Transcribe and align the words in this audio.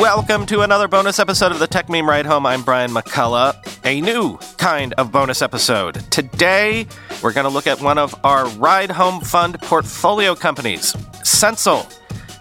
Welcome 0.00 0.46
to 0.46 0.62
another 0.62 0.88
bonus 0.88 1.18
episode 1.18 1.52
of 1.52 1.58
the 1.58 1.68
Techmeme 1.68 2.08
Ride 2.08 2.24
Home. 2.24 2.46
I'm 2.46 2.62
Brian 2.62 2.90
McCullough. 2.90 3.54
A 3.84 4.00
new 4.00 4.38
kind 4.56 4.94
of 4.94 5.12
bonus 5.12 5.42
episode. 5.42 5.96
Today, 6.10 6.86
we're 7.22 7.34
going 7.34 7.44
to 7.44 7.50
look 7.50 7.66
at 7.66 7.82
one 7.82 7.98
of 7.98 8.14
our 8.24 8.48
Ride 8.48 8.90
Home 8.92 9.20
Fund 9.20 9.60
portfolio 9.60 10.34
companies, 10.34 10.96
Sensel. 11.22 11.86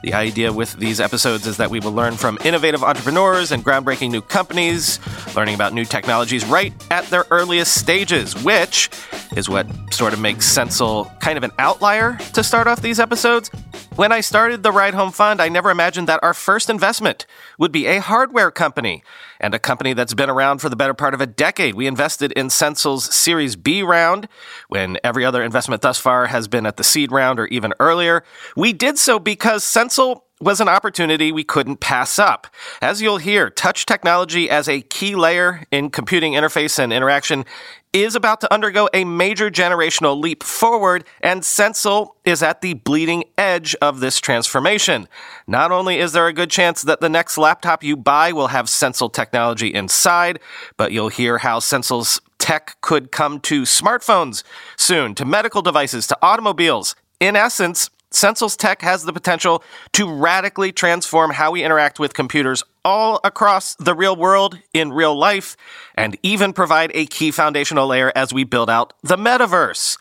The 0.02 0.13
idea 0.13 0.54
with 0.54 0.73
these 0.73 1.02
episodes 1.02 1.45
is 1.45 1.57
that 1.57 1.70
we 1.70 1.81
will 1.81 1.91
learn 1.91 2.16
from 2.16 2.38
innovative 2.45 2.84
entrepreneurs 2.84 3.52
and 3.52 3.63
groundbreaking 3.63 4.11
new 4.11 4.21
companies, 4.21 4.99
learning 5.36 5.55
about 5.55 5.73
new 5.73 5.84
technologies 5.84 6.45
right 6.45 6.73
at 6.89 7.05
their 7.07 7.25
earliest 7.31 7.75
stages, 7.75 8.34
which 8.43 8.89
is 9.35 9.49
what 9.49 9.67
sort 9.91 10.13
of 10.13 10.20
makes 10.20 10.45
Sensel 10.45 11.12
kind 11.20 11.38
of 11.38 11.43
an 11.43 11.52
outlier 11.59 12.17
to 12.34 12.43
start 12.43 12.67
off 12.67 12.81
these 12.81 12.99
episodes. 12.99 13.49
When 13.95 14.13
I 14.13 14.21
started 14.21 14.63
the 14.63 14.71
Ride 14.71 14.93
Home 14.93 15.12
Fund, 15.12 15.41
I 15.41 15.49
never 15.49 15.70
imagined 15.70 16.07
that 16.07 16.23
our 16.23 16.34
first 16.34 16.70
investment 16.70 17.26
would 17.57 17.73
be 17.73 17.85
a 17.85 17.99
hardware 17.99 18.49
company 18.49 19.04
and 19.41 19.54
a 19.54 19.59
company 19.59 19.91
that's 19.91 20.13
been 20.13 20.29
around 20.29 20.59
for 20.59 20.70
the 20.70 20.77
better 20.77 20.93
part 20.93 21.13
of 21.13 21.20
a 21.20 21.27
decade. 21.27 21.76
We 21.76 21.85
invested 21.85 22.31
in 22.34 22.49
Sensel's 22.49 23.13
Series 23.13 23.57
B 23.57 23.84
round 23.84 24.29
when 24.70 24.98
every 25.04 25.26
other 25.26 25.43
investment 25.43 25.81
thus 25.81 25.98
far 25.98 26.27
has 26.27 26.48
been 26.48 26.66
at 26.66 26.77
the 26.77 26.84
seed 26.84 27.12
round 27.12 27.40
or 27.40 27.48
even 27.48 27.73
earlier. 27.79 28.23
We 28.55 28.71
did 28.71 28.98
so 28.98 29.20
because 29.20 29.66
Sensel 29.89 30.23
was 30.39 30.61
an 30.61 30.70
opportunity 30.70 31.31
we 31.31 31.43
couldn't 31.43 31.77
pass 31.77 32.20
up. 32.20 32.45
As 32.79 33.02
you'll 33.02 33.17
hear, 33.17 33.49
touch 33.49 33.88
technology 33.88 34.48
as 34.48 34.70
a 34.70 34.81
key 34.81 35.15
layer 35.15 35.63
in 35.71 35.89
computing 35.89 36.34
interface 36.34 36.77
and 36.77 36.93
interaction 36.93 37.43
is 37.91 38.13
about 38.13 38.39
to 38.41 38.53
undergo 38.53 38.88
a 38.93 39.03
major 39.03 39.49
generational 39.49 40.21
leap 40.21 40.43
forward, 40.43 41.05
and 41.21 41.43
Sensel 41.43 42.17
is 42.23 42.43
at 42.43 42.62
the 42.62 42.75
bleeding 42.75 43.23
edge 43.35 43.73
of 43.81 43.99
this 43.99 44.20
transformation. 44.20 45.07
Not 45.48 45.71
only 45.71 45.98
is 45.98 46.12
there 46.12 46.27
a 46.27 46.34
good 46.34 46.51
chance 46.51 46.84
that 46.84 47.01
the 47.01 47.09
next 47.09 47.40
laptop 47.40 47.84
you 47.84 47.98
buy 47.98 48.31
will 48.31 48.49
have 48.49 48.70
Sensel 48.70 49.09
technology 49.09 49.74
inside, 49.74 50.40
but 50.77 50.91
you'll 50.91 51.09
hear 51.09 51.40
how 51.40 51.57
Sensel's 51.57 52.21
tech 52.37 52.77
could 52.81 53.12
come 53.12 53.40
to 53.40 53.63
smartphones 53.63 54.43
soon, 54.77 55.15
to 55.15 55.26
medical 55.26 55.63
devices, 55.63 56.05
to 56.05 56.18
automobiles. 56.21 56.96
In 57.20 57.35
essence, 57.35 57.90
Sensel's 58.12 58.57
tech 58.57 58.82
has 58.82 59.04
the 59.04 59.13
potential 59.13 59.63
to 59.93 60.12
radically 60.12 60.71
transform 60.71 61.32
how 61.32 61.52
we 61.52 61.63
interact 61.63 61.99
with 61.99 62.13
computers 62.13 62.63
all 62.84 63.20
across 63.24 63.76
the 63.76 63.93
real 63.93 64.16
world 64.16 64.57
in 64.74 64.91
real 64.91 65.16
life 65.16 65.56
and 65.96 66.18
even 66.24 66.53
provide 66.53 66.91
a 66.94 67.06
key 67.06 67.30
foundational 67.31 67.88
layer 67.88 68.12
as 68.16 68.34
we 68.34 68.44
build 68.44 68.69
out 68.69 68.94
the 69.03 69.18
metaverse. 69.18 69.97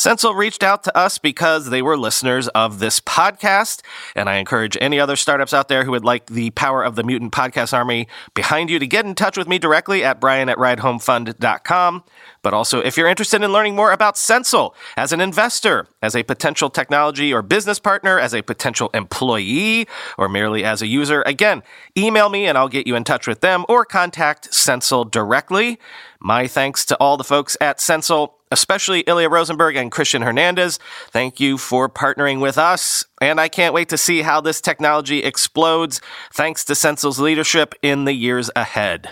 Sensel 0.00 0.34
reached 0.34 0.62
out 0.62 0.82
to 0.84 0.96
us 0.96 1.18
because 1.18 1.68
they 1.68 1.82
were 1.82 1.94
listeners 1.94 2.48
of 2.48 2.78
this 2.78 3.00
podcast, 3.00 3.82
and 4.16 4.30
I 4.30 4.36
encourage 4.36 4.78
any 4.80 4.98
other 4.98 5.14
startups 5.14 5.52
out 5.52 5.68
there 5.68 5.84
who 5.84 5.90
would 5.90 6.06
like 6.06 6.24
the 6.24 6.48
power 6.52 6.82
of 6.82 6.96
the 6.96 7.02
Mutant 7.02 7.32
Podcast 7.32 7.74
Army 7.74 8.08
behind 8.32 8.70
you 8.70 8.78
to 8.78 8.86
get 8.86 9.04
in 9.04 9.14
touch 9.14 9.36
with 9.36 9.46
me 9.46 9.58
directly 9.58 10.02
at 10.02 10.18
brian 10.18 10.48
at 10.48 10.56
ridehomefund.com. 10.56 12.02
But 12.40 12.54
also, 12.54 12.80
if 12.80 12.96
you're 12.96 13.08
interested 13.08 13.42
in 13.42 13.52
learning 13.52 13.76
more 13.76 13.92
about 13.92 14.16
Sensel 14.16 14.74
as 14.96 15.12
an 15.12 15.20
investor, 15.20 15.86
as 16.00 16.16
a 16.16 16.22
potential 16.22 16.70
technology 16.70 17.30
or 17.30 17.42
business 17.42 17.78
partner, 17.78 18.18
as 18.18 18.32
a 18.32 18.40
potential 18.40 18.88
employee, 18.94 19.86
or 20.16 20.30
merely 20.30 20.64
as 20.64 20.80
a 20.80 20.86
user, 20.86 21.20
again, 21.26 21.62
email 21.94 22.30
me 22.30 22.46
and 22.46 22.56
I'll 22.56 22.68
get 22.68 22.86
you 22.86 22.96
in 22.96 23.04
touch 23.04 23.26
with 23.26 23.42
them 23.42 23.66
or 23.68 23.84
contact 23.84 24.54
Sensel 24.54 25.04
directly. 25.04 25.78
My 26.20 26.46
thanks 26.46 26.86
to 26.86 26.96
all 26.96 27.18
the 27.18 27.24
folks 27.24 27.58
at 27.60 27.82
Sensel 27.82 28.39
especially 28.50 29.00
Ilya 29.00 29.28
Rosenberg 29.28 29.76
and 29.76 29.90
Christian 29.92 30.22
Hernandez. 30.22 30.78
Thank 31.10 31.40
you 31.40 31.58
for 31.58 31.88
partnering 31.88 32.40
with 32.40 32.58
us. 32.58 33.04
And 33.20 33.40
I 33.40 33.48
can't 33.48 33.74
wait 33.74 33.88
to 33.90 33.98
see 33.98 34.22
how 34.22 34.40
this 34.40 34.60
technology 34.60 35.20
explodes 35.20 36.00
thanks 36.32 36.64
to 36.66 36.74
Sensel's 36.74 37.20
leadership 37.20 37.74
in 37.82 38.04
the 38.04 38.14
years 38.14 38.50
ahead. 38.56 39.10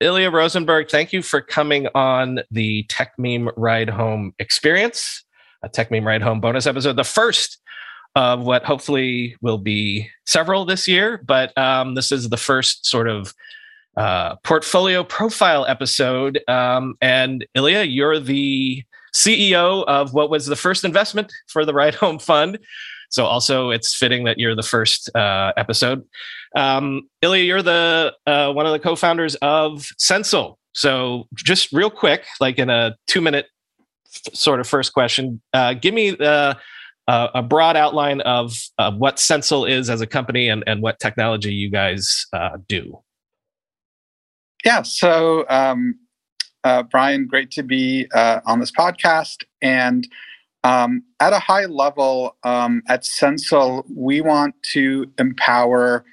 Ilya 0.00 0.30
Rosenberg, 0.30 0.90
thank 0.90 1.14
you 1.14 1.22
for 1.22 1.40
coming 1.40 1.88
on 1.94 2.40
the 2.50 2.84
Techmeme 2.88 3.50
Ride 3.56 3.88
Home 3.88 4.34
experience, 4.38 5.24
a 5.62 5.68
Techmeme 5.68 6.04
Ride 6.04 6.20
Home 6.20 6.40
bonus 6.40 6.66
episode, 6.66 6.96
the 6.96 7.04
first 7.04 7.58
of 8.14 8.44
what 8.44 8.64
hopefully 8.64 9.36
will 9.40 9.58
be 9.58 10.08
several 10.26 10.64
this 10.64 10.86
year. 10.86 11.20
But 11.24 11.56
um, 11.58 11.94
this 11.94 12.12
is 12.12 12.28
the 12.28 12.36
first 12.36 12.86
sort 12.86 13.08
of 13.08 13.34
uh, 13.96 14.36
portfolio 14.36 15.04
profile 15.04 15.66
episode. 15.66 16.40
Um, 16.48 16.96
and 17.00 17.46
Ilya, 17.54 17.84
you're 17.84 18.20
the 18.20 18.82
CEO 19.14 19.84
of 19.86 20.12
what 20.12 20.30
was 20.30 20.46
the 20.46 20.56
first 20.56 20.84
investment 20.84 21.32
for 21.46 21.64
the 21.64 21.72
Ride 21.72 21.94
Home 21.96 22.18
Fund. 22.18 22.58
So 23.10 23.24
also, 23.24 23.70
it's 23.70 23.94
fitting 23.94 24.24
that 24.24 24.38
you're 24.38 24.56
the 24.56 24.62
first 24.62 25.14
uh, 25.14 25.52
episode. 25.56 26.04
Um, 26.56 27.02
Ilya, 27.22 27.44
you're 27.44 27.62
the 27.62 28.12
uh, 28.26 28.52
one 28.52 28.66
of 28.66 28.72
the 28.72 28.80
co-founders 28.80 29.36
of 29.36 29.86
Sensel. 29.98 30.58
So 30.72 31.28
just 31.34 31.72
real 31.72 31.90
quick, 31.90 32.24
like 32.40 32.58
in 32.58 32.70
a 32.70 32.96
two-minute 33.06 33.46
sort 34.32 34.58
of 34.58 34.66
first 34.66 34.92
question, 34.92 35.40
uh, 35.52 35.74
give 35.74 35.94
me 35.94 36.10
the 36.10 36.56
uh, 37.08 37.28
a 37.34 37.42
broad 37.42 37.76
outline 37.76 38.20
of 38.22 38.56
uh, 38.78 38.90
what 38.92 39.18
Sensel 39.18 39.64
is 39.64 39.90
as 39.90 40.00
a 40.00 40.06
company 40.06 40.48
and, 40.48 40.64
and 40.66 40.82
what 40.82 40.98
technology 41.00 41.52
you 41.52 41.70
guys 41.70 42.26
uh, 42.32 42.56
do. 42.68 42.98
Yeah, 44.64 44.82
so 44.82 45.44
um, 45.50 45.98
uh, 46.64 46.82
Brian, 46.84 47.26
great 47.26 47.50
to 47.52 47.62
be 47.62 48.06
uh, 48.14 48.40
on 48.46 48.60
this 48.60 48.72
podcast. 48.72 49.44
And 49.60 50.08
um, 50.62 51.02
at 51.20 51.34
a 51.34 51.38
high 51.38 51.66
level, 51.66 52.36
um, 52.42 52.82
at 52.88 53.04
Sensel, 53.04 53.84
we 53.94 54.22
want 54.22 54.54
to 54.72 55.12
empower 55.18 56.06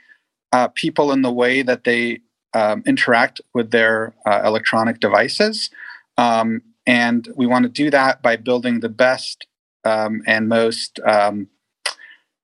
uh, 0.52 0.68
people 0.76 1.14
in 1.14 1.22
the 1.22 1.32
way 1.32 1.62
that 1.62 1.86
they 1.86 2.20
um, 2.54 2.84
interact 2.86 3.40
with 3.54 3.72
their 3.72 4.14
electronic 4.26 5.00
devices. 5.00 5.70
Um, 6.18 6.62
and 6.86 7.30
we 7.38 7.48
want 7.48 7.64
to 7.64 7.70
do 7.70 7.90
that 7.90 8.22
by 8.22 8.36
building 8.36 8.82
the 8.82 8.90
best 8.90 9.48
um, 9.84 10.22
and 10.26 10.48
most 10.48 11.00
um, 11.06 11.48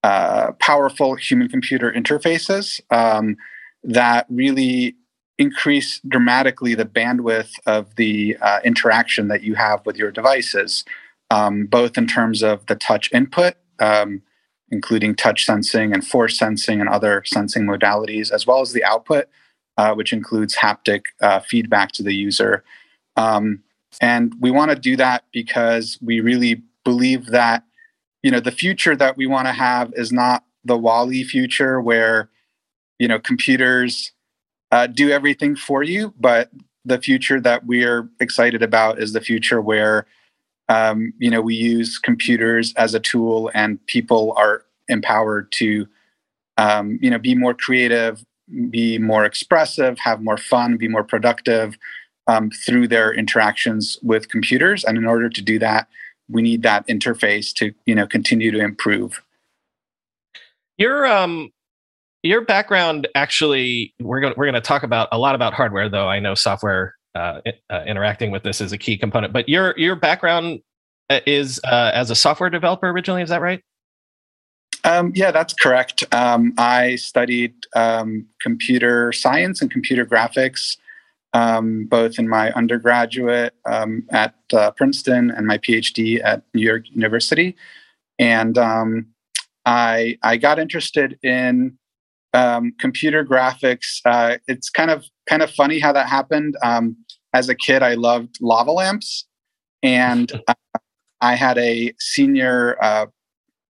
uh, 0.02 0.52
powerful 0.60 1.14
human 1.14 1.48
computer 1.48 1.92
interfaces 1.92 2.80
um, 2.90 3.36
that 3.82 4.26
really 4.28 4.96
increase 5.38 6.00
dramatically 6.06 6.74
the 6.74 6.84
bandwidth 6.84 7.52
of 7.66 7.94
the 7.96 8.36
uh, 8.40 8.60
interaction 8.64 9.28
that 9.28 9.42
you 9.42 9.54
have 9.54 9.84
with 9.86 9.96
your 9.96 10.10
devices, 10.10 10.84
um, 11.30 11.66
both 11.66 11.96
in 11.96 12.06
terms 12.06 12.42
of 12.42 12.66
the 12.66 12.74
touch 12.74 13.10
input, 13.12 13.54
um, 13.78 14.20
including 14.70 15.14
touch 15.14 15.44
sensing 15.44 15.92
and 15.92 16.06
force 16.06 16.36
sensing 16.36 16.80
and 16.80 16.88
other 16.88 17.22
sensing 17.24 17.64
modalities, 17.64 18.32
as 18.32 18.46
well 18.46 18.60
as 18.60 18.72
the 18.72 18.84
output, 18.84 19.26
uh, 19.76 19.94
which 19.94 20.12
includes 20.12 20.56
haptic 20.56 21.02
uh, 21.22 21.38
feedback 21.40 21.92
to 21.92 22.02
the 22.02 22.14
user. 22.14 22.64
Um, 23.16 23.62
and 24.00 24.34
we 24.40 24.50
want 24.50 24.70
to 24.70 24.76
do 24.76 24.96
that 24.96 25.24
because 25.32 25.98
we 26.02 26.20
really 26.20 26.62
believe 26.88 27.26
that 27.26 27.64
you 28.22 28.30
know 28.30 28.40
the 28.40 28.58
future 28.64 28.96
that 28.96 29.14
we 29.18 29.26
want 29.26 29.46
to 29.46 29.52
have 29.52 29.92
is 29.94 30.10
not 30.10 30.44
the 30.64 30.78
WALL-E 30.78 31.22
future 31.24 31.82
where 31.82 32.30
you 32.98 33.06
know 33.06 33.18
computers 33.18 34.12
uh, 34.72 34.86
do 34.86 35.10
everything 35.10 35.54
for 35.54 35.82
you, 35.82 36.14
but 36.18 36.50
the 36.86 36.98
future 36.98 37.40
that 37.40 37.66
we're 37.66 38.08
excited 38.20 38.62
about 38.62 38.98
is 39.02 39.12
the 39.12 39.20
future 39.20 39.60
where 39.60 40.06
um, 40.70 41.12
you 41.18 41.30
know 41.30 41.42
we 41.42 41.54
use 41.54 41.98
computers 41.98 42.72
as 42.76 42.94
a 42.94 43.00
tool 43.00 43.50
and 43.52 43.84
people 43.86 44.32
are 44.38 44.64
empowered 44.88 45.52
to 45.52 45.86
um, 46.56 46.98
you 47.02 47.10
know 47.10 47.18
be 47.18 47.34
more 47.34 47.52
creative, 47.52 48.24
be 48.70 48.98
more 48.98 49.26
expressive, 49.26 49.98
have 49.98 50.22
more 50.22 50.38
fun, 50.38 50.78
be 50.78 50.88
more 50.88 51.04
productive 51.04 51.76
um, 52.28 52.50
through 52.64 52.88
their 52.88 53.12
interactions 53.12 53.98
with 54.02 54.30
computers. 54.30 54.84
And 54.84 54.96
in 54.96 55.04
order 55.04 55.28
to 55.28 55.42
do 55.42 55.58
that, 55.58 55.86
we 56.28 56.42
need 56.42 56.62
that 56.62 56.86
interface 56.88 57.52
to 57.54 57.72
you 57.86 57.94
know 57.94 58.06
continue 58.06 58.50
to 58.50 58.60
improve. 58.60 59.22
Your 60.76 61.06
um 61.06 61.50
your 62.22 62.42
background 62.44 63.08
actually 63.14 63.94
we're 64.00 64.20
going 64.20 64.34
we're 64.36 64.46
going 64.46 64.54
to 64.54 64.60
talk 64.60 64.82
about 64.82 65.08
a 65.12 65.18
lot 65.18 65.34
about 65.34 65.54
hardware 65.54 65.88
though. 65.88 66.08
I 66.08 66.20
know 66.20 66.34
software 66.34 66.94
uh, 67.14 67.40
uh, 67.70 67.82
interacting 67.86 68.30
with 68.30 68.42
this 68.42 68.60
is 68.60 68.72
a 68.72 68.78
key 68.78 68.96
component. 68.96 69.32
But 69.32 69.48
your 69.48 69.74
your 69.76 69.96
background 69.96 70.60
uh, 71.10 71.20
is 71.26 71.60
uh, 71.64 71.90
as 71.94 72.10
a 72.10 72.14
software 72.14 72.50
developer 72.50 72.88
originally 72.88 73.22
is 73.22 73.28
that 73.30 73.40
right? 73.40 73.62
Um, 74.84 75.12
yeah 75.14 75.30
that's 75.30 75.54
correct. 75.54 76.04
Um, 76.12 76.54
i 76.58 76.96
studied 76.96 77.54
um, 77.74 78.26
computer 78.40 79.12
science 79.12 79.60
and 79.60 79.70
computer 79.70 80.06
graphics 80.06 80.76
um, 81.32 81.86
both 81.86 82.18
in 82.18 82.28
my 82.28 82.52
undergraduate 82.52 83.54
um, 83.66 84.06
at 84.10 84.34
uh, 84.52 84.70
Princeton 84.72 85.30
and 85.30 85.46
my 85.46 85.58
PhD 85.58 86.22
at 86.24 86.42
New 86.54 86.62
York 86.62 86.84
University. 86.90 87.56
And 88.18 88.56
um, 88.58 89.06
I, 89.66 90.18
I 90.22 90.36
got 90.36 90.58
interested 90.58 91.18
in 91.22 91.76
um, 92.34 92.72
computer 92.78 93.24
graphics. 93.24 94.00
Uh, 94.04 94.38
it's 94.46 94.70
kind 94.70 94.90
of 94.90 95.04
kind 95.28 95.42
of 95.42 95.50
funny 95.50 95.78
how 95.78 95.92
that 95.92 96.08
happened. 96.08 96.56
Um, 96.62 96.96
as 97.34 97.48
a 97.48 97.54
kid, 97.54 97.82
I 97.82 97.94
loved 97.94 98.38
lava 98.40 98.72
lamps, 98.72 99.26
and 99.82 100.30
uh, 100.48 100.54
I 101.20 101.34
had 101.34 101.58
a 101.58 101.92
senior 101.98 102.76
uh, 102.82 103.06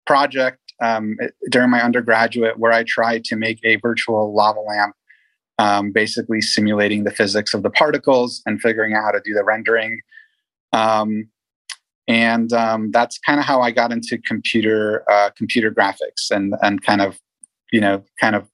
project 0.06 0.58
um, 0.82 1.16
during 1.50 1.70
my 1.70 1.82
undergraduate 1.82 2.58
where 2.58 2.72
I 2.72 2.84
tried 2.84 3.24
to 3.24 3.36
make 3.36 3.60
a 3.64 3.76
virtual 3.76 4.34
lava 4.34 4.60
lamp, 4.60 4.94
um, 5.60 5.92
basically 5.92 6.40
simulating 6.40 7.04
the 7.04 7.10
physics 7.10 7.52
of 7.52 7.62
the 7.62 7.70
particles 7.70 8.42
and 8.46 8.60
figuring 8.62 8.94
out 8.94 9.04
how 9.04 9.10
to 9.10 9.20
do 9.22 9.34
the 9.34 9.44
rendering. 9.44 10.00
Um, 10.72 11.28
and 12.08 12.50
um, 12.54 12.90
that's 12.92 13.18
kind 13.18 13.38
of 13.38 13.44
how 13.44 13.60
I 13.60 13.70
got 13.70 13.92
into 13.92 14.16
computer 14.18 15.04
uh, 15.08 15.30
computer 15.36 15.70
graphics 15.70 16.30
and 16.30 16.54
and 16.62 16.82
kind 16.82 17.02
of 17.02 17.20
you 17.72 17.80
know 17.80 18.02
kind 18.18 18.34
of 18.34 18.48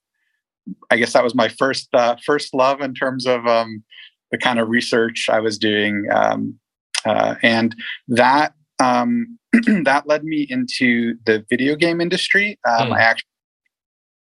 I 0.91 0.97
guess 0.97 1.13
that 1.13 1.23
was 1.23 1.33
my 1.33 1.47
first 1.47 1.87
uh, 1.93 2.17
first 2.25 2.53
love 2.53 2.81
in 2.81 2.93
terms 2.93 3.25
of 3.25 3.47
um, 3.47 3.83
the 4.31 4.37
kind 4.37 4.59
of 4.59 4.67
research 4.67 5.29
I 5.31 5.39
was 5.39 5.57
doing, 5.57 6.05
um, 6.13 6.59
uh, 7.05 7.35
and 7.41 7.73
that 8.09 8.53
um, 8.79 9.39
that 9.85 10.03
led 10.07 10.25
me 10.25 10.45
into 10.49 11.15
the 11.25 11.45
video 11.49 11.77
game 11.77 12.01
industry. 12.01 12.59
Um, 12.67 12.89
mm. 12.89 12.97
I 12.97 13.01
actually 13.01 13.36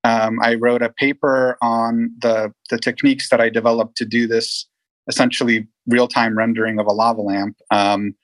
um, 0.04 0.38
I 0.42 0.54
wrote 0.54 0.82
a 0.82 0.90
paper 0.90 1.56
on 1.62 2.10
the 2.18 2.52
the 2.70 2.78
techniques 2.78 3.30
that 3.30 3.40
I 3.40 3.48
developed 3.48 3.96
to 3.96 4.04
do 4.04 4.26
this 4.26 4.68
essentially 5.08 5.66
real 5.86 6.08
time 6.08 6.36
rendering 6.36 6.78
of 6.78 6.86
a 6.86 6.92
lava 6.92 7.20
lamp. 7.20 7.56
Um, 7.70 8.14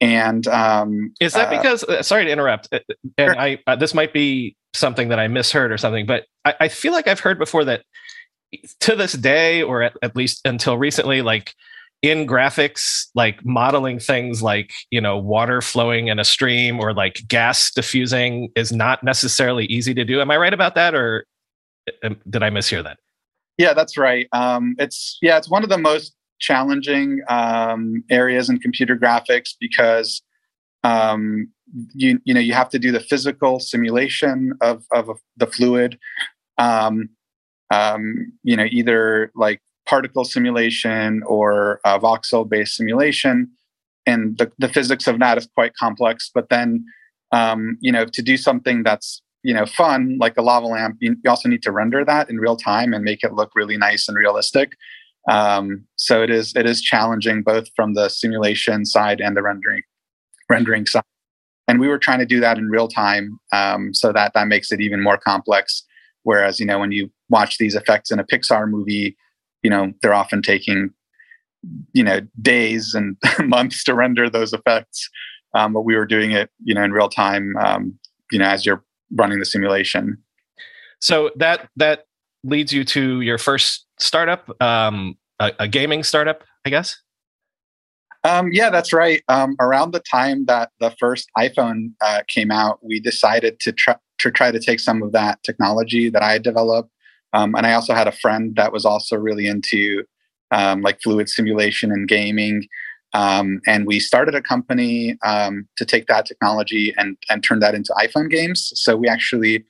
and 0.00 0.46
um, 0.48 1.12
is 1.20 1.32
that 1.34 1.52
uh, 1.52 1.56
because? 1.56 1.82
Uh, 1.84 2.02
sorry 2.02 2.24
to 2.26 2.30
interrupt. 2.30 2.68
Uh, 2.72 2.80
and 3.18 3.32
sure. 3.32 3.40
I 3.40 3.58
uh, 3.66 3.76
this 3.76 3.94
might 3.94 4.12
be 4.12 4.56
something 4.74 5.08
that 5.08 5.18
I 5.18 5.26
misheard 5.28 5.72
or 5.72 5.78
something, 5.78 6.06
but 6.06 6.26
I, 6.44 6.54
I, 6.60 6.68
feel 6.68 6.92
like 6.92 7.08
I've 7.08 7.20
heard 7.20 7.38
before 7.38 7.64
that 7.64 7.82
to 8.80 8.94
this 8.94 9.14
day, 9.14 9.62
or 9.62 9.82
at, 9.82 9.94
at 10.02 10.14
least 10.14 10.42
until 10.44 10.76
recently, 10.76 11.22
like 11.22 11.54
in 12.02 12.26
graphics, 12.26 13.06
like 13.14 13.44
modeling 13.44 13.98
things 13.98 14.42
like, 14.42 14.72
you 14.90 15.00
know, 15.00 15.16
water 15.16 15.60
flowing 15.60 16.08
in 16.08 16.18
a 16.18 16.24
stream 16.24 16.78
or 16.78 16.92
like 16.92 17.22
gas 17.26 17.70
diffusing 17.70 18.50
is 18.54 18.72
not 18.72 19.02
necessarily 19.02 19.66
easy 19.66 19.94
to 19.94 20.04
do. 20.04 20.20
Am 20.20 20.30
I 20.30 20.36
right 20.36 20.54
about 20.54 20.74
that? 20.74 20.94
Or 20.94 21.26
um, 22.04 22.16
did 22.28 22.42
I 22.42 22.50
mishear 22.50 22.82
that? 22.82 22.98
Yeah, 23.58 23.72
that's 23.72 23.96
right. 23.96 24.28
Um, 24.32 24.74
it's, 24.78 25.18
yeah, 25.22 25.38
it's 25.38 25.48
one 25.48 25.64
of 25.64 25.70
the 25.70 25.78
most 25.78 26.14
challenging 26.38 27.22
um, 27.28 28.04
areas 28.10 28.50
in 28.50 28.58
computer 28.58 28.96
graphics 28.96 29.54
because 29.58 30.22
um, 30.84 31.48
you 31.94 32.20
you 32.24 32.32
know 32.32 32.40
you 32.40 32.52
have 32.52 32.68
to 32.70 32.78
do 32.78 32.92
the 32.92 33.00
physical 33.00 33.58
simulation 33.58 34.52
of 34.60 34.84
of 34.92 35.10
the 35.36 35.46
fluid. 35.46 35.98
Um, 36.58 37.10
um, 37.72 38.32
you 38.44 38.56
know, 38.56 38.66
either 38.70 39.32
like 39.34 39.60
particle 39.86 40.24
simulation 40.24 41.22
or 41.26 41.80
uh, 41.84 41.98
voxel 41.98 42.48
based 42.48 42.76
simulation, 42.76 43.50
and 44.06 44.36
the 44.38 44.50
the 44.58 44.68
physics 44.68 45.06
of 45.06 45.18
that 45.20 45.38
is 45.38 45.48
quite 45.54 45.74
complex. 45.74 46.30
But 46.34 46.48
then, 46.48 46.84
um, 47.32 47.78
you 47.80 47.92
know, 47.92 48.04
to 48.04 48.22
do 48.22 48.36
something 48.36 48.82
that's 48.82 49.22
you 49.42 49.54
know 49.54 49.66
fun 49.66 50.18
like 50.20 50.36
a 50.36 50.42
lava 50.42 50.66
lamp, 50.66 50.96
you, 51.00 51.16
you 51.22 51.30
also 51.30 51.48
need 51.48 51.62
to 51.62 51.72
render 51.72 52.04
that 52.04 52.28
in 52.28 52.38
real 52.38 52.56
time 52.56 52.92
and 52.92 53.04
make 53.04 53.22
it 53.22 53.32
look 53.32 53.50
really 53.54 53.76
nice 53.76 54.08
and 54.08 54.16
realistic. 54.16 54.72
Um, 55.28 55.84
so 55.96 56.22
it 56.22 56.30
is 56.30 56.54
it 56.54 56.66
is 56.66 56.80
challenging 56.80 57.42
both 57.42 57.68
from 57.74 57.94
the 57.94 58.08
simulation 58.08 58.84
side 58.84 59.20
and 59.20 59.36
the 59.36 59.42
rendering 59.42 59.82
rendering 60.48 60.86
side. 60.86 61.02
And 61.68 61.80
we 61.80 61.88
were 61.88 61.98
trying 61.98 62.20
to 62.20 62.26
do 62.26 62.38
that 62.40 62.58
in 62.58 62.68
real 62.68 62.86
time, 62.86 63.40
um, 63.52 63.92
so 63.92 64.12
that 64.12 64.32
that 64.34 64.46
makes 64.46 64.70
it 64.70 64.80
even 64.80 65.02
more 65.02 65.18
complex. 65.18 65.84
Whereas 66.22 66.60
you 66.60 66.66
know 66.66 66.78
when 66.78 66.92
you 66.92 67.10
watch 67.28 67.58
these 67.58 67.74
effects 67.74 68.10
in 68.10 68.18
a 68.18 68.24
Pixar 68.24 68.68
movie, 68.68 69.16
you 69.66 69.70
know 69.70 69.92
they're 70.00 70.14
often 70.14 70.42
taking 70.42 70.90
you 71.92 72.04
know 72.04 72.20
days 72.40 72.94
and 72.94 73.16
months 73.44 73.82
to 73.82 73.94
render 73.94 74.30
those 74.30 74.52
effects, 74.52 75.10
um, 75.54 75.72
but 75.72 75.80
we 75.80 75.96
were 75.96 76.06
doing 76.06 76.30
it 76.30 76.50
you 76.62 76.72
know 76.72 76.84
in 76.84 76.92
real 76.92 77.08
time, 77.08 77.56
um, 77.56 77.98
you 78.30 78.38
know 78.38 78.46
as 78.46 78.64
you're 78.64 78.84
running 79.16 79.40
the 79.40 79.44
simulation. 79.44 80.16
So 81.00 81.32
that 81.34 81.68
that 81.74 82.04
leads 82.44 82.72
you 82.72 82.84
to 82.84 83.22
your 83.22 83.38
first 83.38 83.86
startup, 83.98 84.48
um, 84.62 85.16
a, 85.40 85.50
a, 85.58 85.66
gaming 85.66 86.04
startup, 86.04 86.44
I 86.64 86.70
guess. 86.70 86.96
Um, 88.22 88.50
yeah, 88.52 88.70
that's 88.70 88.92
right. 88.92 89.20
Um, 89.28 89.56
around 89.58 89.90
the 89.90 90.02
time 90.08 90.46
that 90.46 90.70
the 90.78 90.94
first 91.00 91.28
iPhone 91.36 91.90
uh, 92.00 92.22
came 92.28 92.52
out, 92.52 92.78
we 92.84 93.00
decided 93.00 93.58
to 93.60 93.72
try 93.72 93.96
to 94.18 94.30
try 94.30 94.52
to 94.52 94.60
take 94.60 94.78
some 94.78 95.02
of 95.02 95.10
that 95.10 95.42
technology 95.42 96.08
that 96.08 96.22
I 96.22 96.38
developed, 96.38 96.90
um, 97.32 97.54
and 97.54 97.66
I 97.66 97.74
also 97.74 97.94
had 97.94 98.08
a 98.08 98.12
friend 98.12 98.54
that 98.56 98.72
was 98.72 98.84
also 98.84 99.16
really 99.16 99.46
into 99.46 100.04
um, 100.50 100.82
like 100.82 101.00
fluid 101.02 101.28
simulation 101.28 101.90
and 101.90 102.08
gaming. 102.08 102.68
Um, 103.12 103.60
and 103.66 103.86
we 103.86 103.98
started 104.00 104.34
a 104.34 104.42
company 104.42 105.16
um, 105.24 105.66
to 105.76 105.84
take 105.84 106.06
that 106.06 106.26
technology 106.26 106.92
and 106.96 107.16
and 107.30 107.42
turn 107.42 107.60
that 107.60 107.74
into 107.74 107.94
iPhone 107.98 108.30
games. 108.30 108.72
So 108.74 108.96
we 108.96 109.08
actually 109.08 109.64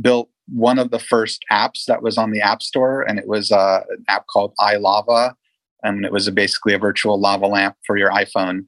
built 0.00 0.30
one 0.48 0.78
of 0.78 0.90
the 0.90 0.98
first 0.98 1.44
apps 1.52 1.84
that 1.86 2.02
was 2.02 2.18
on 2.18 2.30
the 2.30 2.40
App 2.40 2.62
Store, 2.62 3.02
and 3.02 3.18
it 3.18 3.28
was 3.28 3.52
uh, 3.52 3.82
an 3.90 4.04
app 4.08 4.26
called 4.26 4.54
iLava, 4.58 5.34
and 5.82 6.04
it 6.04 6.12
was 6.12 6.26
a, 6.26 6.32
basically 6.32 6.74
a 6.74 6.78
virtual 6.78 7.20
lava 7.20 7.46
lamp 7.46 7.76
for 7.86 7.96
your 7.96 8.10
iPhone. 8.10 8.66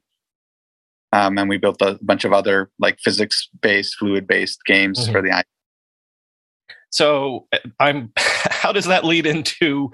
Um, 1.13 1.37
and 1.37 1.49
we 1.49 1.57
built 1.57 1.81
a 1.81 1.99
bunch 2.01 2.23
of 2.23 2.31
other 2.31 2.71
like 2.79 2.99
physics-based, 2.99 3.97
fluid-based 3.97 4.63
games 4.65 4.99
mm-hmm. 4.99 5.11
for 5.11 5.21
the 5.21 5.29
iPhone. 5.29 5.43
So, 6.91 7.47
uh, 7.51 7.57
I'm. 7.79 8.11
How 8.17 8.71
does 8.71 8.85
that 8.85 9.03
lead 9.03 9.25
into 9.25 9.91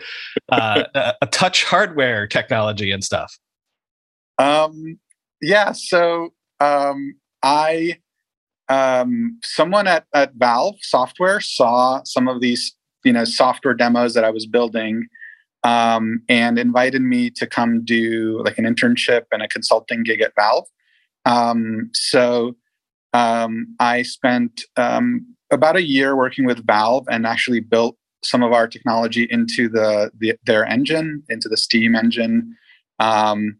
uh, 0.51 0.83
a, 0.94 1.13
a 1.21 1.27
touch 1.27 1.63
hardware 1.63 2.27
technology 2.27 2.91
and 2.91 3.01
stuff? 3.01 3.38
Um, 4.38 4.99
yeah. 5.41 5.71
So 5.71 6.33
um, 6.59 7.15
I 7.44 7.99
um, 8.69 9.39
someone 9.44 9.88
at, 9.88 10.05
at 10.13 10.33
Valve 10.35 10.75
Software 10.81 11.39
saw 11.39 12.01
some 12.03 12.27
of 12.27 12.41
these, 12.41 12.75
you 13.03 13.13
know, 13.13 13.23
software 13.23 13.73
demos 13.73 14.13
that 14.13 14.23
I 14.23 14.29
was 14.29 14.45
building, 14.45 15.07
um, 15.63 16.21
and 16.27 16.59
invited 16.59 17.01
me 17.01 17.29
to 17.31 17.47
come 17.47 17.83
do 17.83 18.41
like 18.44 18.57
an 18.57 18.65
internship 18.65 19.23
and 19.31 19.41
a 19.41 19.47
consulting 19.47 20.03
gig 20.03 20.21
at 20.21 20.33
Valve. 20.35 20.67
Um, 21.25 21.89
so 21.94 22.55
um, 23.13 23.75
I 23.79 24.01
spent 24.01 24.61
um, 24.75 25.35
about 25.51 25.75
a 25.75 25.83
year 25.83 26.15
working 26.15 26.45
with 26.45 26.65
Valve 26.65 27.05
and 27.09 27.25
actually 27.25 27.59
built 27.59 27.97
some 28.23 28.44
of 28.44 28.51
our 28.51 28.67
technology 28.67 29.27
into 29.29 29.69
the, 29.69 30.11
the 30.17 30.35
their 30.45 30.65
engine, 30.65 31.23
into 31.29 31.47
the 31.47 31.57
Steam 31.57 31.95
engine, 31.95 32.55
um, 32.99 33.57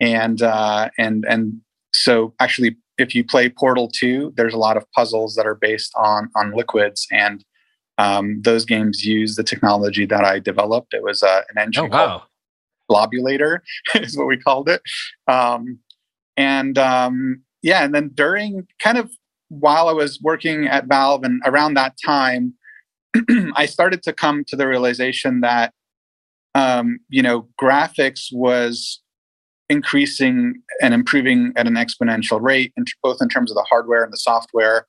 and 0.00 0.42
uh, 0.42 0.90
and 0.98 1.24
and 1.28 1.60
so 1.92 2.34
actually 2.40 2.76
if 2.98 3.14
you 3.14 3.24
play 3.24 3.48
Portal 3.48 3.88
2, 3.88 4.34
there's 4.36 4.52
a 4.52 4.58
lot 4.58 4.76
of 4.76 4.84
puzzles 4.92 5.36
that 5.36 5.46
are 5.46 5.54
based 5.54 5.92
on 5.96 6.30
on 6.34 6.52
liquids, 6.52 7.06
and 7.10 7.44
um, 7.96 8.42
those 8.42 8.64
games 8.64 9.04
use 9.04 9.36
the 9.36 9.44
technology 9.44 10.06
that 10.06 10.24
I 10.24 10.38
developed. 10.38 10.94
It 10.94 11.02
was 11.02 11.22
uh, 11.22 11.42
an 11.50 11.58
engine 11.58 11.84
oh, 11.84 11.88
wow. 11.88 12.22
called 12.88 13.10
Globulator, 13.12 13.60
is 13.94 14.16
what 14.16 14.26
we 14.26 14.36
called 14.36 14.68
it. 14.68 14.82
Um, 15.26 15.78
and 16.36 16.78
um, 16.78 17.42
yeah, 17.62 17.84
and 17.84 17.94
then 17.94 18.10
during 18.14 18.66
kind 18.80 18.98
of 18.98 19.10
while 19.48 19.88
I 19.88 19.92
was 19.92 20.20
working 20.22 20.66
at 20.66 20.86
Valve 20.86 21.24
and 21.24 21.40
around 21.44 21.74
that 21.74 21.94
time, 22.04 22.54
I 23.54 23.66
started 23.66 24.02
to 24.04 24.12
come 24.12 24.44
to 24.48 24.56
the 24.56 24.68
realization 24.68 25.40
that 25.40 25.72
um, 26.54 26.98
you 27.08 27.22
know 27.22 27.48
graphics 27.60 28.28
was 28.32 29.00
increasing 29.70 30.62
and 30.80 30.94
improving 30.94 31.52
at 31.56 31.66
an 31.66 31.74
exponential 31.74 32.40
rate, 32.40 32.72
in, 32.76 32.84
both 33.02 33.18
in 33.20 33.28
terms 33.28 33.50
of 33.50 33.54
the 33.54 33.66
hardware 33.68 34.02
and 34.02 34.12
the 34.12 34.18
software. 34.18 34.86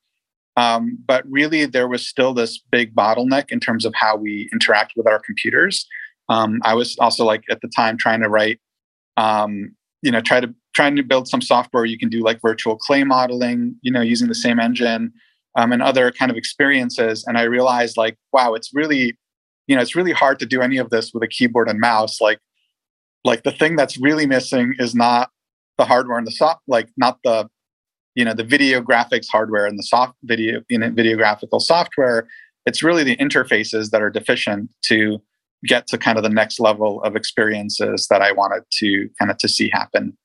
Um, 0.56 0.98
but 1.06 1.24
really, 1.30 1.66
there 1.66 1.88
was 1.88 2.08
still 2.08 2.34
this 2.34 2.62
big 2.72 2.96
bottleneck 2.96 3.46
in 3.50 3.60
terms 3.60 3.86
of 3.86 3.94
how 3.96 4.16
we 4.16 4.50
interact 4.52 4.94
with 4.96 5.08
our 5.08 5.20
computers. 5.20 5.88
Um, 6.28 6.60
I 6.64 6.76
was 6.76 6.98
also 7.00 7.26
like 7.26 7.44
at 7.50 7.62
the 7.62 7.70
time 7.76 7.98
trying 7.98 8.22
to 8.22 8.30
write, 8.30 8.60
um, 9.18 9.76
you 10.02 10.12
know, 10.12 10.22
try 10.22 10.40
to 10.40 10.54
trying 10.76 10.96
to 10.96 11.04
build 11.04 11.28
some 11.28 11.42
software 11.42 11.86
you 11.86 11.98
can 11.98 12.10
do 12.10 12.22
like 12.22 12.40
virtual 12.42 12.78
clay 12.78 13.04
modeling, 13.04 13.76
you 13.82 13.92
know, 13.92 14.02
using 14.02 14.28
the 14.28 14.36
same 14.36 14.60
engine 14.60 15.12
um, 15.56 15.72
and 15.72 15.82
other 15.82 16.12
kind 16.12 16.32
of 16.32 16.38
experiences. 16.38 17.24
And 17.28 17.38
I 17.38 17.44
realized 17.44 17.98
like, 17.98 18.18
wow, 18.32 18.54
it's 18.54 18.72
really, 18.74 19.18
you 19.68 19.76
know, 19.76 19.82
it's 19.82 19.96
really 19.96 20.12
hard 20.12 20.40
to 20.40 20.46
do 20.46 20.62
any 20.62 20.78
of 20.78 20.90
this 20.90 21.12
with 21.14 21.24
a 21.24 21.28
keyboard 21.28 21.70
and 21.70 21.80
mouse. 21.80 22.22
Like 22.22 22.40
like 23.24 23.44
the 23.44 23.52
thing 23.52 23.76
that's 23.76 23.98
really 23.98 24.26
missing 24.26 24.76
is 24.80 24.96
not 24.96 25.30
the 25.78 25.86
hardware 25.86 26.18
and 26.18 26.28
the 26.28 26.32
soft 26.32 26.62
like 26.68 26.90
not 26.98 27.20
the 27.24 27.50
you 28.16 28.26
know 28.26 28.34
the 28.34 28.44
video 28.44 28.82
graphics 28.82 29.28
hardware 29.30 29.66
and 29.66 29.78
the 29.78 29.84
soft 29.84 30.14
video 30.24 30.62
you 30.70 30.78
know, 30.78 30.90
video 30.90 31.16
graphical 31.16 31.60
software 31.60 32.28
it's 32.66 32.84
really 32.84 33.04
the 33.04 33.16
interfaces 33.18 33.90
that 33.92 34.02
are 34.02 34.10
deficient 34.10 34.70
to 34.84 35.22
get 35.66 35.88
to 35.88 35.98
kind 35.98 36.18
of 36.18 36.24
the 36.24 36.30
next 36.30 36.60
level 36.60 37.02
of 37.04 37.16
experiences 37.16 38.08
that 38.10 38.22
i 38.22 38.32
wanted 38.32 38.64
to 38.72 39.10
kind 39.18 39.32
of 39.32 39.38
to 39.38 39.48
see 39.48 39.70
happen 39.70 40.18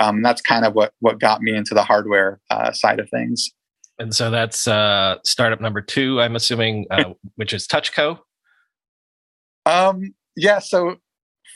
um, 0.00 0.22
that's 0.22 0.40
kind 0.40 0.64
of 0.64 0.74
what 0.74 0.92
what 1.00 1.20
got 1.20 1.40
me 1.42 1.54
into 1.54 1.74
the 1.74 1.82
hardware 1.82 2.40
uh, 2.50 2.72
side 2.72 3.00
of 3.00 3.08
things 3.10 3.50
and 3.98 4.14
so 4.14 4.30
that's 4.30 4.66
uh, 4.66 5.16
startup 5.24 5.60
number 5.60 5.80
two 5.80 6.20
i'm 6.20 6.36
assuming 6.36 6.86
uh, 6.90 7.12
which 7.36 7.52
is 7.52 7.66
touchco 7.66 8.18
um, 9.66 10.14
yeah 10.36 10.58
so 10.58 10.96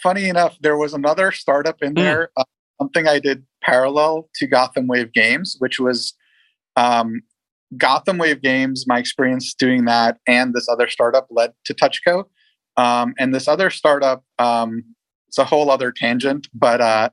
funny 0.03 0.29
enough, 0.29 0.57
there 0.61 0.77
was 0.77 0.95
another 0.95 1.33
startup 1.33 1.83
in 1.83 1.91
hmm. 1.91 1.95
there, 1.95 2.31
mm. 2.39 2.43
uh, 2.43 2.45
something 2.81 3.09
I 3.09 3.19
did 3.19 3.45
parallel 3.63 4.29
to 4.37 4.47
Gotham 4.47 4.87
Wave 4.87 5.13
Games, 5.13 5.57
which 5.59 5.81
was 5.81 6.15
um, 6.77 7.23
Gotham 7.77 8.19
Wave 8.19 8.43
Games. 8.43 8.85
My 8.87 8.99
experience 8.99 9.55
doing 9.55 9.87
that 9.87 10.19
and 10.27 10.55
this 10.55 10.69
other 10.69 10.89
startup 10.89 11.27
led 11.31 11.53
to 11.65 11.75
Touchco. 11.75 12.25
Um, 12.77 13.15
and 13.19 13.35
this 13.35 13.49
other 13.49 13.71
startup, 13.71 14.23
um, 14.39 14.85
it's 15.29 15.39
a 15.39 15.45
whole 15.45 15.71
other 15.71 15.91
tangent, 15.91 16.47
but 16.53 16.81
uh, 16.81 17.09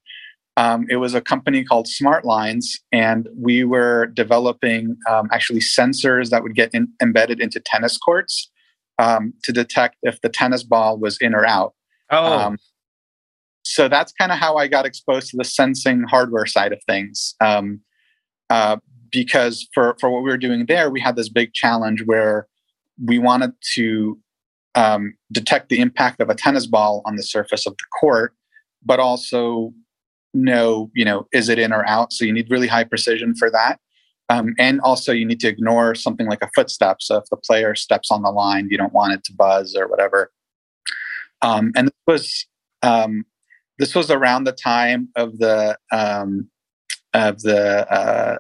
um, 0.58 0.86
it 0.90 0.98
was 0.98 1.14
a 1.14 1.22
company 1.22 1.64
called 1.64 1.88
Smart 1.88 2.26
Lines, 2.26 2.80
and 2.92 3.28
we 3.36 3.64
were 3.64 4.08
developing 4.08 4.96
um, 5.10 5.28
actually 5.32 5.62
sensors 5.62 6.30
that 6.30 6.44
would 6.44 6.56
get 6.56 6.70
in, 6.74 6.90
embedded 7.02 7.40
into 7.40 7.60
tennis 7.60 7.98
courts 7.98 8.52
um, 9.00 9.34
to 9.44 9.52
detect 9.52 9.98
if 10.04 10.22
the 10.22 10.30
tennis 10.30 10.64
ball 10.64 10.98
was 10.98 11.18
in 11.20 11.34
or 11.34 11.46
out. 11.46 11.74
Oh. 12.12 12.40
Um, 12.40 12.58
so 13.64 13.88
that's 13.88 14.12
kind 14.12 14.32
of 14.32 14.38
how 14.38 14.58
I 14.58 14.68
got 14.68 14.86
exposed 14.86 15.30
to 15.30 15.38
the 15.38 15.44
sensing 15.44 16.04
hardware 16.04 16.46
side 16.46 16.74
of 16.74 16.82
things. 16.84 17.34
Um, 17.42 17.80
uh, 18.50 18.78
because 19.12 19.68
for, 19.74 19.96
for 20.00 20.10
what 20.12 20.24
we 20.24 20.30
were 20.30 20.38
doing 20.38 20.66
there, 20.68 20.90
we 20.90 21.00
had 21.00 21.16
this 21.16 21.30
big 21.30 21.54
challenge 21.54 22.04
where 22.06 22.48
we 23.04 23.18
wanted 23.20 23.54
to 23.76 24.20
um, 24.76 25.16
detect 25.32 25.70
the 25.70 25.80
impact 25.80 26.20
of 26.20 26.30
a 26.30 26.36
tennis 26.36 26.66
ball 26.68 27.02
on 27.06 27.16
the 27.16 27.24
surface 27.24 27.66
of 27.66 27.74
the 27.74 27.86
court, 28.00 28.36
but 28.84 29.00
also 29.00 29.72
know, 30.34 30.90
you 30.94 31.06
know, 31.06 31.28
is 31.32 31.50
it 31.50 31.60
in 31.60 31.72
or 31.74 31.86
out? 31.88 32.14
So 32.14 32.26
you 32.26 32.34
need 32.34 32.50
really 32.50 32.68
high 32.68 32.84
precision 32.84 33.36
for 33.36 33.50
that. 33.52 33.80
Um, 34.30 34.56
and 34.58 34.80
also, 34.82 35.12
you 35.12 35.26
need 35.26 35.40
to 35.42 35.48
ignore 35.48 35.96
something 35.96 36.28
like 36.28 36.42
a 36.42 36.50
footstep. 36.56 36.98
So 37.02 37.18
if 37.18 37.26
the 37.30 37.38
player 37.38 37.76
steps 37.76 38.10
on 38.10 38.22
the 38.22 38.32
line, 38.32 38.68
you 38.72 38.78
don't 38.78 38.94
want 38.94 39.14
it 39.14 39.24
to 39.26 39.34
buzz 39.34 39.76
or 39.76 39.88
whatever. 39.88 40.32
Um, 41.42 41.72
and 41.76 41.88
this 41.88 41.94
was 42.08 42.46
um, 42.82 43.26
this 43.80 43.94
was 43.94 44.10
around 44.10 44.46
the 44.46 44.54
time 44.54 45.10
of 45.16 45.38
the 45.40 45.78
um, 45.92 46.50
of 47.14 47.42
the 47.42 47.92
uh, 47.92 48.38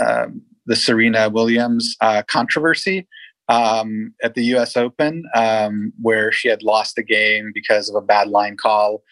uh, 0.00 0.26
the 0.66 0.76
Serena 0.76 1.28
Williams 1.28 1.96
uh, 2.00 2.22
controversy 2.28 3.06
um, 3.48 4.14
at 4.22 4.34
the 4.34 4.44
U.S. 4.46 4.76
Open, 4.76 5.24
um, 5.34 5.92
where 6.00 6.32
she 6.32 6.48
had 6.48 6.62
lost 6.62 6.96
the 6.96 7.02
game 7.02 7.50
because 7.54 7.90
of 7.90 7.96
a 7.96 8.06
bad 8.06 8.28
line 8.28 8.56
call, 8.56 9.02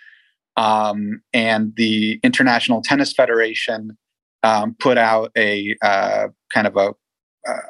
um, 0.56 1.22
and 1.32 1.72
the 1.76 2.20
International 2.22 2.82
Tennis 2.82 3.12
Federation 3.12 3.96
um, 4.42 4.74
put 4.78 4.98
out 4.98 5.30
a 5.36 5.74
uh, 5.82 6.28
kind 6.52 6.66
of 6.66 6.76
a 6.76 6.94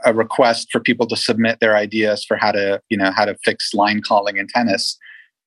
a 0.05 0.13
request 0.13 0.69
for 0.71 0.81
people 0.81 1.07
to 1.07 1.17
submit 1.17 1.61
their 1.61 1.77
ideas 1.77 2.25
for 2.25 2.37
how 2.37 2.53
to 2.53 2.81
you 2.91 2.97
know 2.97 3.11
how 3.11 3.25
to 3.25 3.37
fix 3.45 3.73
line 3.75 4.01
calling 4.03 4.37
in 4.37 4.47
tennis. 4.47 4.99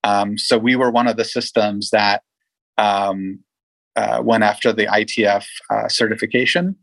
Um, 0.04 0.38
so 0.38 0.58
we 0.58 0.76
were 0.76 0.92
one 0.92 1.08
of 1.08 1.18
the 1.18 1.26
systems 1.26 1.90
that 1.92 2.22
um, 2.78 3.40
uh, 3.96 4.22
went 4.24 4.44
after 4.44 4.72
the 4.72 4.86
ITF 4.86 5.46
uh, 5.72 5.88
certification, 5.88 6.76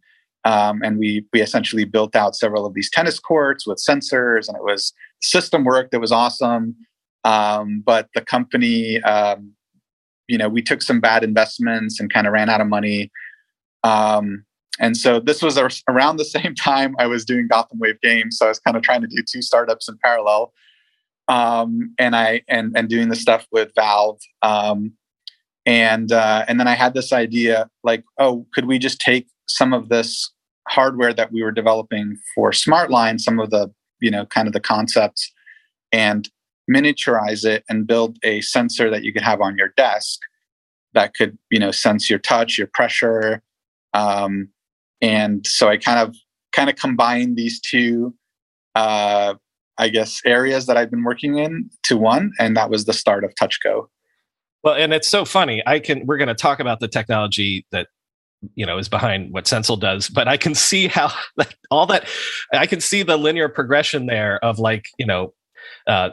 um, 0.45 0.83
and 0.83 0.99
we 0.99 1.25
we 1.33 1.41
essentially 1.41 1.85
built 1.85 2.15
out 2.15 2.37
several 2.37 2.67
of 2.67 2.75
these 2.75 2.91
tennis 2.91 3.19
courts 3.19 3.67
with 3.67 3.79
sensors, 3.79 4.49
and 4.49 4.57
it 4.57 4.63
was 4.63 4.93
system 5.21 5.65
work 5.65 5.91
that 5.91 6.01
was 6.01 6.13
awesome, 6.13 6.77
um, 7.25 7.83
but 7.85 8.09
the 8.15 8.23
company, 8.23 9.01
um, 9.03 9.53
you 10.29 10.39
know, 10.39 10.49
we 10.49 10.63
took 10.63 10.83
some 10.83 11.01
bad 11.01 11.25
investments 11.25 12.01
and 12.01 12.13
kind 12.13 12.27
of 12.27 12.33
ran 12.33 12.49
out 12.49 12.61
of 12.61 12.67
money. 12.67 13.11
Um, 13.85 14.45
and 14.81 14.97
so 14.97 15.21
this 15.21 15.43
was 15.43 15.59
around 15.89 16.17
the 16.17 16.25
same 16.37 16.55
time 16.55 16.95
I 16.99 17.07
was 17.07 17.25
doing 17.25 17.49
Gotham 17.49 17.79
Wave 17.79 18.01
Games. 18.01 18.39
So 18.39 18.47
I 18.47 18.49
was 18.49 18.59
kind 18.59 18.77
of 18.77 18.83
trying 18.83 19.03
to 19.03 19.07
do 19.07 19.23
two 19.23 19.43
startups 19.43 19.89
in 19.89 19.99
parallel, 20.03 20.53
um, 21.29 21.95
and 21.99 22.17
I 22.17 22.43
and 22.49 22.77
and 22.77 22.89
doing 22.89 23.09
the 23.09 23.17
stuff 23.17 23.47
with 23.53 23.73
Valve. 23.75 24.21
Um, 24.43 24.93
and 25.65 26.11
uh, 26.11 26.45
and 26.49 26.59
then 26.59 26.67
I 26.67 26.75
had 26.75 26.95
this 26.95 27.13
idea, 27.13 27.69
like, 27.85 28.05
oh, 28.19 28.47
could 28.53 28.67
we 28.67 28.79
just 28.79 29.01
take 29.01 29.29
some 29.47 29.73
of 29.73 29.89
this 29.89 30.31
hardware 30.69 31.13
that 31.13 31.33
we 31.33 31.43
were 31.43 31.53
developing 31.53 32.17
for 32.35 32.51
SmartLine, 32.51 33.21
some 33.21 33.39
of 33.39 33.51
the 33.51 33.71
you 34.01 34.11
know 34.11 34.27
kind 34.27 34.49
of 34.49 34.55
the 34.55 34.61
concepts, 34.61 35.31
and 35.93 36.29
miniaturize 36.71 37.45
it 37.45 37.65
and 37.69 37.87
build 37.87 38.19
a 38.23 38.41
sensor 38.41 38.91
that 38.91 39.03
you 39.05 39.13
could 39.13 39.23
have 39.23 39.41
on 39.41 39.57
your 39.57 39.69
desk 39.77 40.21
that 40.95 41.15
could 41.15 41.39
you 41.51 41.59
know 41.59 41.71
sense 41.71 42.09
your 42.11 42.19
touch, 42.19 42.59
your 42.59 42.67
pressure, 42.67 43.43
um, 43.95 44.49
and 45.01 45.47
so 45.47 45.69
I 45.69 45.77
kind 45.77 45.99
of 45.99 46.17
kind 46.53 46.71
of 46.71 46.77
combined 46.77 47.37
these 47.37 47.61
two, 47.61 48.15
uh, 48.75 49.35
I 49.79 49.89
guess, 49.89 50.21
areas 50.25 50.67
that 50.67 50.77
I've 50.77 50.91
been 50.91 51.05
working 51.05 51.39
in 51.39 51.71
to 51.85 51.97
one, 51.97 52.33
and 52.39 52.57
that 52.57 52.71
was 52.71 52.85
the 52.85 52.93
start 52.93 53.25
of 53.25 53.35
TouchCo. 53.35 53.89
Well, 54.63 54.75
and 54.75 54.93
it's 54.93 55.09
so 55.09 55.25
funny. 55.25 55.63
I 55.67 55.81
can 55.81 56.07
we're 56.07 56.19
going 56.19 56.29
to 56.29 56.35
talk 56.35 56.61
about 56.61 56.81
the 56.81 56.89
technology 56.89 57.67
that 57.73 57.89
you 58.55 58.67
know 58.67 58.79
is 58.79 58.89
behind 58.89 59.33
what 59.33 59.47
Sensel 59.47 59.77
does, 59.77 60.09
but 60.09 60.29
I 60.29 60.37
can 60.37 60.55
see 60.55 60.89
how 60.89 61.13
all 61.71 61.87
that 61.87 62.07
I 62.53 62.67
can 62.67 62.81
see 62.81 63.03
the 63.03 63.17
linear 63.17 63.49
progression 63.49 64.07
there 64.07 64.43
of 64.45 64.59
like 64.59 64.85
you 64.99 65.07
know 65.07 65.35
uh, 65.87 66.11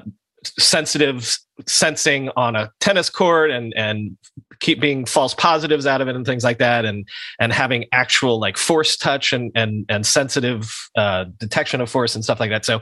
sensitive 0.58 1.38
sensing 1.68 2.30
on 2.36 2.56
a 2.56 2.72
tennis 2.80 3.10
court 3.10 3.52
and 3.52 3.74
and 3.76 4.18
keep 4.60 4.80
being 4.80 5.06
false 5.06 5.34
positives 5.34 5.86
out 5.86 6.02
of 6.02 6.08
it 6.08 6.16
and 6.16 6.26
things 6.26 6.44
like 6.44 6.58
that 6.58 6.86
and 6.86 7.08
and 7.40 7.54
having 7.54 7.86
actual 7.92 8.40
like 8.40 8.58
force 8.58 8.98
touch 8.98 9.34
and 9.34 9.52
and 9.56 9.86
and 9.90 10.06
sensitive 10.06 10.74
uh, 10.98 11.26
detection 11.38 11.82
of 11.82 11.90
force 11.90 12.16
and 12.16 12.24
stuff 12.24 12.40
like 12.40 12.50
that. 12.50 12.66
So 12.66 12.82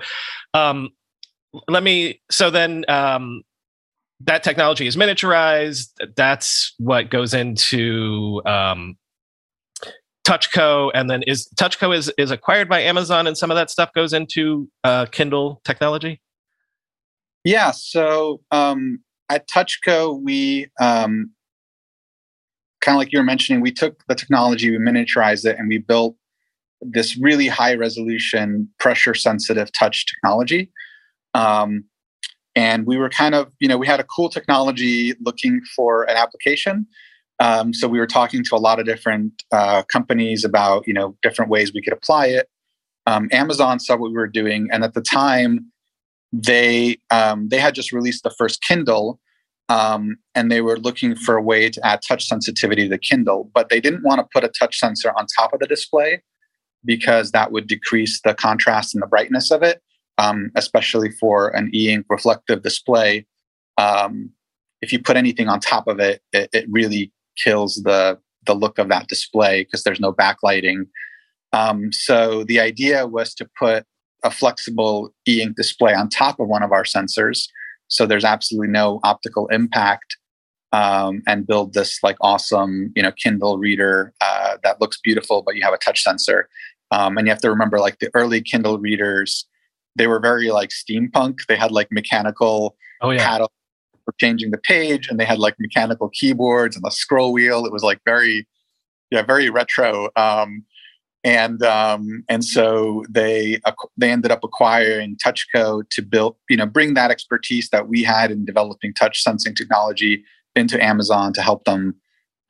um 0.54 0.90
let 1.68 1.84
me 1.84 2.22
so 2.30 2.50
then 2.50 2.86
um 2.88 3.44
that 4.22 4.44
technology 4.44 4.88
is 4.88 4.96
miniaturized. 4.96 5.90
That's 6.16 6.74
what 6.78 7.10
goes 7.10 7.34
into 7.34 8.42
um 8.46 8.98
touchco 10.28 10.92
and 10.94 11.10
then 11.10 11.24
is 11.24 11.48
touchco 11.56 11.96
is 11.96 12.12
is 12.18 12.32
acquired 12.32 12.68
by 12.68 12.82
amazon 12.82 13.28
and 13.28 13.38
some 13.38 13.50
of 13.50 13.56
that 13.56 13.70
stuff 13.70 13.90
goes 13.94 14.12
into 14.12 14.68
uh 14.84 15.06
kindle 15.06 15.62
technology 15.64 16.20
yeah. 17.48 17.72
So 17.72 18.42
um, 18.52 19.00
at 19.30 19.48
Touchco, 19.48 20.22
we 20.22 20.68
um, 20.82 21.32
kind 22.82 22.96
of 22.96 23.00
like 23.00 23.14
you 23.14 23.20
were 23.20 23.26
mentioning, 23.26 23.62
we 23.62 23.72
took 23.72 24.04
the 24.10 24.16
technology, 24.16 24.70
we 24.70 24.78
miniaturized 24.78 25.46
it, 25.46 25.58
and 25.58 25.70
we 25.70 25.78
built 25.78 26.18
this 26.82 27.18
really 27.18 27.48
high 27.48 27.74
resolution, 27.74 28.68
pressure 28.80 29.14
sensitive 29.14 29.72
touch 29.72 30.06
technology. 30.06 30.70
Um, 31.34 31.86
and 32.54 32.86
we 32.86 32.98
were 32.98 33.10
kind 33.10 33.34
of, 33.34 33.50
you 33.60 33.70
know, 33.70 33.78
we 33.78 33.88
had 33.88 34.02
a 34.02 34.04
cool 34.04 34.28
technology 34.28 35.14
looking 35.22 35.62
for 35.74 36.04
an 36.04 36.18
application. 36.18 36.86
Um, 37.40 37.74
so 37.74 37.88
we 37.88 37.98
were 37.98 38.08
talking 38.08 38.44
to 38.44 38.56
a 38.56 38.58
lot 38.58 38.78
of 38.78 38.86
different 38.86 39.44
uh, 39.54 39.84
companies 39.84 40.44
about, 40.44 40.86
you 40.86 40.94
know, 40.94 41.16
different 41.22 41.50
ways 41.50 41.72
we 41.74 41.82
could 41.82 41.94
apply 41.94 42.26
it. 42.26 42.50
Um, 43.06 43.30
Amazon 43.32 43.80
saw 43.80 43.96
what 43.96 44.10
we 44.10 44.18
were 44.18 44.28
doing, 44.28 44.68
and 44.70 44.84
at 44.84 44.96
the 44.96 45.02
time, 45.02 45.72
they 46.34 46.98
um, 47.10 47.50
they 47.50 47.60
had 47.60 47.76
just 47.76 47.92
released 47.92 48.24
the 48.24 48.34
first 48.38 48.62
Kindle, 48.62 49.20
um, 49.70 50.18
and 50.36 50.52
they 50.52 50.62
were 50.62 50.78
looking 50.78 51.16
for 51.16 51.36
a 51.36 51.42
way 51.42 51.70
to 51.70 51.86
add 51.86 52.02
touch 52.08 52.28
sensitivity 52.28 52.84
to 52.84 52.90
the 52.90 52.98
Kindle, 52.98 53.50
but 53.54 53.70
they 53.70 53.80
didn't 53.80 54.04
want 54.04 54.20
to 54.20 54.28
put 54.34 54.44
a 54.44 54.50
touch 54.50 54.78
sensor 54.80 55.12
on 55.18 55.26
top 55.38 55.54
of 55.54 55.60
the 55.60 55.68
display 55.68 56.22
because 56.86 57.32
that 57.32 57.52
would 57.52 57.68
decrease 57.68 58.22
the 58.24 58.34
contrast 58.34 58.94
and 58.94 59.02
the 59.02 59.08
brightness 59.08 59.52
of 59.52 59.64
it, 59.64 59.82
um, 60.18 60.52
especially 60.56 61.12
for 61.12 61.50
an 61.50 61.70
e-ink 61.74 62.06
reflective 62.10 62.64
display. 62.64 63.26
Um, 63.78 64.32
if 64.82 64.94
you 64.94 65.02
put 65.02 65.18
anything 65.18 65.48
on 65.48 65.60
top 65.60 65.88
of 65.88 66.00
it, 66.00 66.22
it, 66.34 66.50
it 66.54 66.66
really 66.70 67.12
kills 67.38 67.76
the 67.84 68.18
the 68.46 68.54
look 68.54 68.80
of 68.80 68.90
that 68.90 69.08
display 69.08 69.64
because 69.64 69.84
there's 69.84 70.00
no 70.00 70.14
backlighting. 70.14 70.88
Um, 71.54 71.92
so 71.92 72.44
the 72.46 72.60
idea 72.60 73.06
was 73.06 73.34
to 73.36 73.50
put 73.60 73.86
a 74.28 74.32
flexible 74.32 75.14
e-ink 75.28 75.56
display 75.56 75.94
on 75.94 76.10
top 76.10 76.40
of 76.40 76.48
one 76.48 76.64
of 76.64 76.72
our 76.72 76.84
sensors 76.84 77.48
so 77.88 78.06
there's 78.06 78.26
absolutely 78.26 78.68
no 78.68 79.00
optical 79.04 79.48
impact 79.48 80.18
um, 80.74 81.22
and 81.28 81.48
build 81.48 81.74
this 81.74 82.00
like 82.04 82.18
awesome 82.22 82.92
you 82.96 83.04
know 83.04 83.12
kindle 83.12 83.58
reader 83.58 84.14
uh, 84.22 84.58
that 84.64 84.82
looks 84.82 85.00
beautiful 85.04 85.42
but 85.42 85.56
you 85.56 85.64
have 85.64 85.74
a 85.74 85.78
touch 85.78 86.04
sensor. 86.04 86.50
Um, 86.92 87.18
and 87.18 87.28
you 87.28 87.32
have 87.32 87.42
to 87.42 87.50
remember 87.50 87.80
like 87.80 88.00
the 88.00 88.10
early 88.14 88.42
kindle 88.42 88.80
readers 88.80 89.46
they 89.96 90.08
were 90.08 90.20
very 90.20 90.52
like 90.52 90.70
steampunk. 90.70 91.38
They 91.48 91.56
had 91.56 91.72
like 91.72 91.88
mechanical 91.92 92.78
oh 93.02 93.10
yeah. 93.10 93.26
paddle 93.26 93.52
for 94.06 94.14
changing 94.20 94.52
the 94.52 94.60
page 94.60 95.08
and 95.08 95.20
they 95.20 95.26
had 95.26 95.40
like 95.40 95.56
mechanical 95.60 96.10
keyboards 96.10 96.76
and 96.76 96.86
the 96.86 96.92
scroll 96.92 97.34
wheel. 97.34 97.66
It 97.66 97.74
was 97.74 97.84
like 97.84 98.00
very 98.06 98.48
yeah 99.10 99.24
very 99.24 99.50
retro. 99.50 100.10
Um, 100.16 100.64
and 101.28 101.62
um, 101.62 102.24
and 102.30 102.46
so 102.46 103.04
they 103.10 103.60
they 103.98 104.12
ended 104.12 104.32
up 104.32 104.46
acquiring 104.46 105.18
Touchco 105.18 105.84
to 105.90 106.02
build 106.02 106.38
you 106.50 106.56
know 106.56 106.66
bring 106.66 106.94
that 106.94 107.12
expertise 107.12 107.70
that 107.72 107.90
we 107.90 108.02
had 108.02 108.32
in 108.32 108.46
developing 108.46 108.94
touch 108.94 109.22
sensing 109.22 109.54
technology 109.54 110.24
into 110.56 110.82
Amazon 110.82 111.34
to 111.34 111.42
help 111.42 111.66
them 111.66 111.96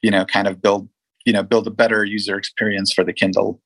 you 0.04 0.12
know 0.12 0.26
kind 0.26 0.48
of 0.48 0.62
build 0.62 0.88
you 1.26 1.34
know 1.34 1.42
build 1.42 1.66
a 1.66 1.72
better 1.72 2.06
user 2.06 2.38
experience 2.38 2.94
for 2.94 3.04
the 3.04 3.14
Kindle. 3.14 3.60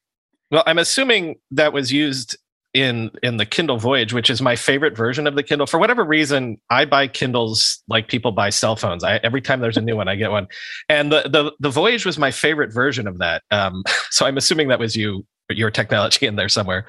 Well, 0.50 0.64
I'm 0.66 0.78
assuming 0.78 1.36
that 1.52 1.74
was 1.74 1.92
used 1.92 2.38
in 2.74 3.12
in 3.22 3.38
the 3.38 3.46
Kindle 3.46 3.78
Voyage, 3.78 4.14
which 4.14 4.30
is 4.30 4.42
my 4.42 4.56
favorite 4.56 4.96
version 4.96 5.28
of 5.28 5.36
the 5.36 5.44
Kindle. 5.44 5.68
For 5.68 5.80
whatever 5.80 6.04
reason, 6.04 6.58
I 6.70 6.86
buy 6.86 7.08
Kindles 7.08 7.84
like 7.88 8.08
people 8.08 8.32
buy 8.32 8.50
cell 8.50 8.76
phones. 8.76 9.04
I, 9.04 9.18
every 9.18 9.42
time 9.42 9.60
there's 9.60 9.78
a 9.78 9.82
new 9.82 9.96
one, 9.96 10.08
I 10.08 10.16
get 10.16 10.32
one. 10.32 10.48
And 10.88 11.12
the 11.12 11.24
the 11.24 11.54
the 11.60 11.70
Voyage 11.70 12.06
was 12.06 12.18
my 12.18 12.32
favorite 12.32 12.74
version 12.74 13.08
of 13.08 13.18
that. 13.20 13.44
Um, 13.52 13.84
so 14.10 14.26
I'm 14.26 14.38
assuming 14.38 14.70
that 14.70 14.80
was 14.80 14.96
you, 14.96 15.26
your 15.50 15.72
technology 15.72 16.26
in 16.26 16.36
there 16.36 16.50
somewhere. 16.50 16.86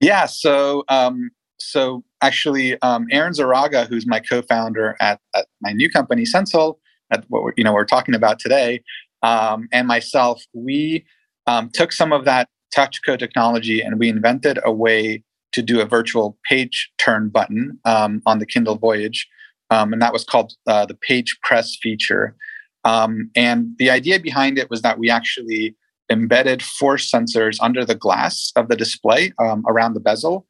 Yeah. 0.00 0.26
So 0.26 0.84
um, 0.88 1.30
so 1.58 2.04
actually, 2.22 2.80
um, 2.82 3.06
Aaron 3.10 3.32
Zarraga, 3.32 3.86
who's 3.88 4.06
my 4.06 4.20
co-founder 4.20 4.96
at, 5.00 5.20
at 5.34 5.46
my 5.60 5.72
new 5.72 5.90
company 5.90 6.24
Sensel, 6.24 6.78
at 7.10 7.24
what 7.28 7.42
we're, 7.42 7.52
you 7.56 7.64
know 7.64 7.72
we're 7.72 7.84
talking 7.84 8.14
about 8.14 8.38
today, 8.38 8.82
um, 9.22 9.68
and 9.72 9.88
myself, 9.88 10.42
we 10.54 11.04
um, 11.46 11.70
took 11.72 11.92
some 11.92 12.12
of 12.12 12.24
that 12.24 12.48
code 12.74 13.18
technology 13.18 13.80
and 13.80 13.98
we 13.98 14.08
invented 14.08 14.58
a 14.64 14.72
way 14.72 15.22
to 15.52 15.62
do 15.62 15.80
a 15.80 15.84
virtual 15.84 16.38
page 16.48 16.90
turn 16.98 17.28
button 17.28 17.78
um, 17.84 18.22
on 18.26 18.38
the 18.38 18.46
Kindle 18.46 18.76
Voyage. 18.76 19.28
Um, 19.70 19.92
and 19.92 20.02
that 20.02 20.12
was 20.12 20.24
called 20.24 20.52
uh, 20.66 20.86
the 20.86 20.94
page 20.94 21.38
press 21.42 21.76
feature. 21.80 22.36
Um, 22.84 23.30
and 23.36 23.74
the 23.78 23.90
idea 23.90 24.18
behind 24.18 24.58
it 24.58 24.70
was 24.70 24.82
that 24.82 24.98
we 24.98 25.10
actually 25.10 25.76
embedded 26.10 26.62
force 26.62 27.10
sensors 27.10 27.58
under 27.60 27.84
the 27.84 27.94
glass 27.94 28.52
of 28.56 28.68
the 28.68 28.76
display 28.76 29.32
um, 29.38 29.64
around 29.68 29.94
the 29.94 30.00
bezel. 30.00 30.46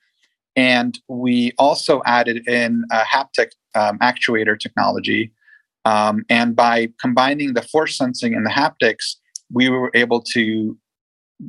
And 0.56 0.98
we 1.08 1.52
also 1.58 2.02
added 2.06 2.48
in 2.48 2.84
a 2.90 3.00
haptic 3.00 3.50
um, 3.74 3.98
actuator 3.98 4.58
technology. 4.58 5.32
Um, 5.84 6.24
and 6.28 6.56
by 6.56 6.88
combining 7.00 7.54
the 7.54 7.62
force 7.62 7.96
sensing 7.96 8.34
and 8.34 8.44
the 8.44 8.50
haptics, 8.50 9.16
we 9.52 9.68
were 9.68 9.90
able 9.94 10.22
to 10.34 10.76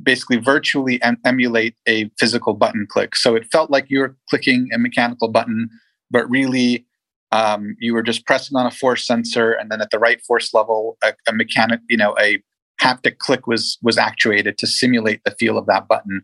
basically 0.04 0.38
virtually 0.38 1.02
em- 1.02 1.18
emulate 1.26 1.76
a 1.88 2.10
physical 2.18 2.54
button 2.54 2.88
click. 2.90 3.16
So 3.16 3.36
it 3.36 3.46
felt 3.52 3.72
like 3.72 3.90
you 3.90 4.00
were 4.00 4.16
clicking 4.30 4.70
a 4.74 4.78
mechanical 4.78 5.28
button, 5.28 5.70
but 6.10 6.30
really 6.30 6.86
um, 7.32 7.76
you 7.80 7.94
were 7.94 8.04
just 8.04 8.26
pressing 8.26 8.58
on 8.58 8.66
a 8.66 8.72
force 8.72 9.06
sensor, 9.06 9.52
and 9.52 9.72
then 9.72 9.82
at 9.82 9.90
the 9.92 10.00
right 10.00 10.22
force 10.22 10.54
level, 10.54 10.98
a, 11.04 11.14
a 11.28 11.34
mechanic, 11.34 11.80
you 11.90 11.98
know, 11.98 12.16
a 12.20 12.42
haptic 12.82 13.20
click 13.20 13.48
was 13.48 13.78
was 13.82 13.98
actuated 13.98 14.58
to 14.58 14.68
simulate 14.68 15.22
the 15.24 15.32
feel 15.32 15.58
of 15.58 15.66
that 15.68 15.88
button. 15.88 16.24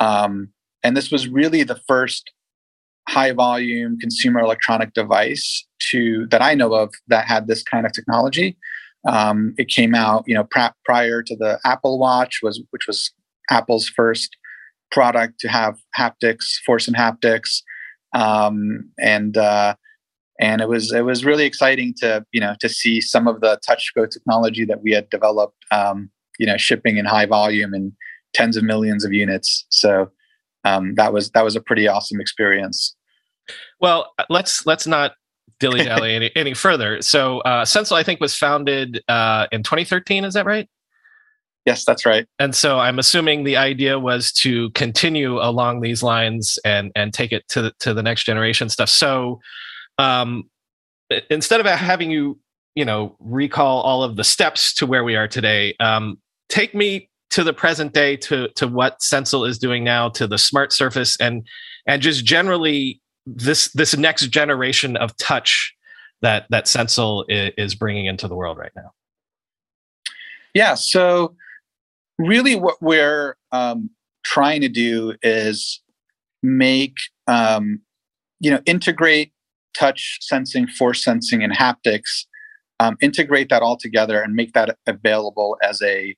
Um, 0.00 0.48
and 0.82 0.96
this 0.96 1.10
was 1.10 1.28
really 1.28 1.62
the 1.62 1.80
first 1.86 2.32
high 3.08 3.32
volume 3.32 3.98
consumer 3.98 4.40
electronic 4.40 4.92
device 4.94 5.66
to 5.90 6.26
that 6.30 6.42
I 6.42 6.54
know 6.54 6.74
of 6.74 6.92
that 7.08 7.26
had 7.26 7.46
this 7.46 7.62
kind 7.62 7.86
of 7.86 7.92
technology. 7.92 8.56
Um, 9.06 9.54
it 9.58 9.68
came 9.68 9.94
out, 9.94 10.24
you 10.26 10.34
know, 10.34 10.44
pr- 10.44 10.74
prior 10.84 11.22
to 11.22 11.36
the 11.36 11.58
Apple 11.64 11.98
Watch, 11.98 12.40
was 12.42 12.62
which 12.70 12.86
was 12.86 13.10
Apple's 13.50 13.88
first 13.88 14.36
product 14.90 15.40
to 15.40 15.48
have 15.48 15.78
haptics, 15.98 16.44
force 16.64 16.86
and 16.86 16.96
haptics, 16.96 17.62
um, 18.14 18.90
and 19.00 19.36
uh, 19.36 19.74
and 20.40 20.60
it 20.60 20.68
was 20.68 20.92
it 20.92 21.04
was 21.04 21.24
really 21.24 21.44
exciting 21.44 21.94
to 21.98 22.24
you 22.32 22.40
know 22.40 22.54
to 22.60 22.68
see 22.68 23.00
some 23.00 23.26
of 23.26 23.40
the 23.40 23.58
Touchco 23.68 24.08
technology 24.08 24.64
that 24.64 24.82
we 24.82 24.92
had 24.92 25.10
developed, 25.10 25.64
um, 25.70 26.10
you 26.38 26.46
know, 26.46 26.56
shipping 26.56 26.96
in 26.96 27.04
high 27.04 27.26
volume 27.26 27.74
and 27.74 27.92
tens 28.34 28.56
of 28.56 28.64
millions 28.64 29.04
of 29.04 29.12
units. 29.12 29.66
So 29.70 30.10
um, 30.64 30.94
that 30.94 31.12
was 31.12 31.30
that 31.30 31.44
was 31.44 31.56
a 31.56 31.60
pretty 31.60 31.88
awesome 31.88 32.20
experience. 32.20 32.94
Well, 33.80 34.12
let's 34.28 34.64
let's 34.66 34.86
not 34.86 35.12
dilly 35.62 35.84
dally 35.84 36.14
any, 36.14 36.30
any 36.36 36.52
further. 36.52 37.00
So, 37.00 37.38
uh, 37.40 37.64
I 37.92 38.02
think, 38.02 38.20
was 38.20 38.36
founded 38.36 39.02
uh, 39.08 39.46
in 39.52 39.62
2013. 39.62 40.24
Is 40.24 40.34
that 40.34 40.44
right? 40.44 40.68
Yes, 41.64 41.84
that's 41.84 42.04
right. 42.04 42.26
And 42.38 42.54
so, 42.54 42.78
I'm 42.78 42.98
assuming 42.98 43.44
the 43.44 43.56
idea 43.56 43.98
was 43.98 44.32
to 44.32 44.70
continue 44.70 45.40
along 45.40 45.80
these 45.80 46.02
lines 46.02 46.58
and 46.64 46.90
and 46.96 47.14
take 47.14 47.32
it 47.32 47.48
to 47.48 47.62
the, 47.62 47.72
to 47.80 47.94
the 47.94 48.02
next 48.02 48.24
generation 48.24 48.68
stuff. 48.68 48.88
So, 48.88 49.40
um, 49.98 50.50
instead 51.30 51.60
of 51.60 51.66
having 51.66 52.10
you, 52.10 52.38
you 52.74 52.84
know, 52.84 53.16
recall 53.20 53.82
all 53.82 54.02
of 54.02 54.16
the 54.16 54.24
steps 54.24 54.74
to 54.74 54.86
where 54.86 55.04
we 55.04 55.14
are 55.14 55.28
today, 55.28 55.74
um, 55.78 56.18
take 56.48 56.74
me 56.74 57.08
to 57.30 57.44
the 57.44 57.52
present 57.52 57.94
day 57.94 58.16
to 58.16 58.48
to 58.56 58.66
what 58.66 59.00
Sensel 59.02 59.44
is 59.44 59.58
doing 59.58 59.84
now, 59.84 60.08
to 60.10 60.26
the 60.26 60.38
smart 60.38 60.72
surface, 60.72 61.16
and 61.20 61.46
and 61.86 62.02
just 62.02 62.24
generally 62.24 63.01
this 63.26 63.70
this 63.72 63.96
next 63.96 64.28
generation 64.28 64.96
of 64.96 65.16
touch 65.16 65.74
that 66.22 66.46
that 66.50 66.68
Sensel 66.68 67.24
is 67.28 67.74
bringing 67.74 68.06
into 68.06 68.28
the 68.28 68.34
world 68.34 68.58
right 68.58 68.72
now? 68.74 68.92
Yeah, 70.54 70.74
so 70.74 71.34
really, 72.18 72.56
what 72.56 72.76
we're 72.80 73.36
um, 73.52 73.90
trying 74.24 74.60
to 74.60 74.68
do 74.68 75.14
is 75.22 75.80
make 76.42 76.96
um, 77.26 77.80
you 78.40 78.50
know 78.50 78.60
integrate 78.66 79.32
touch 79.74 80.18
sensing, 80.20 80.66
force 80.66 81.04
sensing, 81.04 81.42
and 81.42 81.52
haptics. 81.52 82.26
Um, 82.80 82.96
integrate 83.00 83.48
that 83.50 83.62
all 83.62 83.76
together 83.76 84.20
and 84.20 84.34
make 84.34 84.54
that 84.54 84.76
available 84.88 85.56
as 85.62 85.80
a 85.82 86.16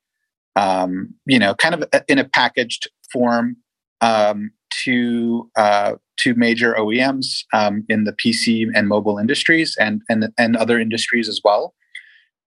um, 0.56 1.14
you 1.26 1.38
know 1.38 1.54
kind 1.54 1.74
of 1.74 1.84
in 2.08 2.18
a 2.18 2.24
packaged 2.24 2.88
form 3.12 3.56
um, 4.00 4.50
to 4.84 5.50
uh, 5.56 5.94
to 6.18 6.34
major 6.34 6.74
OEMs 6.74 7.44
um, 7.52 7.84
in 7.88 8.04
the 8.04 8.12
PC 8.12 8.66
and 8.74 8.88
mobile 8.88 9.18
industries 9.18 9.76
and, 9.78 10.02
and 10.08 10.28
and 10.38 10.56
other 10.56 10.78
industries 10.78 11.28
as 11.28 11.40
well. 11.44 11.74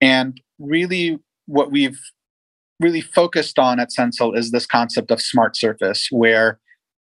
And 0.00 0.40
really, 0.58 1.18
what 1.46 1.70
we've 1.70 2.00
really 2.80 3.00
focused 3.00 3.58
on 3.58 3.80
at 3.80 3.92
Sensel 3.92 4.34
is 4.34 4.50
this 4.50 4.66
concept 4.66 5.10
of 5.10 5.20
smart 5.20 5.56
surface, 5.56 6.08
where 6.10 6.58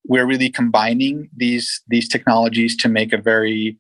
we're 0.09 0.27
really 0.27 0.51
combining 0.51 1.29
these 1.37 1.83
these 1.89 2.09
technologies 2.09 2.77
to 2.79 2.89
make 2.89 3.13
a 3.13 3.19
very 3.19 3.79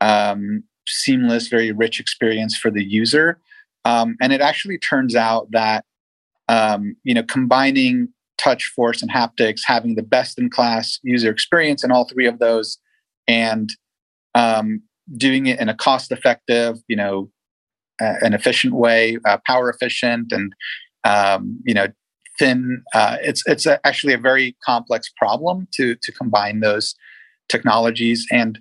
um, 0.00 0.62
seamless, 0.88 1.48
very 1.48 1.72
rich 1.72 2.00
experience 2.00 2.56
for 2.56 2.70
the 2.70 2.84
user. 2.84 3.38
Um, 3.84 4.16
and 4.20 4.32
it 4.32 4.40
actually 4.40 4.78
turns 4.78 5.14
out 5.14 5.50
that 5.50 5.84
um, 6.48 6.96
you 7.04 7.14
know 7.14 7.22
combining 7.22 8.08
touch, 8.38 8.66
force, 8.66 9.02
and 9.02 9.10
haptics, 9.10 9.60
having 9.64 9.94
the 9.94 10.02
best 10.02 10.38
in 10.38 10.50
class 10.50 10.98
user 11.02 11.30
experience 11.30 11.84
in 11.84 11.90
all 11.90 12.04
three 12.04 12.26
of 12.26 12.38
those, 12.38 12.78
and 13.26 13.70
um, 14.34 14.82
doing 15.16 15.46
it 15.46 15.60
in 15.60 15.68
a 15.68 15.74
cost 15.74 16.12
effective, 16.12 16.76
you 16.88 16.96
know, 16.96 17.30
uh, 18.00 18.14
an 18.22 18.34
efficient 18.34 18.74
way, 18.74 19.18
uh, 19.24 19.38
power 19.46 19.70
efficient, 19.70 20.32
and 20.32 20.52
um, 21.04 21.60
you 21.64 21.74
know, 21.74 21.86
thin. 22.38 22.82
Uh, 22.94 23.16
it's 23.22 23.42
it's 23.46 23.66
a, 23.66 23.84
actually 23.86 24.12
a 24.12 24.18
very 24.18 24.56
complex 24.64 25.10
problem 25.16 25.68
to 25.74 25.94
to 26.02 26.12
combine 26.12 26.60
those 26.60 26.94
technologies 27.48 28.26
and 28.30 28.58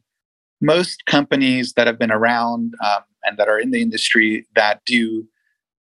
most 0.63 1.05
companies 1.05 1.73
that 1.73 1.87
have 1.87 1.99
been 1.99 2.11
around 2.11 2.73
um, 2.83 3.01
and 3.23 3.37
that 3.37 3.49
are 3.49 3.59
in 3.59 3.71
the 3.71 3.81
industry 3.81 4.47
that 4.55 4.81
do 4.85 5.25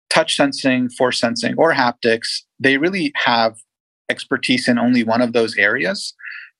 touch 0.08 0.36
sensing, 0.36 0.88
force 0.88 1.20
sensing, 1.20 1.54
or 1.56 1.72
haptics, 1.72 2.40
they 2.58 2.78
really 2.78 3.12
have 3.14 3.56
expertise 4.10 4.68
in 4.68 4.78
only 4.78 5.04
one 5.04 5.22
of 5.22 5.32
those 5.32 5.56
areas. 5.56 6.12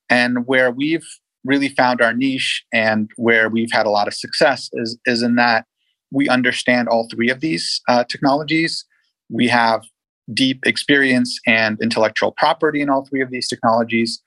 And 0.09 0.47
where 0.47 0.71
we've 0.71 1.07
really 1.45 1.69
found 1.69 2.01
our 2.01 2.13
niche 2.13 2.65
and 2.73 3.11
where 3.17 3.49
we've 3.49 3.73
had 3.73 3.87
a 3.87 3.91
lot 3.91 4.09
of 4.09 4.15
success 4.15 4.69
is, 4.75 4.99
is 5.07 5.23
in 5.23 5.37
that 5.37 5.67
we 6.11 6.29
understand 6.29 6.89
all 6.89 7.09
three 7.11 7.31
of 7.31 7.41
these 7.41 7.81
uh, 7.89 8.05
technologies. 8.05 8.85
We 9.29 9.49
have 9.49 9.85
deep 10.33 10.67
experience 10.67 11.39
and 11.47 11.79
intellectual 11.83 12.33
property 12.33 12.81
in 12.81 12.91
all 12.91 13.05
three 13.05 13.23
of 13.23 13.31
these 13.31 13.49
technologies. 13.49 14.21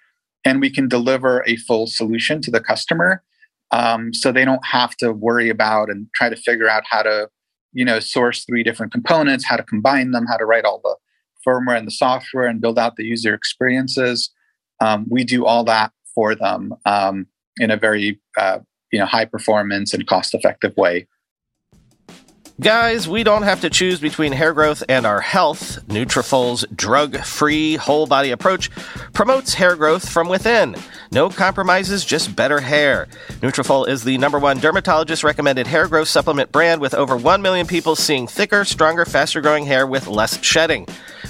And 0.46 0.60
we 0.60 0.70
can 0.70 0.88
deliver 0.88 1.44
a 1.48 1.56
full 1.58 1.88
solution 1.88 2.42
to 2.42 2.52
the 2.52 2.62
customer 2.62 3.24
um, 3.74 4.14
so 4.14 4.32
they 4.32 4.46
don't 4.46 4.66
have 4.66 4.96
to 4.98 5.12
worry 5.12 5.50
about 5.50 5.90
and 5.90 6.08
try 6.14 6.30
to 6.30 6.36
figure 6.36 6.70
out 6.70 6.84
how 6.90 7.02
to 7.02 7.30
you 7.74 7.84
know 7.84 8.00
source 8.00 8.46
three 8.46 8.64
different 8.64 8.92
components 8.92 9.46
how 9.46 9.58
to 9.58 9.64
combine 9.64 10.12
them 10.12 10.26
how 10.28 10.38
to 10.38 10.46
write 10.46 10.64
all 10.64 10.80
the 10.84 10.96
firmware 11.48 11.78
and 11.78 11.88
the 11.88 11.92
software 11.92 12.48
and 12.48 12.62
build 12.62 12.80
out 12.80 12.96
the 12.96 13.04
user 13.04 13.34
experiences. 13.34 14.32
Um, 14.80 15.06
we 15.10 15.24
do 15.24 15.46
all 15.46 15.64
that 15.66 15.92
for 16.14 16.36
them 16.36 16.74
um, 16.86 17.28
in 17.58 17.72
a 17.72 17.78
very 17.78 18.20
uh, 18.38 18.60
you 18.92 19.00
know 19.00 19.06
high 19.06 19.26
performance 19.26 19.94
and 19.94 20.06
cost 20.08 20.34
effective 20.34 20.76
way. 20.78 21.08
Guys, 22.62 23.10
we 23.10 23.24
don't 23.24 23.42
have 23.42 23.62
to 23.62 23.70
choose 23.70 24.00
between 24.00 24.32
hair 24.32 24.54
growth 24.54 24.84
and 24.88 25.08
our 25.08 25.22
health. 25.22 25.80
Nutrafol's 25.88 26.64
drug-free 26.76 27.78
whole 27.78 28.06
body 28.06 28.30
approach 28.30 28.70
promotes 29.12 29.56
hair 29.56 29.76
growth 29.76 30.08
from 30.08 30.30
within. 30.30 30.76
No 31.12 31.32
compromises, 31.32 32.06
just 32.06 32.36
better 32.36 32.60
hair. 32.60 33.08
Nutrafol 33.42 33.88
is 33.88 34.04
the 34.04 34.20
number 34.20 34.38
one 34.38 34.60
dermatologist 34.60 35.24
recommended 35.24 35.66
hair 35.66 35.88
growth 35.88 36.08
supplement 36.08 36.52
brand 36.52 36.80
with 36.80 36.94
over 36.94 37.18
1 37.18 37.42
million 37.42 37.66
people 37.66 37.96
seeing 37.96 38.28
thicker, 38.28 38.64
stronger, 38.66 39.04
faster 39.04 39.42
growing 39.42 39.66
hair 39.66 39.88
with 39.88 40.06
less 40.06 40.42
shedding. 40.44 40.88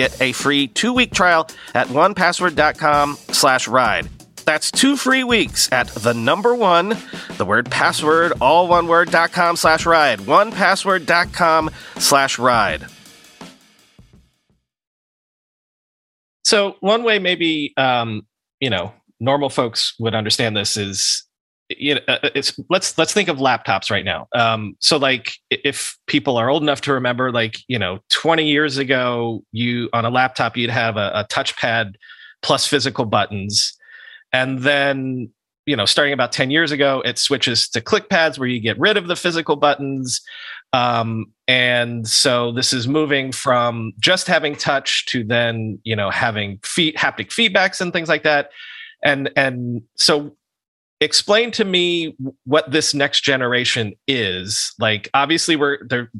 get 0.00 0.20
a 0.22 0.32
free 0.32 0.66
two-week 0.66 1.12
trial 1.12 1.46
at 1.74 1.88
onepassword.com 1.88 3.16
slash 3.16 3.68
ride. 3.68 4.08
That's 4.46 4.70
two 4.70 4.96
free 4.96 5.22
weeks 5.22 5.70
at 5.70 5.88
the 5.88 6.14
number 6.14 6.54
one, 6.54 6.96
the 7.36 7.44
word 7.44 7.70
password, 7.70 8.32
all 8.40 8.66
one 8.66 8.88
word, 8.88 9.10
dot 9.10 9.32
com 9.32 9.56
slash 9.56 9.84
ride. 9.86 10.20
Onepassword.com 10.20 11.70
slash 11.98 12.38
ride. 12.38 12.86
So 16.42 16.76
one 16.80 17.04
way 17.04 17.18
maybe 17.18 17.74
um, 17.76 18.26
you 18.58 18.70
know 18.70 18.92
normal 19.20 19.50
folks 19.50 19.94
would 20.00 20.14
understand 20.14 20.56
this 20.56 20.76
is 20.76 21.24
you 21.78 21.94
know, 21.94 22.00
uh, 22.08 22.30
it's 22.34 22.58
let's 22.68 22.96
let's 22.98 23.12
think 23.12 23.28
of 23.28 23.38
laptops 23.38 23.90
right 23.90 24.04
now. 24.04 24.28
Um, 24.34 24.76
so 24.80 24.96
like 24.96 25.32
if 25.50 25.96
people 26.06 26.36
are 26.36 26.50
old 26.50 26.62
enough 26.62 26.80
to 26.82 26.92
remember, 26.92 27.32
like 27.32 27.58
you 27.68 27.78
know, 27.78 28.00
20 28.10 28.46
years 28.46 28.78
ago, 28.78 29.42
you 29.52 29.88
on 29.92 30.04
a 30.04 30.10
laptop 30.10 30.56
you'd 30.56 30.70
have 30.70 30.96
a, 30.96 31.10
a 31.14 31.26
touchpad 31.30 31.94
plus 32.42 32.66
physical 32.66 33.04
buttons, 33.04 33.76
and 34.32 34.60
then 34.60 35.30
you 35.66 35.76
know, 35.76 35.84
starting 35.84 36.12
about 36.12 36.32
10 36.32 36.50
years 36.50 36.72
ago, 36.72 37.00
it 37.04 37.18
switches 37.18 37.68
to 37.68 37.80
click 37.80 38.08
pads 38.08 38.38
where 38.38 38.48
you 38.48 38.60
get 38.60 38.78
rid 38.78 38.96
of 38.96 39.06
the 39.06 39.14
physical 39.14 39.54
buttons. 39.54 40.20
Um, 40.72 41.26
and 41.46 42.08
so 42.08 42.50
this 42.50 42.72
is 42.72 42.88
moving 42.88 43.30
from 43.30 43.92
just 44.00 44.26
having 44.26 44.56
touch 44.56 45.06
to 45.06 45.24
then 45.24 45.78
you 45.84 45.96
know 45.96 46.10
having 46.10 46.58
feet 46.64 46.96
haptic 46.96 47.28
feedbacks 47.28 47.80
and 47.80 47.92
things 47.92 48.08
like 48.08 48.22
that 48.22 48.50
and 49.02 49.30
and 49.36 49.82
so 49.96 50.36
explain 51.00 51.50
to 51.52 51.64
me 51.64 52.16
what 52.44 52.70
this 52.70 52.94
next 52.94 53.22
generation 53.22 53.94
is. 54.06 54.74
Like 54.78 55.10
obviously 55.14 55.56
we're 55.56 55.78
there 55.86 56.10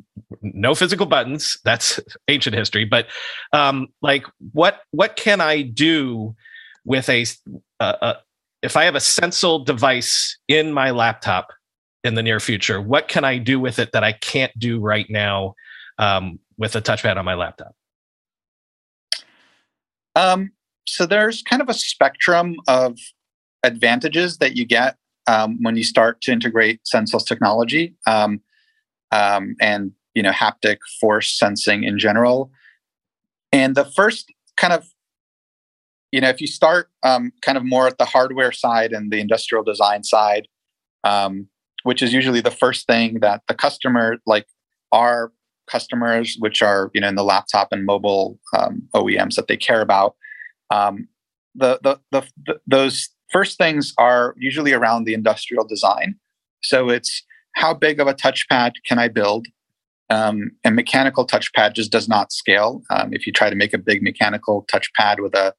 no 0.43 0.75
physical 0.75 1.07
buttons. 1.07 1.59
That's 1.65 2.01
ancient 2.29 2.57
history. 2.57 2.85
But 2.85 3.07
um 3.53 3.89
like 4.03 4.25
what 4.53 4.81
what 4.91 5.17
can 5.17 5.41
i 5.41 5.63
do 5.63 6.35
with 6.85 7.09
a, 7.11 7.27
a, 7.81 8.17
if 8.63 8.77
i 8.77 8.85
have 8.85 8.95
a 8.95 9.01
Sensel 9.01 9.59
device 9.59 10.39
in 10.49 10.73
my 10.73 10.91
laptop 10.91 11.49
in 12.05 12.15
the 12.15 12.23
near 12.23 12.41
future 12.41 12.81
what 12.81 13.09
can 13.09 13.23
i 13.23 13.37
do 13.37 13.61
with 13.61 13.79
it 13.79 13.93
that 13.93 14.03
i 14.03 14.13
can't 14.13 14.59
do 14.59 14.81
right 14.81 15.11
now 15.11 15.55
um, 16.01 16.41
with 16.57 16.75
a 16.75 16.83
touchpad 16.83 17.17
on 17.17 17.25
my 17.25 17.35
laptop? 17.35 17.75
Um, 20.17 20.51
so 20.87 21.07
there's 21.07 21.43
kind 21.43 21.63
of 21.63 21.69
a 21.69 21.75
spectrum 21.75 22.57
of 22.67 22.99
advantages 23.63 24.39
that 24.39 24.57
you 24.57 24.65
get 24.65 24.97
um, 25.27 25.59
when 25.63 25.77
you 25.77 25.85
start 25.85 26.21
to 26.23 26.33
integrate 26.33 26.81
Sensel's 26.87 27.25
technology 27.25 27.95
um, 28.07 28.41
um, 29.13 29.55
and 29.61 29.93
you 30.15 30.23
know 30.23 30.33
haptic 30.33 30.79
force 31.01 31.39
sensing 31.39 31.85
in 31.85 31.99
general. 31.99 32.51
And 33.53 33.75
the 33.75 33.85
first 33.85 34.33
kind 34.57 34.73
of 34.73 34.87
you 36.13 36.21
know 36.21 36.29
if 36.29 36.41
you 36.41 36.47
start 36.47 36.89
um, 37.03 37.33
kind 37.43 37.59
of 37.59 37.65
more 37.65 37.87
at 37.87 37.99
the 37.99 38.05
hardware 38.05 38.53
side 38.53 38.93
and 38.93 39.13
the 39.13 39.21
industrial 39.21 39.63
design 39.63 40.05
side, 40.05 40.49
um, 41.05 41.49
which 41.83 42.03
is 42.03 42.13
usually 42.13 42.41
the 42.41 42.51
first 42.51 42.87
thing 42.87 43.21
that 43.21 43.43
the 43.47 43.55
customer 43.55 44.19
like 44.27 44.47
our 44.93 45.33
customers, 45.69 46.37
which 46.41 46.63
are 46.63 46.91
you 46.95 47.01
know 47.01 47.09
in 47.09 47.15
the 47.15 47.25
laptop 47.25 47.69
and 47.71 47.85
mobile 47.85 48.39
um, 48.57 48.89
OEMs 48.95 49.35
that 49.37 49.49
they 49.49 49.57
care 49.57 49.81
about. 49.81 50.17
The, 51.57 51.81
the, 51.83 52.01
the, 52.13 52.23
the, 52.47 52.61
those 52.69 53.09
first 53.31 53.59
things 53.59 53.95
are 53.99 54.35
usually 54.37 54.73
around 54.73 55.05
the 55.05 55.15
industrial 55.15 55.65
design. 55.67 56.17
So 56.63 56.91
it's 56.91 57.23
how 57.55 57.75
big 57.75 58.01
of 58.01 58.07
a 58.07 58.15
touchpad 58.15 58.73
can 58.87 58.99
I 58.99 59.09
build? 59.09 59.47
Um, 60.09 60.51
and 60.65 60.75
mechanical 60.75 61.27
touchpad 61.27 61.75
just 61.75 61.93
does 61.93 62.09
not 62.09 62.33
scale. 62.33 62.83
Um, 62.91 63.13
if 63.13 63.27
you 63.27 63.33
try 63.33 63.49
to 63.49 63.57
make 63.57 63.73
a 63.73 63.79
big 63.79 64.03
mechanical 64.03 64.67
touchpad 64.73 65.21
with 65.21 65.35
a 65.35 65.55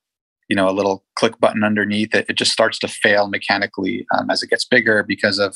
you 0.50 0.56
know 0.56 0.70
a 0.70 0.72
little 0.72 1.06
click 1.16 1.40
button 1.40 1.64
underneath 1.64 2.14
it, 2.14 2.26
it 2.28 2.36
just 2.38 2.52
starts 2.52 2.78
to 2.80 2.88
fail 2.88 3.30
mechanically 3.30 4.06
um, 4.14 4.30
as 4.30 4.44
it 4.44 4.50
gets 4.50 4.66
bigger 4.66 5.04
because 5.04 5.40
of 5.40 5.56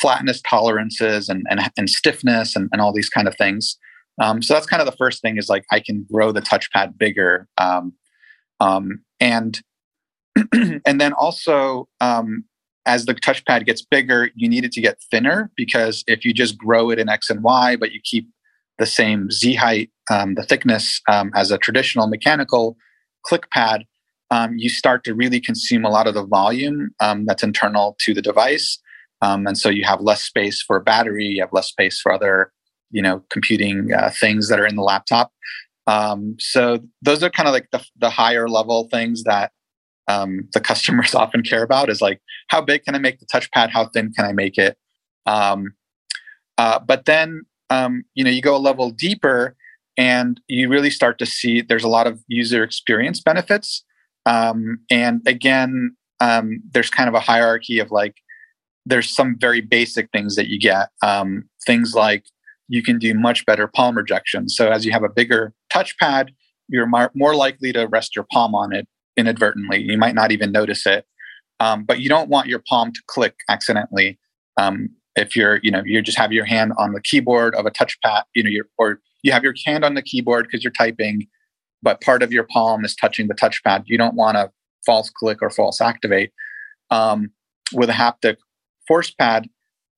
flatness 0.00 0.40
tolerances 0.42 1.28
and 1.28 1.46
and, 1.48 1.60
and 1.76 1.88
stiffness 1.88 2.56
and, 2.56 2.68
and 2.72 2.80
all 2.80 2.92
these 2.92 3.08
kind 3.08 3.28
of 3.28 3.36
things. 3.36 3.78
Um, 4.20 4.42
so 4.42 4.54
that's 4.54 4.66
kind 4.66 4.82
of 4.82 4.86
the 4.86 4.96
first 4.96 5.22
thing 5.22 5.38
is 5.38 5.48
like 5.48 5.64
I 5.70 5.78
can 5.78 6.04
grow 6.10 6.32
the 6.32 6.42
touchpad 6.42 6.98
bigger, 6.98 7.46
um, 7.58 7.92
um, 8.58 9.02
and 9.20 9.60
and 10.86 11.00
then 11.00 11.12
also, 11.12 11.88
um, 12.00 12.44
as 12.86 13.04
the 13.06 13.14
touchpad 13.14 13.66
gets 13.66 13.82
bigger, 13.82 14.30
you 14.34 14.48
need 14.48 14.64
it 14.64 14.72
to 14.72 14.80
get 14.80 14.98
thinner 15.10 15.50
because 15.56 16.02
if 16.06 16.24
you 16.24 16.32
just 16.32 16.56
grow 16.56 16.90
it 16.90 16.98
in 16.98 17.08
X 17.08 17.30
and 17.30 17.42
Y, 17.42 17.76
but 17.76 17.92
you 17.92 18.00
keep 18.02 18.28
the 18.78 18.86
same 18.86 19.30
Z 19.30 19.54
height, 19.54 19.90
um, 20.10 20.34
the 20.34 20.42
thickness 20.42 21.00
um, 21.08 21.30
as 21.34 21.50
a 21.50 21.58
traditional 21.58 22.08
mechanical 22.08 22.76
click 23.24 23.50
pad, 23.50 23.84
um, 24.30 24.56
you 24.56 24.68
start 24.68 25.04
to 25.04 25.14
really 25.14 25.40
consume 25.40 25.84
a 25.84 25.90
lot 25.90 26.06
of 26.06 26.14
the 26.14 26.24
volume 26.24 26.90
um, 27.00 27.26
that's 27.26 27.42
internal 27.42 27.96
to 28.00 28.14
the 28.14 28.22
device. 28.22 28.78
Um, 29.22 29.46
and 29.46 29.58
so 29.58 29.68
you 29.68 29.84
have 29.84 30.00
less 30.00 30.22
space 30.22 30.62
for 30.62 30.80
battery, 30.80 31.26
you 31.26 31.42
have 31.42 31.52
less 31.52 31.68
space 31.68 32.00
for 32.00 32.12
other, 32.12 32.52
you 32.90 33.02
know, 33.02 33.22
computing 33.28 33.92
uh, 33.92 34.10
things 34.18 34.48
that 34.48 34.58
are 34.58 34.66
in 34.66 34.76
the 34.76 34.82
laptop. 34.82 35.32
so 36.38 36.78
those 37.02 37.22
are 37.22 37.30
kind 37.30 37.48
of 37.48 37.52
like 37.52 37.68
the, 37.72 37.84
the 37.98 38.08
higher 38.08 38.48
level 38.48 38.88
things 38.90 39.24
that 39.24 39.52
um, 40.10 40.48
the 40.52 40.60
customers 40.60 41.14
often 41.22 41.42
care 41.42 41.62
about 41.62 41.88
is 41.88 42.00
like 42.00 42.20
how 42.48 42.60
big 42.60 42.84
can 42.84 42.94
I 42.94 42.98
make 42.98 43.20
the 43.20 43.26
touchpad? 43.26 43.70
How 43.70 43.86
thin 43.86 44.12
can 44.12 44.24
I 44.24 44.32
make 44.32 44.58
it? 44.58 44.76
Um, 45.26 45.74
uh, 46.58 46.78
but 46.78 47.04
then 47.04 47.42
um, 47.70 48.04
you 48.14 48.24
know 48.24 48.30
you 48.30 48.42
go 48.42 48.56
a 48.56 48.58
level 48.58 48.90
deeper 48.90 49.56
and 49.96 50.40
you 50.48 50.68
really 50.68 50.90
start 50.90 51.18
to 51.18 51.26
see 51.26 51.60
there's 51.60 51.84
a 51.84 51.88
lot 51.88 52.06
of 52.06 52.22
user 52.26 52.62
experience 52.64 53.20
benefits. 53.20 53.84
Um, 54.26 54.78
and 54.90 55.20
again, 55.26 55.96
um, 56.20 56.62
there's 56.72 56.90
kind 56.90 57.08
of 57.08 57.14
a 57.14 57.20
hierarchy 57.20 57.78
of 57.78 57.90
like, 57.90 58.14
there's 58.86 59.14
some 59.14 59.36
very 59.38 59.60
basic 59.60 60.10
things 60.10 60.36
that 60.36 60.48
you 60.48 60.58
get. 60.58 60.88
Um, 61.02 61.44
things 61.66 61.94
like 61.94 62.24
you 62.68 62.82
can 62.82 62.98
do 62.98 63.12
much 63.12 63.44
better 63.44 63.66
palm 63.66 63.96
rejection. 63.96 64.48
So 64.48 64.70
as 64.70 64.86
you 64.86 64.92
have 64.92 65.02
a 65.02 65.08
bigger 65.08 65.52
touchpad, 65.70 66.30
you're 66.68 66.88
more 67.14 67.34
likely 67.34 67.72
to 67.72 67.86
rest 67.86 68.16
your 68.16 68.26
palm 68.32 68.54
on 68.54 68.72
it 68.72 68.88
inadvertently. 69.16 69.82
You 69.82 69.98
might 69.98 70.14
not 70.14 70.32
even 70.32 70.52
notice 70.52 70.86
it, 70.86 71.06
um, 71.58 71.84
but 71.84 72.00
you 72.00 72.08
don't 72.08 72.28
want 72.28 72.48
your 72.48 72.62
palm 72.68 72.92
to 72.92 73.02
click 73.06 73.34
accidentally. 73.48 74.18
Um, 74.56 74.90
if 75.16 75.36
you're, 75.36 75.60
you 75.62 75.70
know, 75.70 75.82
you 75.84 76.00
just 76.02 76.18
have 76.18 76.32
your 76.32 76.44
hand 76.44 76.72
on 76.78 76.92
the 76.92 77.00
keyboard 77.00 77.54
of 77.54 77.66
a 77.66 77.70
touchpad, 77.70 78.22
you 78.34 78.42
know, 78.42 78.50
or 78.78 79.00
you 79.22 79.32
have 79.32 79.42
your 79.42 79.54
hand 79.66 79.84
on 79.84 79.94
the 79.94 80.02
keyboard 80.02 80.46
because 80.46 80.64
you're 80.64 80.72
typing, 80.72 81.26
but 81.82 82.00
part 82.00 82.22
of 82.22 82.32
your 82.32 82.44
palm 82.44 82.84
is 82.84 82.94
touching 82.94 83.28
the 83.28 83.34
touchpad. 83.34 83.84
You 83.86 83.98
don't 83.98 84.14
want 84.14 84.36
to 84.36 84.50
false 84.86 85.10
click 85.10 85.38
or 85.42 85.50
false 85.50 85.80
activate. 85.80 86.32
Um, 86.90 87.30
with 87.72 87.90
a 87.90 87.92
haptic 87.92 88.36
force 88.88 89.10
pad, 89.10 89.48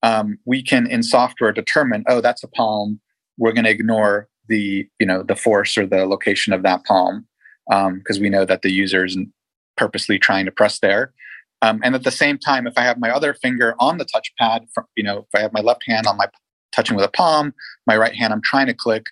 um, 0.03 0.37
we 0.45 0.61
can 0.61 0.85
in 0.87 1.01
software 1.01 1.51
determine, 1.51 2.03
oh, 2.07 2.21
that's 2.21 2.43
a 2.43 2.47
palm. 2.47 2.99
We're 3.37 3.53
going 3.53 3.63
to 3.63 3.71
ignore 3.71 4.27
the 4.49 4.87
you 4.99 5.05
know 5.05 5.23
the 5.23 5.35
force 5.35 5.77
or 5.77 5.85
the 5.85 6.05
location 6.05 6.53
of 6.53 6.63
that 6.63 6.83
palm 6.85 7.25
because 7.67 8.17
um, 8.17 8.21
we 8.21 8.29
know 8.29 8.45
that 8.45 8.61
the 8.61 8.71
user 8.71 9.05
isn't 9.05 9.31
purposely 9.77 10.19
trying 10.19 10.45
to 10.45 10.51
press 10.51 10.79
there. 10.79 11.13
Um, 11.61 11.79
and 11.83 11.95
at 11.95 12.03
the 12.03 12.11
same 12.11 12.37
time, 12.37 12.67
if 12.67 12.73
I 12.77 12.81
have 12.81 12.99
my 12.99 13.09
other 13.09 13.33
finger 13.33 13.73
on 13.79 13.97
the 13.97 14.05
touchpad, 14.05 14.65
from, 14.73 14.85
you 14.95 15.03
know, 15.03 15.19
if 15.19 15.27
I 15.35 15.39
have 15.39 15.53
my 15.53 15.61
left 15.61 15.83
hand 15.87 16.07
on 16.07 16.17
my 16.17 16.27
touching 16.73 16.95
with 16.95 17.05
a 17.05 17.09
palm, 17.09 17.53
my 17.87 17.95
right 17.95 18.13
hand 18.13 18.33
I'm 18.33 18.41
trying 18.43 18.67
to 18.67 18.73
click, 18.73 19.05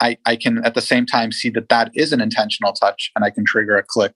I, 0.00 0.16
I 0.24 0.36
can 0.36 0.64
at 0.64 0.74
the 0.74 0.80
same 0.80 1.06
time 1.06 1.32
see 1.32 1.50
that 1.50 1.68
that 1.70 1.90
is 1.94 2.12
an 2.12 2.20
intentional 2.20 2.72
touch, 2.72 3.10
and 3.16 3.24
I 3.24 3.30
can 3.30 3.44
trigger 3.44 3.76
a 3.76 3.82
click 3.82 4.12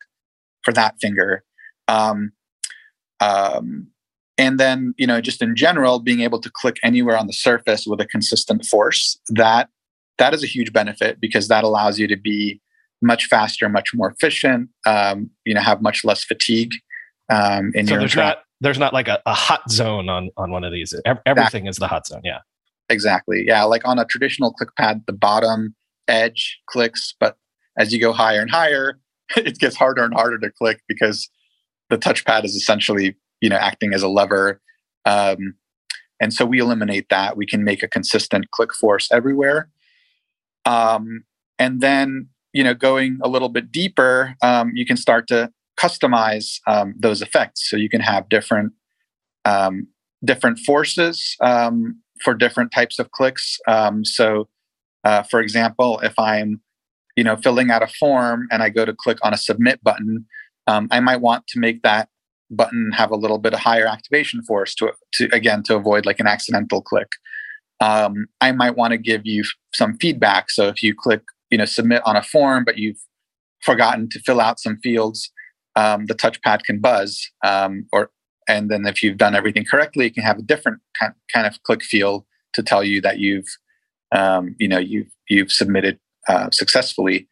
for 0.62 0.72
that 0.74 0.94
finger. 1.00 1.42
Um, 1.88 2.32
um, 3.20 3.88
and 4.38 4.58
then 4.60 4.94
you 4.96 5.06
know 5.06 5.20
just 5.20 5.42
in 5.42 5.56
general 5.56 5.98
being 5.98 6.20
able 6.20 6.40
to 6.40 6.50
click 6.50 6.76
anywhere 6.82 7.16
on 7.16 7.26
the 7.26 7.32
surface 7.32 7.84
with 7.86 8.00
a 8.00 8.06
consistent 8.06 8.64
force 8.64 9.18
that 9.28 9.68
that 10.18 10.32
is 10.32 10.42
a 10.42 10.46
huge 10.46 10.72
benefit 10.72 11.20
because 11.20 11.48
that 11.48 11.64
allows 11.64 11.98
you 11.98 12.06
to 12.06 12.16
be 12.16 12.60
much 13.02 13.26
faster 13.26 13.68
much 13.68 13.90
more 13.94 14.10
efficient 14.10 14.68
um, 14.86 15.30
you 15.44 15.54
know 15.54 15.60
have 15.60 15.82
much 15.82 16.04
less 16.04 16.24
fatigue 16.24 16.72
um, 17.30 17.72
in 17.74 17.86
so 17.86 17.94
your 17.94 18.00
there's 18.00 18.16
not 18.16 18.38
there's 18.60 18.78
not 18.78 18.92
like 18.92 19.08
a, 19.08 19.20
a, 19.26 19.34
hot 19.34 19.68
zone 19.70 20.08
on 20.08 20.30
on 20.36 20.52
one 20.52 20.62
of 20.62 20.72
these. 20.72 20.94
Everything 21.04 21.22
exactly. 21.26 21.68
is 21.68 21.76
the 21.76 21.88
hot 21.88 22.06
zone 22.06 22.20
yeah. 22.24 22.38
Exactly 22.88 23.44
yeah 23.46 23.64
like 23.64 23.86
on 23.86 23.98
a 23.98 24.04
traditional 24.04 24.52
click 24.52 24.74
pad 24.76 25.02
the 25.06 25.12
bottom 25.12 25.74
edge 26.08 26.58
clicks 26.66 27.14
but 27.18 27.36
as 27.78 27.92
you 27.92 28.00
go 28.00 28.12
higher 28.12 28.40
and 28.40 28.50
higher 28.50 28.98
it 29.36 29.58
gets 29.58 29.76
harder 29.76 30.04
and 30.04 30.14
harder 30.14 30.38
to 30.38 30.50
click 30.50 30.80
because 30.88 31.30
the 31.90 31.98
touchpad 31.98 32.44
is 32.44 32.54
essentially 32.54 33.16
you 33.40 33.48
know 33.48 33.56
acting 33.56 33.94
as 33.94 34.02
a 34.02 34.08
lever 34.08 34.60
um, 35.04 35.54
and 36.22 36.32
so 36.32 36.46
we 36.46 36.60
eliminate 36.60 37.08
that. 37.10 37.36
We 37.36 37.46
can 37.46 37.64
make 37.64 37.82
a 37.82 37.88
consistent 37.88 38.52
click 38.52 38.72
force 38.72 39.10
everywhere. 39.10 39.68
Um, 40.64 41.24
and 41.58 41.80
then 41.80 42.28
you 42.52 42.62
know 42.62 42.74
going 42.74 43.18
a 43.22 43.28
little 43.28 43.48
bit 43.48 43.72
deeper 43.72 44.34
um, 44.42 44.72
you 44.74 44.86
can 44.86 44.96
start 44.96 45.26
to 45.28 45.50
customize 45.78 46.60
um, 46.66 46.94
those 46.98 47.22
effects. 47.22 47.68
So 47.68 47.76
you 47.76 47.88
can 47.88 48.00
have 48.00 48.28
different 48.28 48.72
um, 49.44 49.88
different 50.24 50.58
forces 50.60 51.36
um, 51.40 52.00
for 52.22 52.34
different 52.34 52.70
types 52.72 52.98
of 52.98 53.10
clicks. 53.10 53.58
So 54.04 54.48
uh, 55.04 55.22
for 55.24 55.40
example 55.40 55.98
if 56.04 56.16
i'm 56.18 56.60
you 57.16 57.24
know 57.24 57.36
filling 57.36 57.70
out 57.70 57.82
a 57.82 57.88
form 57.88 58.46
and 58.52 58.62
i 58.62 58.68
go 58.68 58.84
to 58.84 58.94
click 58.94 59.18
on 59.22 59.34
a 59.34 59.36
submit 59.36 59.82
button 59.82 60.24
i 60.68 61.00
might 61.00 61.20
want 61.20 61.44
to 61.48 61.58
make 61.58 61.82
that 61.82 62.08
button 62.52 62.92
have 62.92 63.10
a 63.10 63.16
little 63.16 63.38
bit 63.38 63.54
of 63.54 63.60
higher 63.60 63.86
activation 63.86 64.42
force 64.42 64.74
to, 64.74 64.92
to 65.14 65.28
again 65.32 65.62
to 65.64 65.74
avoid 65.74 66.06
like 66.06 66.20
an 66.20 66.26
accidental 66.26 66.82
click. 66.82 67.08
Um, 67.80 68.26
i 68.40 68.52
might 68.52 68.76
want 68.76 68.92
to 68.92 68.98
give 68.98 69.22
you 69.24 69.42
some 69.74 69.96
feedback. 69.96 70.50
So 70.50 70.68
if 70.68 70.82
you 70.82 70.94
click 70.94 71.22
you 71.52 71.58
know 71.58 71.64
submit 71.64 72.02
on 72.04 72.16
a 72.16 72.22
form 72.22 72.64
but 72.64 72.78
you've 72.78 72.98
forgotten 73.60 74.08
to 74.08 74.18
fill 74.20 74.40
out 74.40 74.58
some 74.58 74.78
fields 74.82 75.30
um, 75.76 76.06
the 76.06 76.14
touchpad 76.14 76.64
can 76.64 76.80
buzz 76.80 77.30
um, 77.46 77.86
or 77.92 78.10
and 78.48 78.70
then 78.70 78.86
if 78.86 79.02
you've 79.02 79.16
done 79.18 79.36
everything 79.36 79.64
correctly 79.64 80.06
it 80.06 80.14
can 80.14 80.24
have 80.24 80.38
a 80.38 80.42
different 80.42 80.80
kind 80.98 81.46
of 81.46 81.62
click 81.62 81.84
feel 81.84 82.26
to 82.52 82.62
tell 82.62 82.82
you 82.82 83.00
that 83.00 83.20
you've 83.20 83.46
um, 84.10 84.56
you 84.58 84.68
know 84.68 84.78
you've 84.78 85.12
you've 85.28 85.52
submitted 85.52 85.98
uh, 86.28 86.50
successfully. 86.50 87.28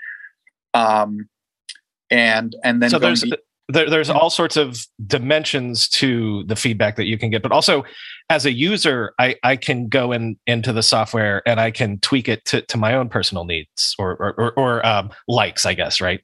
Um, 0.75 1.29
and 2.11 2.57
and 2.65 2.83
then 2.83 2.91
so 2.91 2.99
there's 2.99 3.25
there, 3.71 3.89
there's 3.89 4.11
all 4.11 4.31
sorts 4.31 4.57
of 4.57 4.87
dimensions 5.07 5.89
to 5.89 6.45
the 6.45 6.57
feedback 6.57 6.97
that 6.97 7.05
you 7.05 7.19
can 7.19 7.31
get 7.31 7.43
but 7.43 7.53
also 7.53 7.85
as 8.29 8.47
a 8.47 8.53
user 8.53 9.13
i, 9.19 9.37
I 9.43 9.57
can 9.57 9.89
go 9.89 10.13
in 10.13 10.37
into 10.47 10.73
the 10.73 10.83
software 10.83 11.43
and 11.47 11.61
i 11.61 11.71
can 11.71 11.99
tweak 12.01 12.29
it 12.29 12.45
to, 12.47 12.63
to 12.63 12.77
my 12.77 12.95
own 12.95 13.09
personal 13.09 13.45
needs 13.45 13.95
or 13.99 14.13
or, 14.17 14.35
or, 14.39 14.53
or 14.59 14.87
um, 14.87 15.11
likes 15.29 15.67
i 15.67 15.75
guess 15.75 16.01
right? 16.01 16.21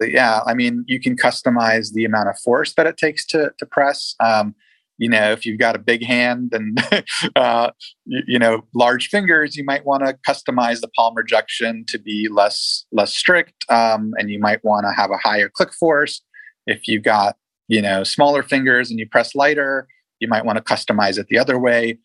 Yeah 0.00 0.40
i 0.46 0.54
mean 0.54 0.84
you 0.86 1.00
can 1.00 1.16
customize 1.16 1.92
the 1.92 2.04
amount 2.04 2.28
of 2.28 2.38
force 2.38 2.74
that 2.74 2.86
it 2.86 2.96
takes 2.96 3.24
to, 3.26 3.52
to 3.58 3.66
press. 3.66 4.14
Um, 4.20 4.54
you 4.98 5.08
know 5.08 5.32
if 5.32 5.44
you've 5.44 5.58
got 5.58 5.76
a 5.76 5.78
big 5.78 6.04
hand 6.04 6.52
and 6.52 6.78
uh, 7.36 7.70
you, 8.04 8.22
you, 8.26 8.38
know 8.38 8.62
large 8.74 9.08
fingers 9.08 9.56
you 9.56 9.64
might 9.64 9.84
want 9.84 10.04
to 10.06 10.16
customize 10.26 10.80
the 10.80 10.88
palm 10.88 11.14
rejection 11.14 11.84
to 11.86 11.98
be 11.98 12.28
less 12.30 12.86
less 12.92 13.14
strict 13.14 13.64
um, 13.68 14.12
and 14.18 14.30
you 14.30 14.38
might 14.38 14.62
want 14.64 14.84
to 14.84 14.92
have 14.92 15.10
a 15.10 15.18
higher 15.18 15.48
click 15.48 15.72
force 15.72 16.22
if 16.66 16.86
you've 16.88 17.02
got, 17.02 17.36
you 17.68 17.82
know, 17.82 18.04
smaller 18.04 18.42
fingers 18.42 18.90
and 18.90 18.98
you 18.98 19.08
press 19.08 19.34
lighter, 19.34 19.88
you 20.20 20.28
might 20.28 20.44
want 20.44 20.56
to 20.56 20.64
customize 20.64 21.18
it 21.18 21.26
the 21.28 21.38
other 21.38 21.58
way. 21.58 21.98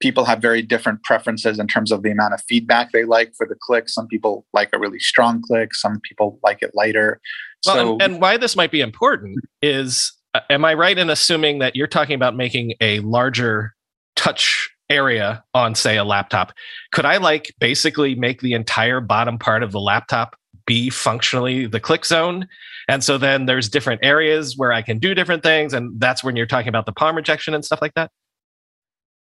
People 0.00 0.24
have 0.24 0.40
very 0.40 0.60
different 0.60 1.02
preferences 1.02 1.58
in 1.58 1.66
terms 1.66 1.90
of 1.90 2.02
the 2.02 2.10
amount 2.10 2.34
of 2.34 2.42
feedback 2.48 2.92
they 2.92 3.04
like 3.04 3.32
for 3.36 3.46
the 3.46 3.56
click. 3.60 3.88
Some 3.88 4.06
people 4.06 4.46
like 4.52 4.68
a 4.72 4.78
really 4.78 4.98
strong 4.98 5.42
click, 5.42 5.74
some 5.74 6.00
people 6.00 6.38
like 6.42 6.62
it 6.62 6.72
lighter. 6.74 7.20
Well, 7.64 7.74
so, 7.74 7.92
and, 7.92 8.02
and 8.02 8.20
why 8.20 8.36
this 8.36 8.56
might 8.56 8.70
be 8.70 8.82
important 8.82 9.38
is 9.62 10.12
uh, 10.34 10.40
am 10.50 10.64
I 10.64 10.74
right 10.74 10.96
in 10.96 11.08
assuming 11.08 11.60
that 11.60 11.76
you're 11.76 11.86
talking 11.86 12.14
about 12.14 12.36
making 12.36 12.74
a 12.80 13.00
larger 13.00 13.74
touch 14.16 14.70
area 14.88 15.42
on 15.52 15.74
say 15.74 15.96
a 15.96 16.04
laptop 16.04 16.52
could 16.92 17.04
i 17.04 17.16
like 17.16 17.52
basically 17.58 18.14
make 18.14 18.40
the 18.40 18.52
entire 18.52 19.00
bottom 19.00 19.36
part 19.36 19.64
of 19.64 19.72
the 19.72 19.80
laptop 19.80 20.36
be 20.64 20.90
functionally 20.90 21.66
the 21.66 21.80
click 21.80 22.04
zone 22.04 22.46
and 22.88 23.02
so 23.02 23.18
then 23.18 23.46
there's 23.46 23.68
different 23.68 24.00
areas 24.04 24.56
where 24.56 24.72
I 24.72 24.82
can 24.82 24.98
do 24.98 25.14
different 25.14 25.42
things. 25.42 25.72
And 25.72 26.00
that's 26.00 26.22
when 26.22 26.36
you're 26.36 26.46
talking 26.46 26.68
about 26.68 26.86
the 26.86 26.92
palm 26.92 27.16
rejection 27.16 27.54
and 27.54 27.64
stuff 27.64 27.82
like 27.82 27.94
that. 27.94 28.10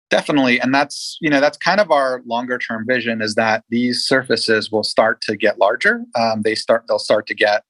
Definitely. 0.10 0.60
And 0.60 0.74
that's, 0.74 1.18
you 1.22 1.30
know, 1.30 1.40
that's 1.40 1.58
kind 1.58 1.80
of 1.80 1.92
our 1.92 2.22
longer 2.26 2.58
term 2.58 2.86
vision 2.88 3.22
is 3.22 3.36
that 3.36 3.64
these 3.70 4.04
surfaces 4.04 4.72
will 4.72 4.84
start 4.84 5.22
to 5.22 5.36
get 5.36 5.60
larger. 5.60 6.04
Um, 6.16 6.42
they 6.42 6.56
start, 6.56 6.86
they'll 6.88 7.00
start 7.00 7.28
to 7.28 7.36
get, 7.36 7.64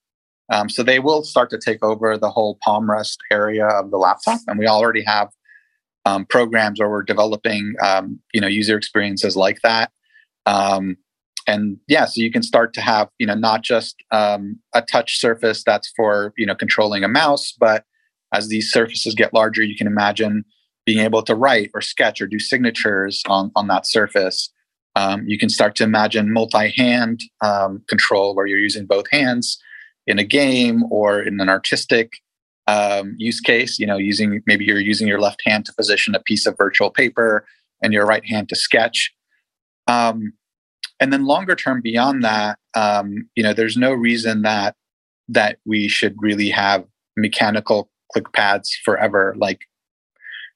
um, 0.50 0.70
so 0.70 0.82
they 0.82 1.00
will 1.00 1.24
start 1.24 1.50
to 1.52 1.58
take 1.58 1.84
over 1.84 2.18
the 2.18 2.30
whole 2.30 2.58
palm 2.64 2.90
rest 2.90 3.20
area 3.30 3.68
of 3.68 3.92
the 3.92 3.98
laptop. 3.98 4.40
And 4.48 4.58
we 4.58 4.68
already 4.68 5.04
have 5.04 5.30
um, 6.06 6.26
programs 6.26 6.80
where 6.80 6.90
we're 6.90 7.04
developing, 7.04 7.76
um, 7.86 8.20
you 8.34 8.40
know, 8.42 8.48
user 8.48 8.78
experiences 8.78 9.36
like 9.36 9.60
that. 9.64 9.92
Um, 10.46 10.98
and 11.48 11.78
yeah 11.88 12.06
so 12.06 12.22
you 12.22 12.32
can 12.32 12.44
start 12.44 12.74
to 12.74 12.82
have 12.82 13.10
you 13.18 13.28
know 13.28 13.36
not 13.36 13.62
just 13.64 13.96
um, 14.12 14.60
a 14.74 14.82
touch 14.82 15.20
surface 15.20 15.64
that's 15.66 15.92
for 15.96 16.34
you 16.38 16.46
know 16.46 16.56
controlling 16.56 17.04
a 17.04 17.08
mouse 17.08 17.54
but 17.60 17.86
as 18.34 18.48
these 18.48 18.72
surfaces 18.72 19.16
get 19.16 19.34
larger 19.34 19.64
you 19.64 19.76
can 19.76 19.88
imagine 19.88 20.44
being 20.90 21.06
able 21.06 21.22
to 21.22 21.36
write 21.36 21.70
or 21.76 21.82
sketch 21.82 22.20
or 22.20 22.26
do 22.26 22.40
signatures 22.40 23.22
on 23.28 23.52
on 23.56 23.68
that 23.68 23.86
surface. 23.86 24.52
Um, 24.96 25.24
you 25.28 25.38
can 25.38 25.50
start 25.50 25.76
to 25.76 25.84
imagine 25.84 26.34
multi-hand 26.34 27.20
um, 27.44 27.84
control 27.88 28.36
where 28.36 28.48
you're 28.48 28.58
using 28.58 28.88
both 28.88 29.06
hands 29.12 29.60
in 30.08 30.18
a 30.18 30.24
game 30.24 30.84
or 30.90 31.22
in 31.22 31.40
an 31.40 31.48
artistic 31.48 32.14
um, 32.66 33.14
use 33.18 33.40
case 33.40 33.78
you 33.78 33.86
know 33.86 33.98
using 33.98 34.42
maybe 34.48 34.66
you're 34.66 34.80
using 34.80 35.08
your 35.08 35.22
left 35.22 35.42
hand 35.46 35.64
to 35.66 35.74
position 35.76 36.16
a 36.16 36.24
piece 36.24 36.48
of 36.48 36.58
virtual 36.58 36.90
paper 36.90 37.46
and 37.84 37.94
your 37.94 38.08
right 38.08 38.26
hand 38.26 38.50
to 38.50 38.56
sketch. 38.56 39.12
Um, 39.88 40.34
and 41.00 41.14
then 41.14 41.26
longer 41.26 41.56
term 41.56 41.82
beyond 41.82 42.24
that 42.24 42.60
um, 42.76 43.30
you 43.36 43.44
know 43.44 43.54
there's 43.54 43.78
no 43.78 43.94
reason 43.94 44.42
that 44.42 44.76
that 45.30 45.60
we 45.66 45.88
should 45.88 46.16
really 46.20 46.50
have 46.50 46.86
mechanical 47.16 47.90
click 48.12 48.32
pads 48.34 48.76
forever. 48.84 49.36
Like 49.38 49.62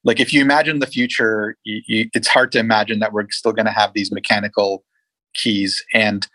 like 0.04 0.20
if 0.20 0.34
you 0.34 0.42
imagine 0.42 0.80
the 0.80 0.88
future 0.88 1.56
you, 1.64 1.82
you, 1.88 2.10
it's 2.14 2.28
hard 2.28 2.52
to 2.54 2.60
imagine 2.60 3.00
that 3.00 3.14
we're 3.14 3.30
still 3.30 3.54
going 3.54 3.68
to 3.68 3.72
have 3.72 3.94
these 3.94 4.12
mechanical 4.12 4.84
keys. 5.34 5.86
And 5.94 6.28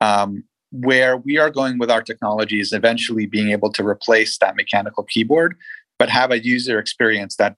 um, 0.00 0.44
where 0.70 1.18
we 1.18 1.36
are 1.36 1.50
going 1.50 1.78
with 1.78 1.90
our 1.90 2.02
technology 2.02 2.60
is 2.60 2.72
eventually 2.72 3.26
being 3.26 3.50
able 3.50 3.70
to 3.72 3.86
replace 3.86 4.38
that 4.38 4.56
mechanical 4.56 5.04
keyboard 5.04 5.54
but 5.98 6.08
have 6.08 6.30
a 6.30 6.42
user 6.42 6.78
experience 6.78 7.36
that 7.36 7.56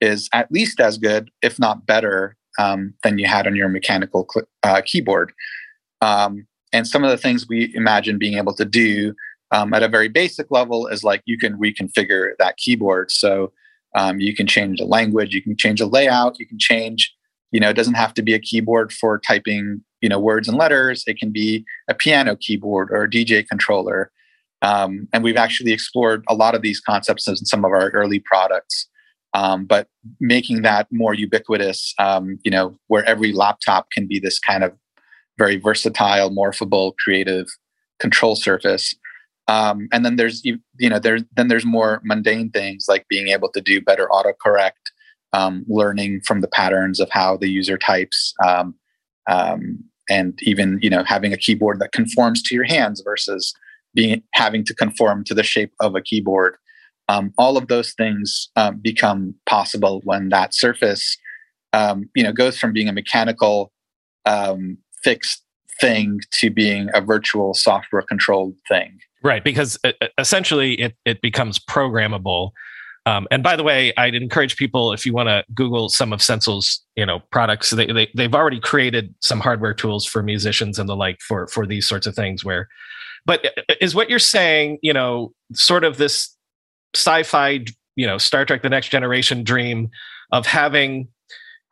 is 0.00 0.28
at 0.32 0.50
least 0.50 0.80
as 0.80 0.96
good 0.96 1.30
if 1.42 1.58
not 1.58 1.84
better 1.84 2.36
um, 2.58 2.94
than 3.02 3.18
you 3.18 3.26
had 3.26 3.46
on 3.46 3.56
your 3.56 3.68
mechanical 3.68 4.26
cl- 4.32 4.46
uh, 4.62 4.82
keyboard. 4.84 5.32
Um, 6.00 6.46
and 6.72 6.86
some 6.86 7.04
of 7.04 7.10
the 7.10 7.16
things 7.16 7.46
we 7.48 7.72
imagine 7.74 8.18
being 8.18 8.36
able 8.36 8.54
to 8.54 8.64
do 8.64 9.14
um, 9.52 9.72
at 9.72 9.82
a 9.82 9.88
very 9.88 10.08
basic 10.08 10.50
level 10.50 10.86
is 10.88 11.04
like 11.04 11.22
you 11.24 11.38
can 11.38 11.58
reconfigure 11.58 12.30
that 12.38 12.56
keyboard. 12.56 13.10
So 13.10 13.52
um, 13.94 14.18
you 14.18 14.34
can 14.34 14.46
change 14.46 14.78
the 14.78 14.84
language, 14.84 15.34
you 15.34 15.42
can 15.42 15.56
change 15.56 15.78
the 15.78 15.86
layout, 15.86 16.38
you 16.40 16.46
can 16.46 16.58
change, 16.58 17.14
you 17.52 17.60
know, 17.60 17.70
it 17.70 17.74
doesn't 17.74 17.94
have 17.94 18.14
to 18.14 18.22
be 18.22 18.34
a 18.34 18.40
keyboard 18.40 18.92
for 18.92 19.20
typing, 19.20 19.80
you 20.00 20.08
know, 20.08 20.18
words 20.18 20.48
and 20.48 20.58
letters. 20.58 21.04
It 21.06 21.18
can 21.18 21.30
be 21.30 21.64
a 21.88 21.94
piano 21.94 22.36
keyboard 22.36 22.88
or 22.90 23.04
a 23.04 23.10
DJ 23.10 23.46
controller. 23.46 24.10
Um, 24.62 25.06
and 25.12 25.22
we've 25.22 25.36
actually 25.36 25.72
explored 25.72 26.24
a 26.28 26.34
lot 26.34 26.56
of 26.56 26.62
these 26.62 26.80
concepts 26.80 27.28
in 27.28 27.36
some 27.36 27.64
of 27.64 27.70
our 27.70 27.90
early 27.90 28.18
products. 28.18 28.88
Um, 29.34 29.64
but 29.64 29.88
making 30.20 30.62
that 30.62 30.86
more 30.92 31.12
ubiquitous, 31.12 31.92
um, 31.98 32.38
you 32.44 32.50
know, 32.50 32.78
where 32.86 33.04
every 33.04 33.32
laptop 33.32 33.88
can 33.90 34.06
be 34.06 34.20
this 34.20 34.38
kind 34.38 34.62
of 34.62 34.72
very 35.38 35.56
versatile, 35.56 36.30
morphable, 36.30 36.92
creative 36.96 37.48
control 37.98 38.36
surface. 38.36 38.94
Um, 39.48 39.88
and 39.92 40.04
then 40.04 40.16
there's 40.16 40.42
you 40.44 40.58
know 40.80 40.98
there's 40.98 41.22
then 41.36 41.48
there's 41.48 41.66
more 41.66 42.00
mundane 42.04 42.50
things 42.50 42.86
like 42.88 43.06
being 43.08 43.28
able 43.28 43.50
to 43.50 43.60
do 43.60 43.80
better 43.80 44.08
autocorrect, 44.10 44.70
um, 45.32 45.64
learning 45.68 46.22
from 46.22 46.40
the 46.40 46.48
patterns 46.48 46.98
of 46.98 47.10
how 47.10 47.36
the 47.36 47.48
user 47.48 47.76
types, 47.76 48.32
um, 48.46 48.74
um, 49.28 49.84
and 50.08 50.38
even 50.42 50.78
you 50.80 50.88
know 50.88 51.04
having 51.04 51.32
a 51.32 51.36
keyboard 51.36 51.78
that 51.80 51.92
conforms 51.92 52.42
to 52.42 52.54
your 52.54 52.64
hands 52.64 53.02
versus 53.04 53.52
being 53.94 54.22
having 54.32 54.64
to 54.64 54.74
conform 54.74 55.24
to 55.24 55.34
the 55.34 55.42
shape 55.42 55.72
of 55.80 55.94
a 55.94 56.00
keyboard. 56.00 56.56
Um, 57.08 57.32
all 57.36 57.56
of 57.56 57.68
those 57.68 57.92
things 57.92 58.50
um, 58.56 58.80
become 58.82 59.34
possible 59.46 60.00
when 60.04 60.30
that 60.30 60.54
surface, 60.54 61.18
um, 61.72 62.08
you 62.14 62.22
know, 62.22 62.32
goes 62.32 62.58
from 62.58 62.72
being 62.72 62.88
a 62.88 62.92
mechanical 62.92 63.72
um, 64.24 64.78
fixed 65.02 65.42
thing 65.80 66.20
to 66.40 66.50
being 66.50 66.88
a 66.94 67.00
virtual 67.00 67.54
software 67.54 68.02
controlled 68.02 68.54
thing. 68.68 68.98
Right, 69.22 69.42
because 69.42 69.78
uh, 69.84 69.92
uh, 70.00 70.08
essentially 70.18 70.74
it 70.80 70.94
it 71.04 71.22
becomes 71.22 71.58
programmable. 71.58 72.50
Um, 73.06 73.26
and 73.30 73.42
by 73.42 73.54
the 73.56 73.62
way, 73.62 73.92
I'd 73.98 74.14
encourage 74.14 74.56
people 74.56 74.92
if 74.92 75.04
you 75.04 75.12
want 75.12 75.28
to 75.28 75.44
Google 75.54 75.88
some 75.88 76.12
of 76.12 76.22
Sensel's 76.22 76.82
you 76.96 77.06
know 77.06 77.20
products. 77.30 77.70
They, 77.70 77.86
they 77.86 78.08
they've 78.14 78.34
already 78.34 78.60
created 78.60 79.14
some 79.20 79.40
hardware 79.40 79.74
tools 79.74 80.06
for 80.06 80.22
musicians 80.22 80.78
and 80.78 80.88
the 80.88 80.96
like 80.96 81.20
for 81.20 81.46
for 81.48 81.66
these 81.66 81.86
sorts 81.86 82.06
of 82.06 82.14
things. 82.14 82.44
Where, 82.44 82.68
but 83.26 83.44
uh, 83.46 83.74
is 83.80 83.94
what 83.94 84.10
you're 84.10 84.18
saying, 84.18 84.78
you 84.82 84.92
know, 84.92 85.32
sort 85.52 85.84
of 85.84 85.96
this 85.96 86.34
sci-fi, 86.96 87.64
you 87.96 88.06
know, 88.06 88.18
Star 88.18 88.44
Trek: 88.44 88.62
The 88.62 88.68
Next 88.68 88.88
Generation 88.88 89.44
dream 89.44 89.90
of 90.32 90.46
having 90.46 91.08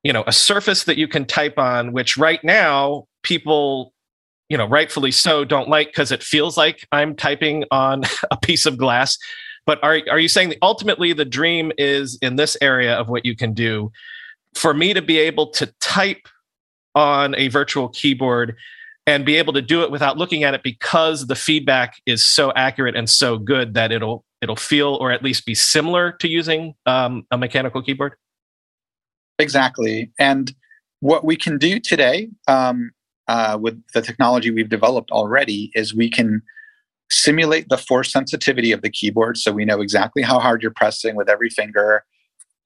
you 0.03 0.13
know 0.13 0.25
a 0.27 0.33
surface 0.33 0.85
that 0.85 0.99
you 0.99 1.09
can 1.09 1.25
type 1.25 1.59
on 1.59 1.93
which 1.93 2.17
right 2.17 2.43
now 2.43 3.07
people 3.23 3.93
you 4.49 4.57
know 4.59 4.67
rightfully 4.67 5.11
so 5.11 5.45
don't 5.45 5.69
like 5.69 5.89
because 5.89 6.11
it 6.11 6.23
feels 6.23 6.57
like 6.57 6.87
i'm 6.91 7.15
typing 7.15 7.65
on 7.71 8.03
a 8.31 8.37
piece 8.37 8.67
of 8.67 8.77
glass. 8.77 9.17
But 9.65 9.83
are, 9.83 10.01
are 10.11 10.19
you 10.19 10.29
saying 10.29 10.51
that 10.51 10.59
ultimately 10.63 11.13
the 11.13 11.25
dream 11.25 11.73
is 11.79 12.19
in 12.21 12.37
this 12.37 12.57
area 12.61 12.95
of 12.95 13.09
what 13.09 13.25
you 13.25 13.37
can 13.37 13.55
do? 13.55 13.93
For 14.55 14.75
me 14.75 14.93
to 14.93 15.03
be 15.03 15.19
able 15.19 15.51
to 15.51 15.73
type 15.81 16.29
on 16.95 17.35
a 17.37 17.49
virtual 17.49 17.89
keyboard 17.89 18.57
and 19.07 19.25
be 19.25 19.37
able 19.37 19.53
to 19.53 19.63
do 19.63 19.83
it 19.83 19.91
without 19.91 20.19
looking 20.19 20.45
at 20.45 20.55
it 20.55 20.63
because 20.63 21.27
the 21.27 21.35
feedback 21.35 21.95
is 22.07 22.25
so 22.25 22.53
accurate 22.55 22.97
and 22.97 23.09
so 23.09 23.39
good 23.39 23.75
that 23.75 23.93
it'll 23.93 24.25
it'll 24.43 24.57
feel 24.57 24.99
or 25.01 25.13
at 25.13 25.23
least 25.23 25.47
be 25.47 25.55
similar 25.55 26.13
to 26.13 26.29
using 26.29 26.75
um, 26.85 27.25
a 27.31 27.39
mechanical 27.39 27.81
keyboard? 27.81 28.15
Exactly. 29.39 30.13
And 30.19 30.53
what 31.01 31.25
we 31.25 31.37
can 31.37 31.59
do 31.59 31.81
today 31.81 32.29
um, 32.49 32.91
uh, 33.29 33.57
with 33.61 33.83
the 33.95 34.03
technology 34.03 34.51
we've 34.51 34.69
developed 34.69 35.11
already 35.11 35.71
is 35.75 35.95
we 35.95 36.11
can 36.11 36.43
simulate 37.11 37.69
the 37.69 37.79
force 37.79 38.11
sensitivity 38.13 38.73
of 38.73 38.83
the 38.83 38.91
keyboard 38.91 39.37
so 39.37 39.53
we 39.53 39.65
know 39.65 39.81
exactly 39.81 40.23
how 40.23 40.39
hard 40.39 40.63
you're 40.63 40.73
pressing 40.73 41.15
with 41.15 41.29
every 41.29 41.51
finger 41.51 42.05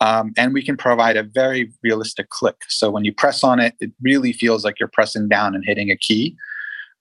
um, 0.01 0.33
and 0.37 0.53
we 0.53 0.63
can 0.63 0.77
provide 0.77 1.17
a 1.17 1.23
very 1.23 1.73
realistic 1.83 2.29
click. 2.29 2.57
So 2.69 2.91
when 2.91 3.05
you 3.05 3.13
press 3.13 3.43
on 3.43 3.59
it 3.59 3.75
it 3.81 3.91
really 4.01 4.33
feels 4.33 4.65
like 4.65 4.79
you're 4.79 4.91
pressing 4.93 5.29
down 5.29 5.55
and 5.55 5.65
hitting 5.67 5.91
a 5.91 5.97
key. 5.97 6.37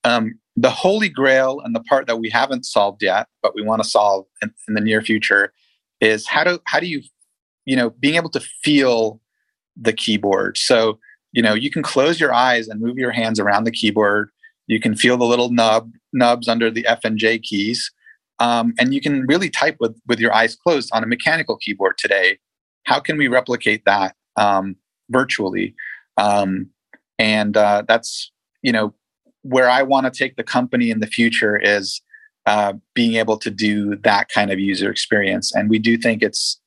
Um, 0.04 0.40
the 0.58 0.70
holy 0.70 1.10
grail 1.10 1.60
and 1.63 1.76
the 1.76 1.82
part 1.82 2.08
that 2.08 2.20
we 2.20 2.30
haven't 2.30 2.65
solved 2.65 3.04
yet 3.04 3.28
but 3.41 3.54
we 3.56 3.62
want 3.62 3.84
to 3.84 3.88
solve 3.88 4.26
in, 4.41 4.54
in 4.68 4.74
the 4.74 4.82
near 4.82 5.02
future 5.02 5.54
is 6.02 6.28
how 6.28 6.44
do 6.44 6.60
how 6.65 6.80
do 6.80 6.88
you 6.88 7.02
you 7.65 7.76
know 7.76 7.89
being 7.89 8.15
able 8.15 8.30
to 8.30 8.39
feel 8.39 9.20
the 9.76 9.94
keyboard. 9.94 10.58
So 10.58 11.00
you 11.34 11.41
know 11.41 11.54
you 11.54 11.70
can 11.70 11.84
close 11.84 12.20
your 12.20 12.34
eyes 12.34 12.68
and 12.68 12.82
move 12.82 12.98
your 12.98 13.12
hands 13.12 13.39
around 13.39 13.65
the 13.65 13.72
keyboard. 13.72 14.30
You 14.68 14.80
can 14.80 14.96
feel 14.96 15.18
the 15.18 15.26
little 15.26 15.52
nub 15.52 15.91
nubs 16.13 16.48
under 16.48 16.72
the 16.72 16.86
f 16.88 17.04
and 17.04 17.18
j 17.18 17.39
keys. 17.39 17.91
Um, 18.39 18.74
and 18.78 18.94
you 18.94 19.00
can 19.00 19.26
really 19.28 19.50
type 19.50 19.78
with 19.80 20.00
with 20.08 20.20
your 20.20 20.34
eyes 20.34 20.56
closed 20.56 20.89
on 20.94 21.04
a 21.04 21.08
mechanical 21.08 21.58
keyboard 21.58 21.98
today. 21.98 22.39
How 22.84 23.00
can 23.00 23.18
we 23.18 23.28
replicate 23.28 23.84
that 23.86 24.15
um, 24.36 24.76
virtually? 25.10 25.76
Um, 26.18 26.70
and 27.18 27.56
uh, 27.56 27.84
that's 27.88 28.32
you 28.62 28.72
know 28.72 28.94
where 29.46 29.70
i 29.70 29.82
want 29.82 30.06
to 30.06 30.18
take 30.18 30.36
the 30.36 30.44
company 30.44 30.90
in 30.90 31.00
the 31.00 31.08
future 31.08 31.58
is 31.58 32.02
uh, 32.48 32.74
being 32.94 33.16
able 33.16 33.38
to 33.38 33.50
do 33.50 33.96
that 34.04 34.30
kind 34.30 34.52
of 34.52 34.60
user 34.60 34.92
experience 34.92 35.54
and 35.56 35.70
we 35.70 35.80
do 35.80 35.98
think 35.98 36.22
it's 36.22 36.60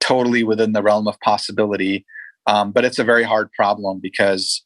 totally 0.00 0.42
within 0.42 0.72
the 0.72 0.82
realm 0.82 1.08
of 1.08 1.18
possibility 1.20 2.04
um, 2.46 2.72
but 2.72 2.84
it's 2.84 2.98
a 2.98 3.04
very 3.04 3.22
hard 3.22 3.50
problem 3.52 4.00
because 4.02 4.62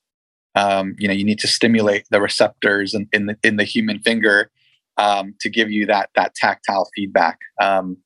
um, 0.55 0.95
you 0.99 1.07
know 1.07 1.15
you 1.15 1.25
need 1.25 1.39
to 1.41 1.49
stimulate 1.49 2.07
the 2.11 2.21
receptors 2.21 2.95
in, 2.95 3.09
in 3.13 3.27
the 3.27 3.37
in 3.43 3.57
the 3.57 3.65
human 3.65 4.01
finger 4.01 4.51
um, 4.97 5.35
to 5.41 5.51
give 5.51 5.71
you 5.71 5.87
that 5.87 6.11
that 6.17 6.35
tactile 6.35 6.89
feedback. 6.95 7.39
Um, 7.61 7.99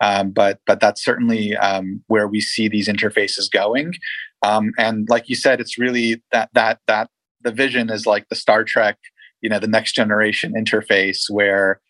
um, 0.00 0.30
but 0.30 0.60
but 0.66 0.80
that's 0.80 1.04
certainly 1.04 1.56
um, 1.56 2.02
where 2.06 2.26
we 2.26 2.40
see 2.40 2.68
these 2.68 2.88
interfaces 2.88 3.50
going. 3.50 3.94
and 4.42 5.08
like 5.08 5.28
you 5.28 5.34
said, 5.34 5.60
it's 5.60 5.78
really 5.78 6.22
that 6.32 6.50
that 6.54 6.80
that 6.86 7.10
the 7.44 7.52
vision 7.52 7.90
is 7.90 8.06
like 8.06 8.28
the 8.28 8.34
Star 8.34 8.64
Trek, 8.64 8.98
you 9.40 9.50
know, 9.50 9.58
the 9.58 9.66
next 9.66 9.92
generation 9.92 10.54
interface 10.56 11.30
where 11.30 11.80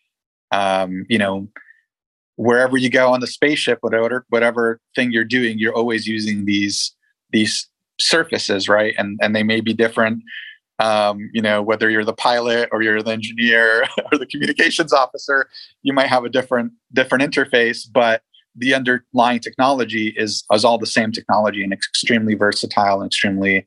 um, 0.51 1.05
you 1.09 1.17
know 1.17 1.47
wherever 2.35 2.77
you 2.77 2.89
go 2.89 3.13
on 3.13 3.19
the 3.19 3.27
spaceship, 3.27 3.79
whatever 3.81 4.25
whatever 4.29 4.79
thing 4.95 5.11
you're 5.11 5.23
doing, 5.23 5.59
you're 5.59 5.75
always 5.75 6.07
using 6.07 6.45
these 6.45 6.93
these 7.31 7.67
surfaces, 7.99 8.67
right? 8.67 8.93
And 8.97 9.19
and 9.21 9.35
they 9.35 9.43
may 9.43 9.61
be 9.61 9.73
different. 9.73 10.23
Um, 10.79 11.29
you 11.33 11.41
know, 11.41 11.61
whether 11.61 11.89
you're 11.89 12.03
the 12.03 12.13
pilot 12.13 12.67
or 12.71 12.81
you're 12.81 13.01
the 13.01 13.11
engineer 13.11 13.85
or 14.11 14.17
the 14.17 14.25
communications 14.25 14.91
officer, 14.91 15.47
you 15.83 15.93
might 15.93 16.07
have 16.07 16.25
a 16.25 16.29
different 16.29 16.73
different 16.93 17.23
interface, 17.23 17.87
but 17.91 18.23
the 18.55 18.73
underlying 18.73 19.39
technology 19.39 20.13
is 20.15 20.43
is 20.51 20.65
all 20.65 20.77
the 20.77 20.85
same 20.85 21.11
technology 21.11 21.63
and 21.63 21.73
extremely 21.73 22.35
versatile 22.35 23.01
and 23.01 23.07
extremely, 23.07 23.65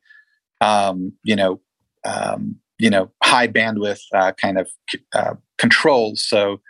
um, 0.61 1.13
you 1.23 1.37
know, 1.37 1.61
um, 2.07 2.57
you 2.79 2.91
know, 2.91 3.11
high 3.23 3.49
bandwidth 3.49 4.01
uh, 4.15 4.33
kind 4.33 4.59
of 4.59 4.69
uh, 5.15 5.35
controls. 5.59 6.25
So, 6.27 6.61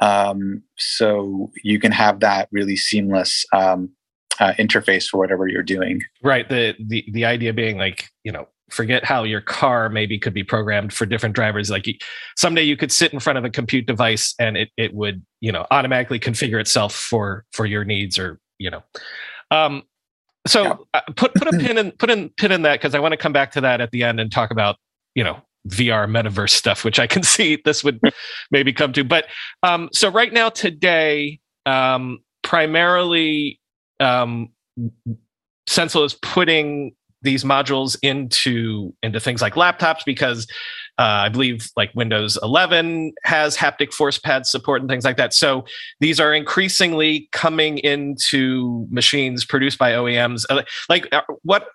um, 0.00 0.62
so 0.78 1.50
you 1.62 1.80
can 1.80 1.92
have 1.92 2.20
that 2.20 2.48
really 2.52 2.76
seamless 2.76 3.44
um, 3.52 3.90
uh, 4.38 4.52
interface 4.58 5.08
for 5.08 5.18
whatever 5.18 5.48
you're 5.48 5.62
doing. 5.62 6.02
Right. 6.22 6.48
The 6.48 6.74
the 6.78 7.04
the 7.12 7.24
idea 7.24 7.52
being 7.52 7.78
like 7.78 8.08
you 8.24 8.32
know 8.32 8.46
forget 8.70 9.04
how 9.04 9.22
your 9.22 9.40
car 9.40 9.88
maybe 9.88 10.18
could 10.18 10.34
be 10.34 10.42
programmed 10.42 10.92
for 10.92 11.06
different 11.06 11.36
drivers 11.36 11.70
like 11.70 11.86
someday 12.36 12.62
you 12.62 12.76
could 12.76 12.90
sit 12.90 13.12
in 13.12 13.20
front 13.20 13.38
of 13.38 13.44
a 13.44 13.50
compute 13.50 13.86
device 13.86 14.34
and 14.40 14.56
it, 14.56 14.70
it 14.76 14.92
would 14.92 15.24
you 15.40 15.52
know 15.52 15.64
automatically 15.70 16.18
configure 16.18 16.60
itself 16.60 16.92
for 16.92 17.44
for 17.52 17.64
your 17.64 17.84
needs 17.84 18.18
or 18.18 18.40
you 18.58 18.68
know 18.68 18.82
um 19.52 19.84
so 20.46 20.62
yeah. 20.62 20.74
uh, 20.94 21.00
put 21.16 21.34
put 21.34 21.48
a 21.48 21.58
pin 21.58 21.78
in 21.78 21.90
put 21.92 22.10
in 22.10 22.28
pin 22.30 22.52
in 22.52 22.62
that 22.62 22.80
because 22.80 22.94
i 22.94 22.98
want 22.98 23.12
to 23.12 23.16
come 23.16 23.32
back 23.32 23.52
to 23.52 23.60
that 23.60 23.80
at 23.80 23.90
the 23.90 24.02
end 24.02 24.20
and 24.20 24.32
talk 24.32 24.50
about 24.50 24.76
you 25.14 25.24
know 25.24 25.40
vr 25.68 26.08
metaverse 26.08 26.50
stuff 26.50 26.84
which 26.84 26.98
i 26.98 27.06
can 27.06 27.22
see 27.34 27.60
this 27.64 27.82
would 27.82 28.00
maybe 28.50 28.72
come 28.72 28.92
to 28.92 29.04
but 29.04 29.26
um 29.62 29.88
so 29.92 30.10
right 30.10 30.32
now 30.32 30.48
today 30.48 31.40
um 31.66 32.18
primarily 32.42 33.60
um, 34.00 34.50
Sensel 35.66 36.04
is 36.04 36.14
putting 36.14 36.94
these 37.22 37.42
modules 37.42 37.98
into 38.02 38.94
into 39.02 39.18
things 39.18 39.42
like 39.42 39.54
laptops 39.54 40.04
because 40.04 40.46
uh, 40.98 41.02
I 41.26 41.28
believe 41.28 41.68
like 41.76 41.90
Windows 41.94 42.38
11 42.42 43.12
has 43.24 43.56
haptic 43.56 43.92
force 43.92 44.18
pad 44.18 44.46
support 44.46 44.80
and 44.80 44.88
things 44.88 45.04
like 45.04 45.18
that. 45.18 45.34
So 45.34 45.66
these 46.00 46.18
are 46.18 46.32
increasingly 46.32 47.28
coming 47.32 47.78
into 47.78 48.86
machines 48.90 49.44
produced 49.44 49.78
by 49.78 49.92
OEMs. 49.92 50.46
Uh, 50.48 50.62
like 50.88 51.06
uh, 51.12 51.20
what 51.42 51.68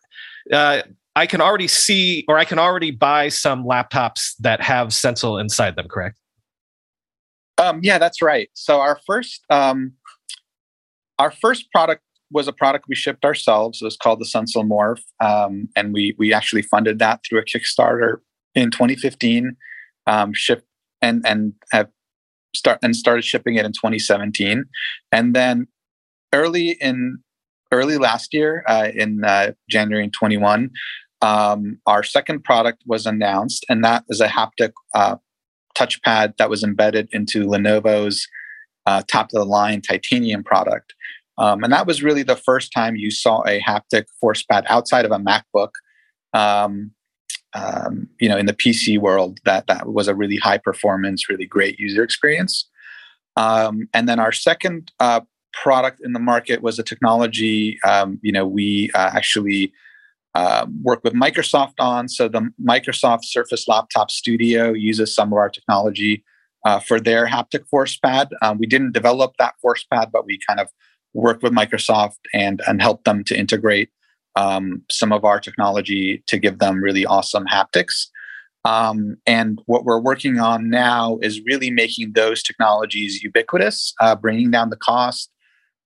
uh, 0.52 0.82
I 1.16 1.28
can 1.28 1.40
already 1.40 1.68
see, 1.68 2.26
or 2.28 2.40
I 2.40 2.46
can 2.46 2.58
already 2.58 2.90
buy 2.90 3.30
some 3.30 3.64
laptops 3.64 4.34
that 4.40 4.60
have 4.62 4.92
Sensel 4.92 5.38
inside 5.38 5.76
them. 5.76 5.88
Correct? 5.88 6.18
Um, 7.60 7.82
yeah, 7.84 8.00
that's 8.00 8.24
right. 8.24 8.50
So 8.54 8.80
our 8.80 9.00
first 9.06 9.46
um, 9.52 9.94
our 11.20 11.30
first 11.30 11.72
product 11.72 12.02
was 12.32 12.48
a 12.48 12.54
product 12.54 12.86
we 12.88 12.96
shipped 12.96 13.24
ourselves. 13.24 13.82
It 13.82 13.86
was 13.86 13.98
called 13.98 14.20
the 14.20 14.26
Sensel 14.26 14.64
Morph, 14.64 15.02
um, 15.20 15.70
and 15.76 15.94
we 15.94 16.16
we 16.18 16.34
actually 16.34 16.64
funded 16.64 16.98
that 17.00 17.20
through 17.24 17.40
a 17.40 17.44
Kickstarter 17.44 18.18
in 18.56 18.72
2015. 18.72 19.56
um, 20.08 20.34
and 21.02 21.26
and 21.26 21.54
have 21.72 21.90
start 22.56 22.80
and 22.84 22.96
started 22.96 23.24
shipping 23.24 23.56
it 23.56 23.66
in 23.66 23.72
2017, 23.72 24.66
and 25.12 25.36
then 25.36 25.68
early 26.34 26.78
in 26.82 27.20
early 27.72 27.98
last 27.98 28.34
year 28.34 28.64
uh, 28.68 28.90
in 28.94 29.24
uh, 29.24 29.54
January 29.70 30.10
21, 30.10 30.70
um, 31.22 31.80
our 31.86 32.04
second 32.04 32.44
product 32.44 32.84
was 32.86 33.06
announced, 33.06 33.66
and 33.70 33.84
that 33.84 34.04
is 34.10 34.22
a 34.22 34.28
haptic 34.28 34.72
uh, 34.94 35.16
touchpad 35.78 36.38
that 36.38 36.50
was 36.50 36.64
embedded 36.64 37.08
into 37.12 37.46
Lenovo's 37.46 38.28
uh, 38.86 39.02
top 39.08 39.28
of 39.28 39.40
the 39.40 39.46
line 39.46 39.82
titanium 39.82 40.44
product. 40.44 40.94
Um, 41.38 41.64
and 41.64 41.72
that 41.72 41.88
was 41.88 42.04
really 42.04 42.24
the 42.24 42.36
first 42.36 42.74
time 42.74 42.96
you 42.96 43.10
saw 43.10 43.42
a 43.48 43.62
haptic 43.62 44.06
force 44.20 44.44
pad 44.44 44.66
outside 44.68 45.06
of 45.06 45.12
a 45.12 45.18
MacBook. 45.18 45.72
Um, 46.34 46.92
um, 47.54 48.08
you 48.20 48.30
know, 48.30 48.38
in 48.38 48.46
the 48.46 48.54
PC 48.54 49.00
world, 49.00 49.40
that 49.46 49.68
that 49.68 49.88
was 49.88 50.08
a 50.08 50.16
really 50.16 50.38
high 50.38 50.58
performance, 50.58 51.30
really 51.30 51.46
great 51.46 51.80
user 51.80 52.04
experience. 52.04 52.70
Um, 53.36 53.88
and 53.94 54.08
then 54.08 54.20
our 54.20 54.32
second 54.32 54.92
uh, 55.00 55.22
product 55.54 56.02
in 56.04 56.14
the 56.14 56.20
market 56.20 56.62
was 56.62 56.80
a 56.80 56.84
technology. 56.84 57.78
Um, 57.88 58.20
you 58.22 58.32
know, 58.32 58.46
we 58.46 58.90
uh, 58.94 59.12
actually 59.14 59.74
uh, 60.34 60.66
work 60.82 61.04
with 61.04 61.14
Microsoft 61.14 61.74
on. 61.80 62.08
So 62.08 62.28
the 62.28 62.50
Microsoft 62.64 63.26
Surface 63.26 63.68
Laptop 63.68 64.12
Studio 64.12 64.72
uses 64.72 65.14
some 65.14 65.34
of 65.34 65.38
our 65.38 65.50
technology 65.50 66.24
uh, 66.66 66.80
for 66.80 67.00
their 67.00 67.28
haptic 67.28 67.68
force 67.70 67.98
pad. 67.98 68.30
Um, 68.42 68.58
we 68.58 68.66
didn't 68.66 68.94
develop 68.94 69.34
that 69.40 69.56
force 69.62 69.84
pad, 69.84 70.10
but 70.12 70.26
we 70.26 70.40
kind 70.48 70.60
of 70.60 70.70
worked 71.14 71.44
with 71.44 71.54
Microsoft 71.54 72.20
and 72.34 72.62
and 72.68 72.82
helped 72.82 73.04
them 73.04 73.24
to 73.26 73.38
integrate 73.38 73.90
um, 74.36 74.82
some 74.90 75.12
of 75.12 75.26
our 75.26 75.40
technology 75.40 76.24
to 76.28 76.38
give 76.38 76.60
them 76.60 76.82
really 76.82 77.06
awesome 77.06 77.46
haptics. 77.46 78.08
Um, 78.64 79.18
and 79.26 79.60
what 79.66 79.86
we're 79.86 80.00
working 80.00 80.40
on 80.40 80.70
now 80.70 81.18
is 81.22 81.42
really 81.46 81.72
making 81.72 82.14
those 82.14 82.44
technologies 82.44 83.24
ubiquitous, 83.24 83.94
uh, 84.00 84.16
bringing 84.16 84.52
down 84.52 84.70
the 84.70 84.78
cost, 84.78 85.32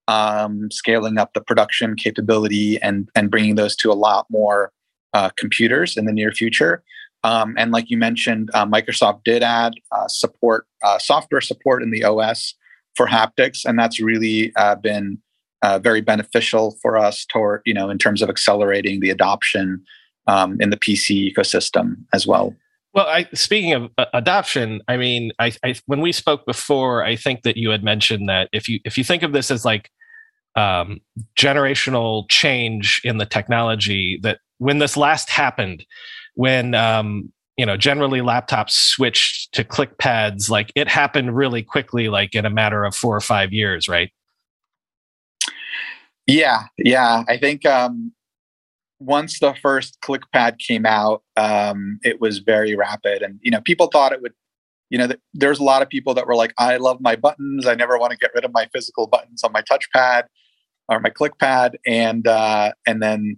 um, 0.08 0.70
scaling 0.72 1.18
up 1.18 1.34
the 1.34 1.41
production 1.41 1.96
capability, 1.96 2.80
and 2.82 3.10
and 3.16 3.32
bringing 3.32 3.56
those 3.56 3.76
to 3.78 3.91
a 3.91 3.93
lot 3.93 4.26
more 4.30 4.72
uh, 5.14 5.30
computers 5.38 5.96
in 5.96 6.06
the 6.06 6.14
near 6.14 6.32
future. 6.32 6.84
Um, 7.24 7.56
and 7.58 7.72
like 7.72 7.89
you 7.89 7.98
mentioned, 7.98 8.52
uh, 8.54 8.68
Microsoft 8.68 9.24
did 9.24 9.41
add 9.41 9.74
uh, 9.91 10.08
support, 10.08 10.68
uh, 10.84 11.00
software 11.00 11.41
support 11.41 11.82
in 11.82 11.89
the 11.89 12.04
OS 12.04 12.54
for 12.96 13.08
haptics, 13.08 13.66
and 13.66 13.80
that's 13.80 14.00
really 14.00 14.54
uh, 14.58 14.76
been 14.76 15.18
uh, 15.66 15.80
very 15.80 16.01
beneficial 16.01 16.78
for 16.80 16.95
us 16.95 17.26
toward 17.26 17.61
you 17.66 17.74
know 17.74 17.89
in 17.89 17.97
terms 17.97 18.22
of 18.22 18.30
accelerating 18.30 18.99
the 18.99 19.09
adoption 19.09 19.84
um, 20.28 20.57
in 20.61 20.70
the 20.70 20.78
PC 20.78 21.34
ecosystem 21.34 21.95
as 22.13 22.28
well. 22.28 22.55
Well, 22.93 23.07
I, 23.07 23.28
speaking 23.34 23.74
of 23.74 23.89
uh, 23.97 24.05
adoption, 24.13 24.82
I 24.88 24.95
mean, 24.95 25.32
I, 25.39 25.51
I, 25.63 25.76
when 25.86 26.01
we 26.01 26.11
spoke 26.11 26.45
before, 26.45 27.03
I 27.03 27.16
think 27.16 27.41
that 27.41 27.57
you 27.57 27.72
had 27.72 27.84
mentioned 27.84 28.30
that 28.30 28.47
if 28.53 28.70
you 28.70 28.80
if 28.86 28.97
you 28.97 29.03
think 29.03 29.24
of 29.24 29.34
this 29.34 29.49
as 29.49 29.66
like 29.66 29.89
um, 30.55 31.01
generational 31.36 32.30
change 32.30 33.01
in 33.03 33.18
the 33.18 33.26
technology, 33.26 34.20
that 34.22 34.39
when 34.59 34.78
this 34.78 34.95
last 34.95 35.32
happened, 35.32 35.84
when 36.36 36.76
um, 36.76 37.34
you 37.57 37.66
know 37.66 37.76
generally 37.76 38.22
laptops 38.22 38.72
switched 38.72 39.51
to 39.55 39.63
click 39.63 39.97
pads, 39.97 40.51
like 40.51 40.72
it 40.76 40.88
happened 40.88 41.36
really 41.36 41.63
quickly, 41.63 42.07
like 42.07 42.36
in 42.36 42.45
a 42.45 42.51
matter 42.51 42.86
of 42.86 42.95
four 42.95 43.16
or 43.16 43.22
five 43.22 43.51
years, 43.51 43.89
right? 43.89 44.11
Yeah, 46.28 46.63
yeah. 46.78 47.23
I 47.28 47.38
think 47.38 47.65
um, 47.65 48.11
once 48.99 49.39
the 49.39 49.55
first 49.61 49.99
ClickPad 50.01 50.59
came 50.59 50.86
out, 50.86 51.23
um, 51.38 51.99
it 52.03 52.21
was 52.21 52.39
very 52.39 52.76
rapid, 52.76 53.23
and 53.23 53.39
you 53.43 53.51
know, 53.51 53.61
people 53.61 53.88
thought 53.88 54.13
it 54.13 54.21
would. 54.21 54.34
You 54.91 54.99
know, 54.99 55.07
th- 55.07 55.19
there's 55.34 55.59
a 55.59 55.63
lot 55.63 55.82
of 55.84 55.89
people 55.89 56.13
that 56.15 56.28
were 56.28 56.36
like, 56.36 56.53
"I 56.59 56.78
love 56.78 57.01
my 57.01 57.15
buttons. 57.15 57.67
I 57.67 57.76
never 57.76 57.97
want 57.99 58.11
to 58.11 58.17
get 58.17 58.32
rid 58.36 58.45
of 58.45 58.53
my 58.53 58.67
physical 58.73 59.07
buttons 59.07 59.43
on 59.43 59.51
my 59.53 59.63
touchpad 59.63 60.23
or 60.89 60.99
my 61.01 61.09
ClickPad," 61.11 61.76
and 61.88 62.28
uh, 62.28 62.73
and 62.88 63.01
then, 63.03 63.38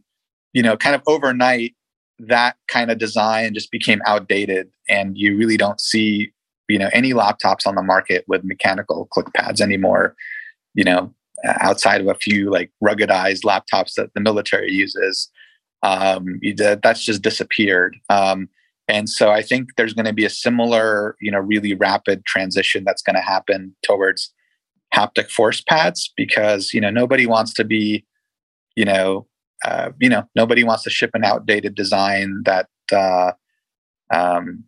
you 0.54 0.64
know, 0.64 0.78
kind 0.78 0.96
of 0.96 1.04
overnight, 1.08 1.76
that 2.20 2.58
kind 2.68 2.92
of 2.92 2.98
design 3.00 3.54
just 3.56 3.72
became 3.72 4.02
outdated, 4.06 4.70
and 4.90 5.18
you 5.18 5.38
really 5.38 5.58
don't 5.58 5.82
see, 5.82 6.32
you 6.70 6.80
know, 6.80 6.90
any 6.94 7.14
laptops 7.14 7.68
on 7.68 7.76
the 7.76 7.84
market 7.84 8.26
with 8.28 8.44
mechanical 8.46 9.08
ClickPads 9.16 9.62
anymore. 9.62 10.16
You 10.76 10.86
know, 10.86 11.14
outside 11.46 12.02
of 12.02 12.08
a 12.08 12.16
few 12.16 12.50
like 12.50 12.72
ruggedized 12.84 13.44
laptops 13.44 13.94
that 13.96 14.14
the 14.14 14.22
military 14.22 14.72
uses 14.72 15.30
um, 15.84 16.40
that's 16.82 17.04
just 17.04 17.22
disappeared. 17.22 17.96
Um, 18.10 18.50
and 18.88 19.10
so 19.10 19.32
I 19.32 19.42
think 19.42 19.76
there's 19.76 19.94
going 19.94 20.06
to 20.06 20.14
be 20.14 20.26
a 20.26 20.30
similar, 20.30 21.16
you 21.22 21.32
know, 21.32 21.40
really 21.40 21.74
rapid 21.74 22.26
transition 22.26 22.84
that's 22.86 23.02
going 23.02 23.16
to 23.16 23.22
happen 23.22 23.76
towards 23.84 24.34
haptic 24.96 25.30
force 25.30 25.62
pads 25.62 26.12
because 26.16 26.74
you 26.74 26.80
know 26.80 26.90
nobody 26.90 27.26
wants 27.26 27.54
to 27.56 27.66
be, 27.66 28.06
you 28.76 28.86
know, 28.86 29.28
uh, 29.66 29.90
you 30.00 30.10
know 30.10 30.24
nobody 30.36 30.64
wants 30.64 30.84
to 30.84 30.90
ship 30.90 31.12
an 31.14 31.26
outdated 31.26 31.76
design 31.76 32.42
that, 32.46 32.68
uh, 32.94 33.34
um, 34.14 34.64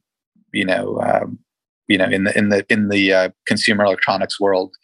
you 0.53 0.65
know, 0.65 0.99
um, 0.99 1.39
you 1.87 1.97
know 1.97 2.05
in 2.05 2.25
the 2.25 2.37
in 2.37 2.49
the 2.49 2.65
in 2.69 2.89
the 2.89 3.13
uh, 3.13 3.29
consumer 3.47 3.85
electronics 3.85 4.37
world, 4.37 4.75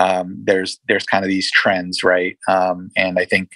um, 0.00 0.42
there's 0.42 0.80
there's 0.88 1.04
kind 1.04 1.24
of 1.24 1.28
these 1.28 1.50
trends, 1.52 2.02
right? 2.02 2.36
Um, 2.48 2.90
and 2.96 3.18
I 3.18 3.26
think 3.26 3.50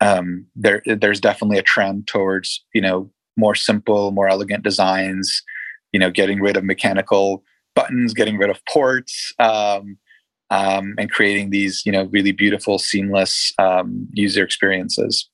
um, 0.00 0.46
there 0.56 0.82
there's 0.84 1.20
definitely 1.20 1.58
a 1.58 1.62
trend 1.62 2.08
towards 2.08 2.64
you 2.74 2.82
know 2.82 3.10
more 3.36 3.54
simple, 3.54 4.10
more 4.10 4.28
elegant 4.28 4.64
designs. 4.64 5.42
You 5.92 6.00
know, 6.00 6.10
getting 6.10 6.40
rid 6.40 6.56
of 6.56 6.64
mechanical 6.64 7.44
buttons, 7.76 8.12
getting 8.12 8.38
rid 8.38 8.50
of 8.50 8.64
ports, 8.66 9.32
um, 9.38 9.98
um, 10.50 10.94
and 10.98 11.10
creating 11.10 11.50
these 11.50 11.82
you 11.86 11.92
know 11.92 12.04
really 12.10 12.32
beautiful, 12.32 12.78
seamless 12.78 13.52
um, 13.58 14.08
user 14.12 14.42
experiences. 14.42 15.30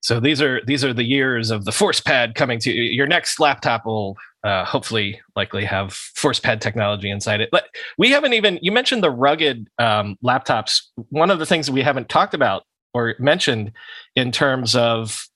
So 0.00 0.18
these 0.18 0.42
are 0.42 0.60
these 0.66 0.84
are 0.84 0.92
the 0.92 1.04
years 1.04 1.52
of 1.52 1.64
the 1.64 1.72
force 1.72 2.00
pad 2.00 2.34
coming 2.34 2.58
to 2.60 2.72
your 2.72 3.06
next 3.06 3.38
laptop 3.38 3.86
will 3.86 4.16
uh, 4.44 4.64
hopefully 4.64 5.20
likely 5.36 5.64
have 5.64 5.92
force 5.92 6.38
pad 6.38 6.60
technology 6.60 7.10
inside 7.10 7.40
it. 7.40 7.50
But 7.50 7.66
we 7.96 8.10
haven't 8.10 8.34
even 8.34 8.58
you 8.62 8.72
mentioned 8.72 9.02
the 9.02 9.10
rugged 9.10 9.68
um, 9.78 10.16
laptops. 10.24 10.80
One 11.10 11.30
of 11.30 11.38
the 11.38 11.46
things 11.46 11.70
we 11.70 11.82
haven't 11.82 12.08
talked 12.08 12.34
about 12.34 12.64
or 12.94 13.14
mentioned 13.18 13.72
in 14.16 14.32
terms 14.32 14.74
of 14.74 15.26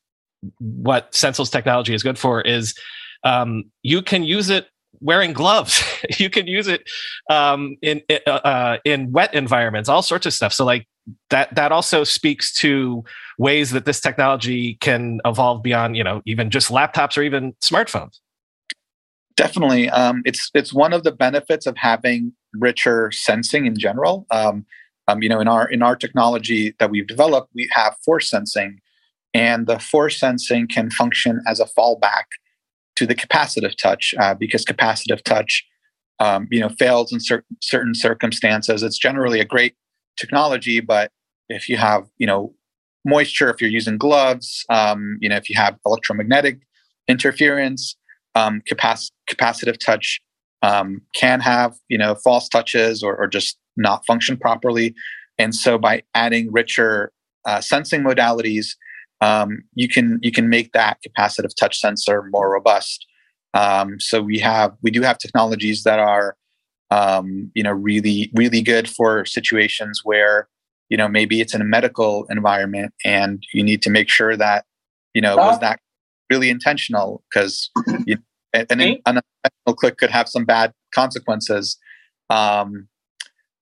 what 0.58 1.14
Sensel's 1.14 1.50
technology 1.50 1.94
is 1.94 2.02
good 2.02 2.18
for 2.18 2.40
is 2.40 2.74
um, 3.24 3.64
you 3.82 4.02
can 4.02 4.24
use 4.24 4.50
it 4.50 4.66
wearing 5.00 5.32
gloves. 5.32 5.82
you 6.18 6.30
can 6.30 6.46
use 6.46 6.68
it 6.68 6.88
um, 7.30 7.76
in 7.82 8.02
uh, 8.26 8.30
uh, 8.30 8.78
in 8.84 9.12
wet 9.12 9.34
environments, 9.34 9.88
all 9.88 10.02
sorts 10.02 10.26
of 10.26 10.32
stuff. 10.32 10.52
So 10.52 10.64
like 10.64 10.86
that 11.30 11.54
that 11.54 11.72
also 11.72 12.04
speaks 12.04 12.52
to 12.54 13.04
ways 13.38 13.70
that 13.72 13.84
this 13.84 14.00
technology 14.00 14.76
can 14.80 15.20
evolve 15.24 15.62
beyond 15.62 15.96
you 15.96 16.04
know 16.04 16.22
even 16.26 16.50
just 16.50 16.70
laptops 16.70 17.16
or 17.16 17.22
even 17.22 17.52
smartphones. 17.54 18.20
Definitely, 19.42 19.90
um, 19.90 20.22
it's 20.24 20.52
it's 20.54 20.72
one 20.72 20.92
of 20.92 21.02
the 21.02 21.10
benefits 21.10 21.66
of 21.66 21.76
having 21.76 22.32
richer 22.52 23.10
sensing 23.10 23.66
in 23.66 23.76
general. 23.76 24.24
Um, 24.30 24.64
um, 25.08 25.20
you 25.20 25.28
know, 25.28 25.40
in 25.40 25.48
our 25.48 25.68
in 25.68 25.82
our 25.82 25.96
technology 25.96 26.76
that 26.78 26.92
we've 26.92 27.08
developed, 27.08 27.50
we 27.52 27.68
have 27.72 27.96
force 28.04 28.30
sensing, 28.30 28.78
and 29.34 29.66
the 29.66 29.80
force 29.80 30.20
sensing 30.20 30.68
can 30.68 30.90
function 30.90 31.40
as 31.48 31.58
a 31.58 31.64
fallback 31.64 32.26
to 32.94 33.04
the 33.04 33.16
capacitive 33.16 33.76
touch 33.76 34.14
uh, 34.20 34.32
because 34.32 34.64
capacitive 34.64 35.20
touch, 35.24 35.66
um, 36.20 36.46
you 36.52 36.60
know, 36.60 36.68
fails 36.68 37.12
in 37.12 37.18
cer- 37.18 37.44
certain 37.60 37.96
circumstances. 37.96 38.84
It's 38.84 38.96
generally 38.96 39.40
a 39.40 39.44
great 39.44 39.74
technology, 40.16 40.78
but 40.78 41.10
if 41.48 41.68
you 41.68 41.78
have, 41.78 42.04
you 42.16 42.28
know, 42.28 42.54
moisture, 43.04 43.50
if 43.50 43.60
you're 43.60 43.70
using 43.70 43.98
gloves, 43.98 44.64
um, 44.70 45.18
you 45.20 45.28
know, 45.28 45.36
if 45.36 45.50
you 45.50 45.56
have 45.56 45.76
electromagnetic 45.84 46.60
interference, 47.08 47.96
um, 48.34 48.62
capac- 48.70 49.10
capacitive 49.30 49.78
touch 49.78 50.20
um, 50.62 51.02
can 51.14 51.40
have, 51.40 51.74
you 51.88 51.98
know, 51.98 52.14
false 52.14 52.48
touches 52.48 53.02
or, 53.02 53.16
or 53.16 53.26
just 53.26 53.58
not 53.76 54.06
function 54.06 54.36
properly. 54.36 54.94
And 55.38 55.54
so 55.54 55.78
by 55.78 56.02
adding 56.14 56.52
richer 56.52 57.12
uh, 57.44 57.60
sensing 57.60 58.02
modalities, 58.02 58.68
um, 59.20 59.62
you 59.74 59.88
can 59.88 60.18
you 60.22 60.32
can 60.32 60.48
make 60.48 60.72
that 60.72 60.98
capacitive 61.06 61.54
touch 61.58 61.78
sensor 61.78 62.24
more 62.30 62.52
robust. 62.52 63.06
Um, 63.54 64.00
so 64.00 64.20
we 64.20 64.38
have 64.38 64.72
we 64.82 64.90
do 64.90 65.02
have 65.02 65.18
technologies 65.18 65.84
that 65.84 65.98
are 65.98 66.36
um, 66.90 67.50
you 67.54 67.62
know 67.62 67.70
really 67.72 68.30
really 68.34 68.62
good 68.62 68.88
for 68.88 69.24
situations 69.24 70.00
where 70.04 70.48
you 70.88 70.96
know 70.96 71.08
maybe 71.08 71.40
it's 71.40 71.54
in 71.54 71.60
a 71.60 71.64
medical 71.64 72.26
environment 72.30 72.92
and 73.04 73.44
you 73.52 73.62
need 73.62 73.80
to 73.82 73.90
make 73.90 74.08
sure 74.08 74.36
that 74.36 74.64
you 75.14 75.22
know 75.22 75.36
was 75.36 75.58
that 75.60 75.80
really 76.32 76.50
intentional 76.50 77.22
because 77.28 77.70
you 78.06 78.16
know, 78.16 78.22
an, 78.54 78.80
an 78.80 78.98
unintentional 79.06 79.76
click 79.80 79.98
could 79.98 80.10
have 80.10 80.28
some 80.28 80.44
bad 80.44 80.72
consequences. 80.94 81.78
Um, 82.30 82.88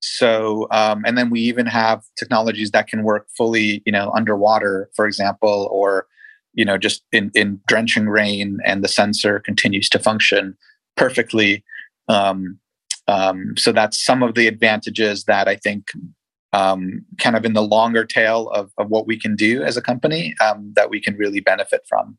so, 0.00 0.66
um, 0.70 1.02
and 1.06 1.18
then 1.18 1.28
we 1.30 1.40
even 1.40 1.66
have 1.66 2.02
technologies 2.18 2.70
that 2.70 2.86
can 2.86 3.02
work 3.02 3.26
fully, 3.36 3.82
you 3.84 3.92
know, 3.92 4.10
underwater, 4.14 4.90
for 4.96 5.06
example, 5.06 5.68
or 5.70 6.06
you 6.54 6.64
know, 6.64 6.76
just 6.76 7.02
in, 7.12 7.30
in 7.34 7.60
drenching 7.68 8.08
rain, 8.08 8.58
and 8.64 8.82
the 8.82 8.88
sensor 8.88 9.38
continues 9.38 9.88
to 9.88 9.98
function 9.98 10.56
perfectly. 10.96 11.64
Um, 12.08 12.58
um, 13.06 13.54
so 13.56 13.72
that's 13.72 14.04
some 14.04 14.22
of 14.22 14.34
the 14.34 14.46
advantages 14.48 15.24
that 15.24 15.46
I 15.46 15.56
think 15.56 15.92
um, 16.52 17.04
kind 17.18 17.36
of 17.36 17.44
in 17.44 17.52
the 17.52 17.62
longer 17.62 18.04
tail 18.04 18.48
of, 18.50 18.72
of 18.78 18.88
what 18.88 19.06
we 19.06 19.18
can 19.18 19.36
do 19.36 19.62
as 19.62 19.76
a 19.76 19.82
company 19.82 20.34
um, 20.40 20.72
that 20.74 20.90
we 20.90 21.00
can 21.00 21.16
really 21.16 21.40
benefit 21.40 21.82
from. 21.88 22.18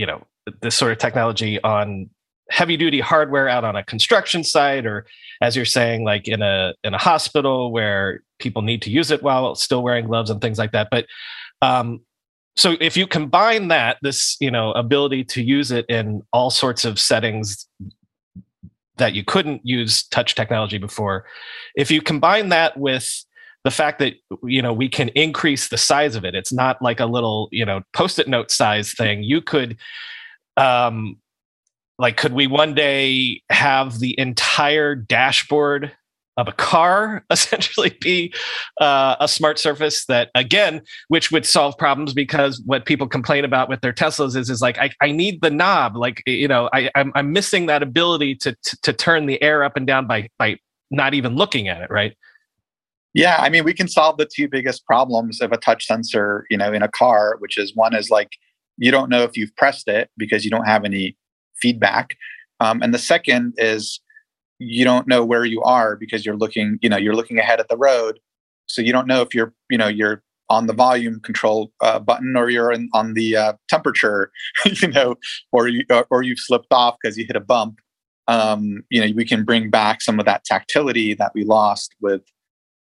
you 0.00 0.06
know, 0.06 0.26
this 0.62 0.74
sort 0.74 0.92
of 0.92 0.96
technology 0.96 1.60
on 1.62 2.08
heavy 2.48 2.76
duty 2.76 3.00
hardware 3.00 3.48
out 3.48 3.64
on 3.64 3.76
a 3.76 3.84
construction 3.84 4.42
site 4.42 4.86
or 4.86 5.06
as 5.42 5.54
you're 5.54 5.66
saying 5.66 6.04
like 6.04 6.26
in 6.26 6.40
a 6.40 6.74
in 6.82 6.94
a 6.94 6.98
hospital 6.98 7.70
where 7.70 8.22
people 8.38 8.62
need 8.62 8.80
to 8.82 8.90
use 8.90 9.10
it 9.10 9.22
while 9.22 9.54
still 9.54 9.82
wearing 9.82 10.06
gloves 10.06 10.30
and 10.30 10.40
things 10.40 10.58
like 10.58 10.72
that. 10.72 10.88
But 10.90 11.06
um 11.60 12.00
so 12.56 12.76
if 12.80 12.96
you 12.96 13.06
combine 13.06 13.68
that 13.68 13.98
this 14.00 14.38
you 14.40 14.50
know 14.50 14.72
ability 14.72 15.22
to 15.24 15.42
use 15.42 15.70
it 15.70 15.84
in 15.90 16.22
all 16.32 16.50
sorts 16.50 16.86
of 16.86 16.98
settings 16.98 17.68
that 18.96 19.12
you 19.12 19.22
couldn't 19.22 19.60
use 19.64 20.08
touch 20.08 20.34
technology 20.34 20.78
before 20.78 21.24
if 21.74 21.90
you 21.90 22.02
combine 22.02 22.48
that 22.48 22.76
with 22.76 23.24
the 23.64 23.70
fact 23.70 23.98
that 23.98 24.14
you 24.42 24.62
know 24.62 24.72
we 24.72 24.88
can 24.88 25.08
increase 25.10 25.68
the 25.68 25.76
size 25.76 26.16
of 26.16 26.24
it. 26.24 26.34
It's 26.34 26.52
not 26.52 26.80
like 26.80 27.00
a 27.00 27.06
little 27.06 27.48
you 27.52 27.64
know 27.64 27.82
post-it 27.92 28.28
note 28.28 28.50
size 28.50 28.92
thing. 28.92 29.22
You 29.22 29.40
could 29.42 29.76
um 30.56 31.16
like 31.98 32.16
could 32.16 32.32
we 32.32 32.46
one 32.46 32.74
day 32.74 33.42
have 33.50 33.98
the 33.98 34.18
entire 34.18 34.94
dashboard 34.94 35.92
of 36.36 36.48
a 36.48 36.52
car 36.52 37.24
essentially 37.30 37.96
be 38.00 38.32
uh, 38.80 39.16
a 39.20 39.28
smart 39.28 39.58
surface 39.58 40.06
that 40.06 40.30
again 40.34 40.80
which 41.08 41.30
would 41.30 41.44
solve 41.44 41.76
problems 41.76 42.14
because 42.14 42.62
what 42.64 42.86
people 42.86 43.06
complain 43.06 43.44
about 43.44 43.68
with 43.68 43.80
their 43.82 43.92
teslas 43.92 44.34
is 44.34 44.48
is 44.48 44.62
like 44.62 44.78
i, 44.78 44.90
I 45.00 45.12
need 45.12 45.42
the 45.42 45.50
knob. 45.50 45.96
Like 45.96 46.22
you 46.26 46.48
know 46.48 46.70
I, 46.72 46.90
I'm, 46.94 47.12
I'm 47.14 47.32
missing 47.32 47.66
that 47.66 47.82
ability 47.82 48.36
to, 48.36 48.56
to 48.62 48.76
to 48.82 48.92
turn 48.92 49.26
the 49.26 49.40
air 49.42 49.62
up 49.62 49.76
and 49.76 49.86
down 49.86 50.06
by 50.06 50.28
by 50.38 50.56
not 50.90 51.14
even 51.14 51.36
looking 51.36 51.68
at 51.68 51.82
it 51.82 51.90
right 51.90 52.16
yeah, 53.14 53.36
I 53.38 53.48
mean, 53.48 53.64
we 53.64 53.74
can 53.74 53.88
solve 53.88 54.18
the 54.18 54.28
two 54.32 54.48
biggest 54.48 54.86
problems 54.86 55.40
of 55.40 55.52
a 55.52 55.56
touch 55.56 55.86
sensor, 55.86 56.46
you 56.50 56.56
know, 56.56 56.72
in 56.72 56.82
a 56.82 56.88
car, 56.88 57.36
which 57.38 57.58
is 57.58 57.74
one 57.74 57.94
is 57.94 58.10
like 58.10 58.30
you 58.76 58.90
don't 58.90 59.10
know 59.10 59.22
if 59.22 59.36
you've 59.36 59.54
pressed 59.56 59.88
it 59.88 60.10
because 60.16 60.44
you 60.44 60.50
don't 60.50 60.66
have 60.66 60.84
any 60.84 61.16
feedback, 61.60 62.16
um, 62.60 62.82
and 62.82 62.94
the 62.94 62.98
second 62.98 63.54
is 63.58 64.00
you 64.58 64.84
don't 64.84 65.08
know 65.08 65.24
where 65.24 65.44
you 65.44 65.62
are 65.62 65.96
because 65.96 66.24
you're 66.24 66.36
looking, 66.36 66.78
you 66.82 66.88
know, 66.88 66.98
you're 66.98 67.14
looking 67.14 67.38
ahead 67.38 67.60
at 67.60 67.68
the 67.68 67.76
road, 67.76 68.20
so 68.66 68.82
you 68.82 68.92
don't 68.92 69.06
know 69.06 69.22
if 69.22 69.34
you're, 69.34 69.52
you 69.70 69.78
know, 69.78 69.88
you're 69.88 70.22
on 70.50 70.66
the 70.66 70.72
volume 70.72 71.20
control 71.20 71.72
uh, 71.80 71.98
button 71.98 72.34
or 72.36 72.50
you're 72.50 72.72
in, 72.72 72.90
on 72.92 73.14
the 73.14 73.36
uh, 73.36 73.52
temperature, 73.68 74.30
you 74.66 74.88
know, 74.88 75.14
or 75.52 75.68
you 75.68 75.84
or 76.10 76.22
you've 76.22 76.38
slipped 76.38 76.72
off 76.72 76.96
because 77.00 77.16
you 77.16 77.24
hit 77.24 77.36
a 77.36 77.40
bump. 77.40 77.78
Um, 78.28 78.82
you 78.90 79.00
know, 79.00 79.12
we 79.16 79.24
can 79.24 79.44
bring 79.44 79.70
back 79.70 80.02
some 80.02 80.20
of 80.20 80.26
that 80.26 80.44
tactility 80.44 81.14
that 81.14 81.32
we 81.34 81.44
lost 81.44 81.94
with 82.00 82.22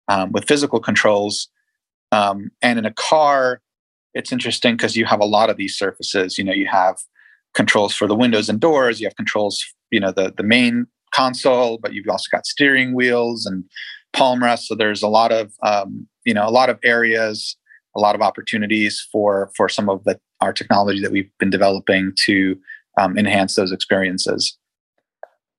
um, 0.09 0.31
with 0.31 0.45
physical 0.45 0.79
controls. 0.79 1.47
Um, 2.11 2.51
and 2.61 2.77
in 2.77 2.85
a 2.85 2.93
car, 2.93 3.61
it's 4.13 4.31
interesting 4.31 4.75
because 4.75 4.97
you 4.97 5.05
have 5.05 5.19
a 5.21 5.25
lot 5.25 5.49
of 5.49 5.57
these 5.57 5.77
surfaces. 5.77 6.37
You 6.37 6.43
know, 6.43 6.53
you 6.53 6.67
have 6.67 6.97
controls 7.53 7.95
for 7.95 8.07
the 8.07 8.15
windows 8.15 8.49
and 8.49 8.59
doors. 8.59 8.99
You 8.99 9.07
have 9.07 9.15
controls, 9.15 9.63
you 9.91 9.99
know, 9.99 10.11
the 10.11 10.33
the 10.35 10.43
main 10.43 10.87
console, 11.13 11.77
but 11.77 11.93
you've 11.93 12.09
also 12.09 12.27
got 12.31 12.45
steering 12.45 12.93
wheels 12.93 13.45
and 13.45 13.63
palm 14.13 14.43
rests. 14.43 14.67
So 14.67 14.75
there's 14.75 15.03
a 15.03 15.07
lot 15.07 15.31
of 15.31 15.53
um, 15.63 16.07
you 16.25 16.33
know 16.33 16.47
a 16.47 16.51
lot 16.51 16.69
of 16.69 16.79
areas, 16.83 17.55
a 17.95 17.99
lot 17.99 18.15
of 18.15 18.21
opportunities 18.21 19.07
for 19.11 19.51
for 19.55 19.69
some 19.69 19.89
of 19.89 20.03
the 20.03 20.19
our 20.41 20.53
technology 20.53 21.01
that 21.01 21.11
we've 21.11 21.29
been 21.37 21.49
developing 21.49 22.13
to 22.25 22.57
um, 22.99 23.17
enhance 23.17 23.55
those 23.55 23.71
experiences. 23.71 24.57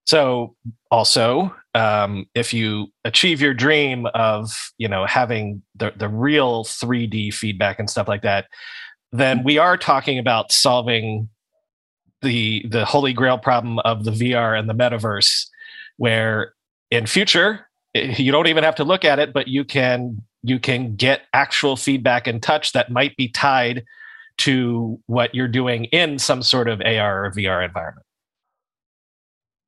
So 0.07 0.57
also, 0.91 1.55
um, 1.75 2.27
if 2.35 2.53
you 2.53 2.89
achieve 3.05 3.41
your 3.41 3.55
dream 3.55 4.07
of 4.15 4.73
you 4.79 4.89
know 4.89 5.07
having 5.07 5.63
the 5.77 5.93
the 5.97 6.09
real 6.09 6.65
3D 6.65 7.33
feedback 7.33 7.79
and 7.79 7.89
stuff 7.89 8.09
like 8.09 8.23
that, 8.23 8.47
then 9.13 9.45
we 9.45 9.59
are 9.59 9.77
talking 9.77 10.19
about 10.19 10.53
solving 10.53 11.29
the 12.23 12.65
the 12.69 12.85
holy 12.85 13.13
grail 13.13 13.39
problem 13.39 13.79
of 13.81 14.05
the 14.05 14.11
VR 14.11 14.59
and 14.59 14.69
the 14.69 14.75
metaverse, 14.75 15.47
where 15.97 16.55
in 16.91 17.07
future 17.07 17.69
eh, 17.95 18.15
you 18.19 18.33
don't 18.33 18.49
even 18.49 18.65
have 18.65 18.77
to 18.77 18.85
look 18.85 19.05
at 19.05 19.19
it, 19.19 19.33
but 19.33 19.49
you 19.49 19.65
can 19.65 20.23
you 20.43 20.59
can 20.59 20.97
get 20.97 21.23
actual 21.33 21.77
feedback 21.77 22.27
and 22.27 22.43
touch 22.43 22.73
that 22.73 22.91
might 22.91 23.17
be 23.17 23.29
tied 23.29 23.85
to 24.39 24.99
what 25.07 25.35
you're 25.35 25.49
doing 25.49 25.85
in 25.87 26.19
some 26.19 26.43
sort 26.43 26.69
of 26.69 26.81
AR 26.81 27.27
or 27.27 27.31
VR 27.31 27.65
environment. 27.65 28.07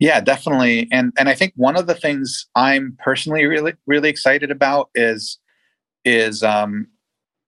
Yeah, 0.03 0.21
definitely. 0.21 0.89
And 0.91 1.13
and 1.17 1.29
I 1.29 1.35
think 1.35 1.53
one 1.55 1.77
of 1.77 1.87
the 1.87 1.95
things 1.95 2.47
I'm 2.57 2.99
personally 3.01 3.45
really 3.47 3.75
really 3.87 4.09
excited 4.09 4.51
about 4.51 4.91
is 4.97 5.39
is 6.05 6.43
um, 6.43 6.89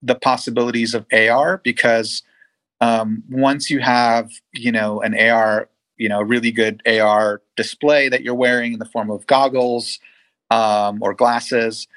the 0.03 0.17
possibilities 0.17 0.95
of 0.95 1.07
AR 1.13 1.61
because 1.65 2.23
um, 2.81 3.25
once 3.31 3.71
you 3.71 3.81
have 3.81 4.31
you 4.55 4.73
know 4.73 5.01
an 5.03 5.19
AR 5.19 5.69
you 5.99 6.09
know 6.09 6.23
really 6.23 6.53
good 6.53 6.83
AR 6.87 7.43
display 7.57 8.09
that 8.09 8.23
you're 8.23 8.35
wearing 8.35 8.75
in 8.75 8.81
the 8.81 8.87
form 8.87 9.11
of 9.11 9.27
goggles 9.27 10.01
um, 10.51 11.03
or 11.03 11.15
glasses, 11.15 11.89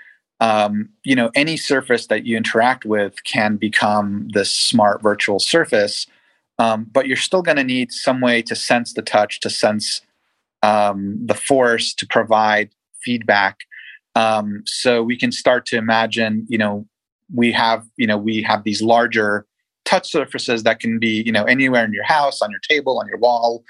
um, 0.41 0.89
you 1.03 1.15
know 1.15 1.31
any 1.35 1.57
surface 1.57 2.07
that 2.07 2.25
you 2.25 2.37
interact 2.37 2.85
with 2.85 3.23
can 3.25 3.57
become 3.57 4.29
this 4.33 4.51
smart 4.51 5.01
virtual 5.03 5.39
surface. 5.39 6.07
Um, 6.59 6.85
but 6.93 7.07
you're 7.07 7.17
still 7.17 7.41
going 7.41 7.57
to 7.57 7.63
need 7.65 7.91
some 7.91 8.21
way 8.21 8.41
to 8.43 8.55
sense 8.55 8.93
the 8.93 9.01
touch, 9.03 9.41
to 9.41 9.49
sense 9.49 10.01
um, 10.63 11.17
the 11.25 11.33
force 11.33 11.93
to 11.95 12.07
provide 12.07 12.69
feedback. 13.01 13.57
Um, 14.15 14.63
so 14.65 15.03
we 15.03 15.17
can 15.17 15.31
start 15.31 15.65
to 15.67 15.77
imagine, 15.77 16.45
you 16.49 16.57
know, 16.57 16.87
we 17.33 17.51
have, 17.51 17.85
you 17.97 18.07
know, 18.07 18.17
we 18.17 18.41
have 18.41 18.63
these 18.63 18.81
larger 18.81 19.45
touch 19.85 20.09
surfaces 20.09 20.63
that 20.63 20.79
can 20.79 20.99
be, 20.99 21.21
you 21.25 21.31
know, 21.31 21.43
anywhere 21.43 21.85
in 21.85 21.93
your 21.93 22.03
house, 22.05 22.41
on 22.41 22.51
your 22.51 22.59
table, 22.67 22.99
on 22.99 23.07
your 23.07 23.19
wall. 23.19 23.63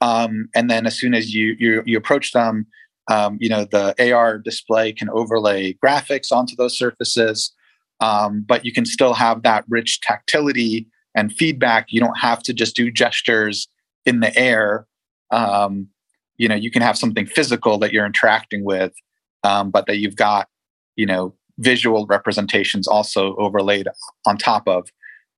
Um, 0.00 0.48
and 0.54 0.68
then 0.68 0.86
as 0.86 0.98
soon 0.98 1.14
as 1.14 1.32
you 1.32 1.54
you, 1.58 1.82
you 1.86 1.96
approach 1.96 2.32
them, 2.32 2.66
um, 3.08 3.38
you 3.40 3.48
know, 3.48 3.64
the 3.64 4.12
AR 4.12 4.38
display 4.38 4.92
can 4.92 5.08
overlay 5.10 5.74
graphics 5.74 6.32
onto 6.32 6.56
those 6.56 6.76
surfaces. 6.76 7.52
Um, 8.00 8.44
but 8.46 8.64
you 8.64 8.72
can 8.72 8.84
still 8.84 9.14
have 9.14 9.42
that 9.42 9.64
rich 9.68 10.00
tactility 10.00 10.88
and 11.14 11.32
feedback. 11.32 11.86
You 11.90 12.00
don't 12.00 12.18
have 12.18 12.42
to 12.44 12.52
just 12.52 12.74
do 12.74 12.90
gestures 12.90 13.68
in 14.04 14.20
the 14.20 14.36
air. 14.36 14.86
Um, 15.30 15.88
you 16.42 16.48
know 16.48 16.54
you 16.54 16.70
can 16.70 16.82
have 16.82 16.98
something 16.98 17.26
physical 17.26 17.78
that 17.78 17.92
you're 17.92 18.06
interacting 18.06 18.64
with 18.64 18.92
um, 19.44 19.70
but 19.70 19.86
that 19.86 19.98
you've 19.98 20.16
got 20.16 20.48
you 20.96 21.06
know 21.06 21.34
visual 21.58 22.06
representations 22.06 22.88
also 22.88 23.36
overlaid 23.36 23.86
on 24.26 24.36
top 24.36 24.66
of 24.66 24.88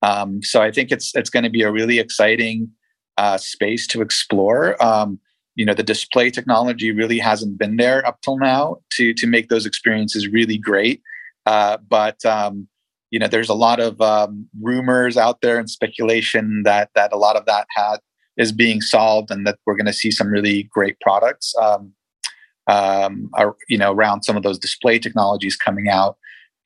um, 0.02 0.42
so 0.42 0.62
i 0.62 0.70
think 0.70 0.90
it's 0.90 1.14
it's 1.14 1.30
going 1.30 1.44
to 1.44 1.50
be 1.50 1.62
a 1.62 1.70
really 1.70 1.98
exciting 1.98 2.70
uh, 3.16 3.38
space 3.38 3.86
to 3.88 4.02
explore. 4.02 4.82
Um, 4.84 5.18
you 5.54 5.64
know, 5.64 5.74
the 5.74 5.82
display 5.82 6.30
technology 6.30 6.90
really 6.90 7.18
hasn't 7.18 7.58
been 7.58 7.76
there 7.76 8.06
up 8.06 8.20
till 8.22 8.38
now 8.38 8.78
to 8.92 9.14
to 9.14 9.26
make 9.26 9.48
those 9.48 9.66
experiences 9.66 10.28
really 10.28 10.58
great. 10.58 11.00
Uh, 11.46 11.76
but 11.88 12.24
um, 12.24 12.66
you 13.10 13.18
know, 13.18 13.28
there's 13.28 13.48
a 13.48 13.54
lot 13.54 13.78
of 13.78 14.00
um, 14.00 14.48
rumors 14.60 15.16
out 15.16 15.40
there 15.42 15.58
and 15.58 15.70
speculation 15.70 16.62
that 16.64 16.90
that 16.94 17.12
a 17.12 17.16
lot 17.16 17.36
of 17.36 17.46
that 17.46 17.66
had 17.70 17.98
is 18.36 18.52
being 18.52 18.80
solved, 18.80 19.30
and 19.30 19.46
that 19.46 19.58
we're 19.66 19.76
going 19.76 19.86
to 19.86 19.92
see 19.92 20.10
some 20.10 20.28
really 20.28 20.64
great 20.64 20.98
products. 21.00 21.54
Um, 21.60 21.92
um, 22.66 23.30
are, 23.34 23.56
you 23.68 23.76
know, 23.76 23.92
around 23.92 24.22
some 24.22 24.36
of 24.36 24.42
those 24.42 24.58
display 24.58 24.98
technologies 24.98 25.56
coming 25.56 25.88
out, 25.88 26.16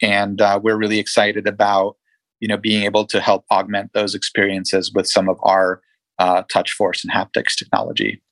and 0.00 0.40
uh, 0.40 0.60
we're 0.62 0.76
really 0.76 0.98
excited 0.98 1.46
about 1.46 1.96
you 2.40 2.48
know 2.48 2.56
being 2.56 2.84
able 2.84 3.04
to 3.06 3.20
help 3.20 3.44
augment 3.50 3.92
those 3.92 4.14
experiences 4.14 4.92
with 4.92 5.06
some 5.06 5.28
of 5.28 5.38
our 5.42 5.80
uh, 6.18 6.42
touch 6.52 6.72
force 6.72 7.04
and 7.04 7.12
haptics 7.12 7.56
technology 7.56 8.22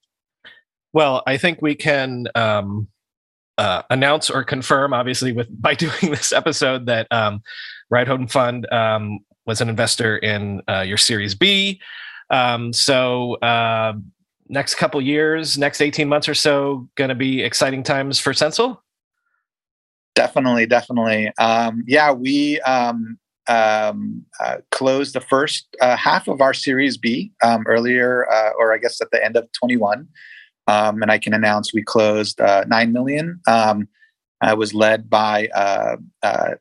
well 0.93 1.23
i 1.27 1.37
think 1.37 1.61
we 1.63 1.75
can 1.75 2.27
um, 2.35 2.89
uh, 3.59 3.83
announce 3.91 4.31
or 4.31 4.45
confirm 4.45 4.93
obviously 4.93 5.33
with 5.33 5.49
by 5.61 5.75
doing 5.87 6.11
this 6.11 6.33
episode 6.33 6.87
that 6.87 7.07
um, 7.11 7.43
ride 7.91 8.09
home 8.09 8.27
fund 8.27 8.71
um, 8.73 9.19
was 9.47 9.61
an 9.61 9.69
investor 9.69 10.19
in 10.19 10.63
uh, 10.69 10.81
your 10.81 10.99
series 10.99 11.35
b 11.35 11.81
um, 12.31 12.73
so 12.73 13.35
uh, 13.37 13.95
next 14.49 14.77
couple 14.77 15.01
years 15.01 15.59
next 15.59 15.81
18 15.81 16.09
months 16.09 16.29
or 16.29 16.35
so 16.35 16.89
going 16.95 17.09
to 17.09 17.15
be 17.15 17.43
exciting 17.43 17.83
times 17.83 18.19
for 18.19 18.33
Sensel 18.33 18.83
definitely 20.15 20.67
definitely 20.67 21.33
um, 21.39 21.85
yeah 21.87 22.13
we 22.13 22.61
um, 22.61 23.19
um, 23.49 24.25
uh, 24.41 24.57
closed 24.71 25.15
the 25.15 25.21
first 25.21 25.67
uh, 25.81 25.97
half 25.97 26.29
of 26.29 26.41
our 26.41 26.55
Series 26.55 26.97
B 26.97 27.33
um, 27.43 27.65
earlier, 27.67 28.31
uh, 28.31 28.51
or 28.59 28.75
I 28.75 28.79
guess 28.79 29.01
at 29.01 29.11
the 29.11 29.25
end 29.25 29.37
of 29.37 29.49
21. 29.53 30.09
Um, 30.69 31.03
and 31.03 31.13
I 31.13 31.19
can 31.19 31.33
announce 31.33 31.73
we 31.73 31.83
closed 31.83 32.41
uh, 32.41 32.65
9 32.67 32.93
million. 32.93 33.41
Um, 33.47 33.89
I 34.41 34.55
was 34.55 34.75
led 34.75 35.09
by 35.09 35.49
uh, 35.55 35.97
uh, 36.23 36.55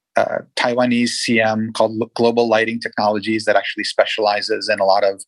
Taiwanese 0.56 1.10
CM 1.28 1.74
called 1.74 2.00
Global 2.14 2.48
Lighting 2.48 2.80
Technologies 2.80 3.46
that 3.46 3.56
actually 3.56 3.84
specializes 3.84 4.70
in 4.70 4.80
a 4.80 4.86
lot 4.86 5.04
of 5.04 5.24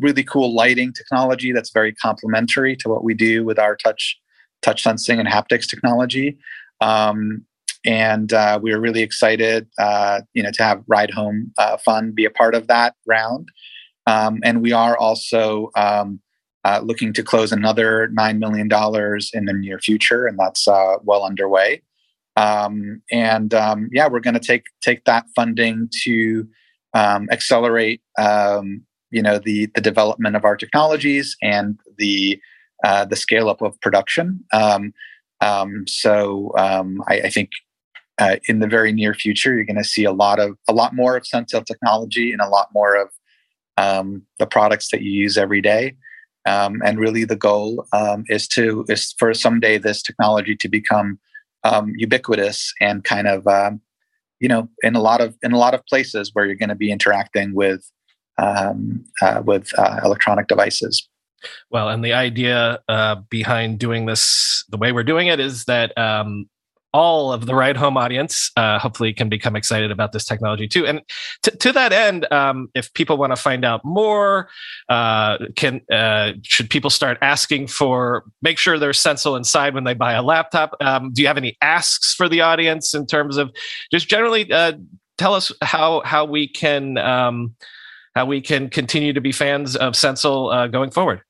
really 0.00 0.24
cool 0.24 0.54
lighting 0.54 0.92
technology 0.92 1.52
that's 1.52 1.72
very 1.72 1.92
complementary 1.94 2.76
to 2.76 2.88
what 2.88 3.04
we 3.04 3.14
do 3.14 3.44
with 3.44 3.58
our 3.58 3.76
touch 3.76 4.18
touch 4.62 4.82
sensing 4.82 5.18
and 5.18 5.28
haptics 5.28 5.66
technology. 5.66 6.38
Um, 6.80 7.44
and 7.84 8.32
uh, 8.32 8.58
we 8.62 8.72
were 8.72 8.80
really 8.80 9.02
excited, 9.02 9.66
uh, 9.78 10.20
you 10.34 10.42
know, 10.42 10.50
to 10.52 10.62
have 10.62 10.82
Ride 10.86 11.10
Home 11.10 11.52
uh, 11.56 11.78
Fund 11.78 12.14
be 12.14 12.26
a 12.26 12.30
part 12.30 12.54
of 12.54 12.66
that 12.66 12.94
round. 13.06 13.48
Um, 14.06 14.40
and 14.44 14.60
we 14.60 14.72
are 14.72 14.96
also 14.98 15.70
um, 15.76 16.20
uh, 16.64 16.80
looking 16.82 17.12
to 17.14 17.22
close 17.22 17.52
another 17.52 18.08
nine 18.08 18.38
million 18.38 18.68
dollars 18.68 19.30
in 19.32 19.46
the 19.46 19.52
near 19.52 19.78
future, 19.78 20.26
and 20.26 20.38
that's 20.38 20.68
uh, 20.68 20.96
well 21.02 21.24
underway. 21.24 21.82
Um, 22.36 23.02
and 23.10 23.54
um, 23.54 23.88
yeah, 23.92 24.08
we're 24.08 24.20
going 24.20 24.34
to 24.34 24.40
take 24.40 24.64
take 24.82 25.04
that 25.04 25.24
funding 25.34 25.88
to 26.04 26.46
um, 26.92 27.28
accelerate, 27.30 28.02
um, 28.18 28.82
you 29.10 29.22
know, 29.22 29.38
the 29.38 29.66
the 29.74 29.80
development 29.80 30.36
of 30.36 30.44
our 30.44 30.56
technologies 30.56 31.36
and 31.42 31.78
the 31.98 32.40
uh, 32.84 33.04
the 33.04 33.16
scale 33.16 33.48
up 33.48 33.62
of 33.62 33.80
production. 33.80 34.44
Um, 34.52 34.92
um, 35.40 35.84
so 35.86 36.52
um, 36.56 37.02
I, 37.08 37.20
I, 37.22 37.30
think 37.30 37.50
uh, 38.18 38.36
in 38.46 38.60
the 38.60 38.66
very 38.66 38.92
near 38.92 39.14
future, 39.14 39.54
you're 39.54 39.64
going 39.64 39.76
to 39.76 39.84
see 39.84 40.04
a 40.04 40.12
lot 40.12 40.38
of 40.38 40.56
a 40.68 40.72
lot 40.72 40.94
more 40.94 41.16
of 41.16 41.26
Sensel 41.26 41.62
technology 41.62 42.32
and 42.32 42.40
a 42.40 42.48
lot 42.48 42.68
more 42.74 42.96
of 42.96 43.08
um, 43.76 44.22
the 44.38 44.46
products 44.46 44.90
that 44.90 45.02
you 45.02 45.10
use 45.10 45.38
every 45.38 45.60
day. 45.60 45.96
Um, 46.46 46.80
and 46.84 46.98
really, 46.98 47.24
the 47.24 47.36
goal 47.36 47.86
um, 47.92 48.24
is 48.28 48.48
to 48.48 48.84
is 48.88 49.14
for 49.18 49.34
someday 49.34 49.78
this 49.78 50.02
technology 50.02 50.56
to 50.56 50.68
become 50.68 51.18
um, 51.64 51.92
ubiquitous 51.96 52.72
and 52.80 53.04
kind 53.04 53.28
of 53.28 53.46
um, 53.46 53.80
you 54.40 54.48
know 54.48 54.68
in 54.82 54.96
a 54.96 55.00
lot 55.00 55.20
of 55.20 55.36
in 55.42 55.52
a 55.52 55.58
lot 55.58 55.74
of 55.74 55.84
places 55.86 56.30
where 56.32 56.46
you're 56.46 56.54
going 56.54 56.70
to 56.70 56.74
be 56.74 56.90
interacting 56.90 57.54
with 57.54 57.90
um, 58.40 59.04
uh, 59.22 59.42
with 59.44 59.70
uh, 59.78 60.00
electronic 60.04 60.48
devices. 60.48 61.08
Well, 61.70 61.88
and 61.88 62.04
the 62.04 62.12
idea 62.12 62.80
uh, 62.88 63.16
behind 63.30 63.78
doing 63.78 64.06
this 64.06 64.64
the 64.68 64.76
way 64.76 64.92
we're 64.92 65.04
doing 65.04 65.28
it 65.28 65.40
is 65.40 65.64
that 65.64 65.96
um, 65.96 66.48
all 66.92 67.32
of 67.32 67.46
the 67.46 67.54
ride 67.54 67.76
home 67.76 67.96
audience 67.96 68.50
uh, 68.56 68.78
hopefully 68.78 69.12
can 69.12 69.28
become 69.28 69.54
excited 69.54 69.90
about 69.90 70.12
this 70.12 70.24
technology 70.24 70.66
too 70.66 70.86
and 70.86 71.00
t- 71.42 71.52
to 71.52 71.72
that 71.72 71.92
end 71.92 72.30
um, 72.32 72.68
if 72.74 72.92
people 72.94 73.16
want 73.16 73.30
to 73.30 73.36
find 73.36 73.64
out 73.64 73.84
more 73.84 74.48
uh, 74.88 75.38
can 75.54 75.80
uh, 75.92 76.32
should 76.42 76.68
people 76.68 76.90
start 76.90 77.16
asking 77.22 77.68
for 77.68 78.24
make 78.42 78.58
sure 78.58 78.78
there's 78.78 78.98
Sensel 78.98 79.36
inside 79.36 79.72
when 79.72 79.84
they 79.84 79.94
buy 79.94 80.12
a 80.12 80.22
laptop 80.22 80.74
um, 80.80 81.12
do 81.12 81.22
you 81.22 81.28
have 81.28 81.36
any 81.36 81.56
asks 81.62 82.12
for 82.12 82.28
the 82.28 82.40
audience 82.40 82.92
in 82.92 83.06
terms 83.06 83.36
of 83.36 83.52
just 83.92 84.08
generally 84.08 84.44
tell 85.16 85.34
us 85.34 85.52
how 85.62 86.02
how 86.04 86.24
we 86.24 86.48
can 86.48 86.98
um, 86.98 87.54
how 88.14 88.26
we 88.26 88.40
can 88.40 88.68
continue 88.68 89.12
to 89.12 89.20
be 89.20 89.32
fans 89.32 89.76
of 89.76 89.94
Sensel 89.94 90.50
uh, 90.50 90.66
going 90.66 90.90
forward. 90.90 91.22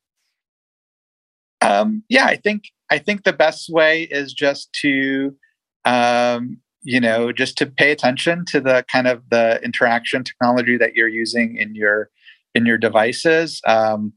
Um, 1.62 2.04
yeah 2.08 2.24
i 2.24 2.36
think 2.36 2.64
I 2.90 2.98
think 2.98 3.22
the 3.22 3.32
best 3.32 3.70
way 3.70 4.02
is 4.02 4.32
just 4.32 4.72
to 4.82 5.34
um, 5.84 6.58
you 6.82 7.00
know 7.00 7.32
just 7.32 7.56
to 7.58 7.66
pay 7.66 7.92
attention 7.92 8.44
to 8.46 8.60
the 8.60 8.84
kind 8.90 9.06
of 9.06 9.22
the 9.30 9.62
interaction 9.62 10.24
technology 10.24 10.76
that 10.76 10.94
you're 10.94 11.08
using 11.08 11.56
in 11.56 11.74
your 11.74 12.10
in 12.54 12.66
your 12.66 12.78
devices. 12.78 13.60
Um, 13.66 14.12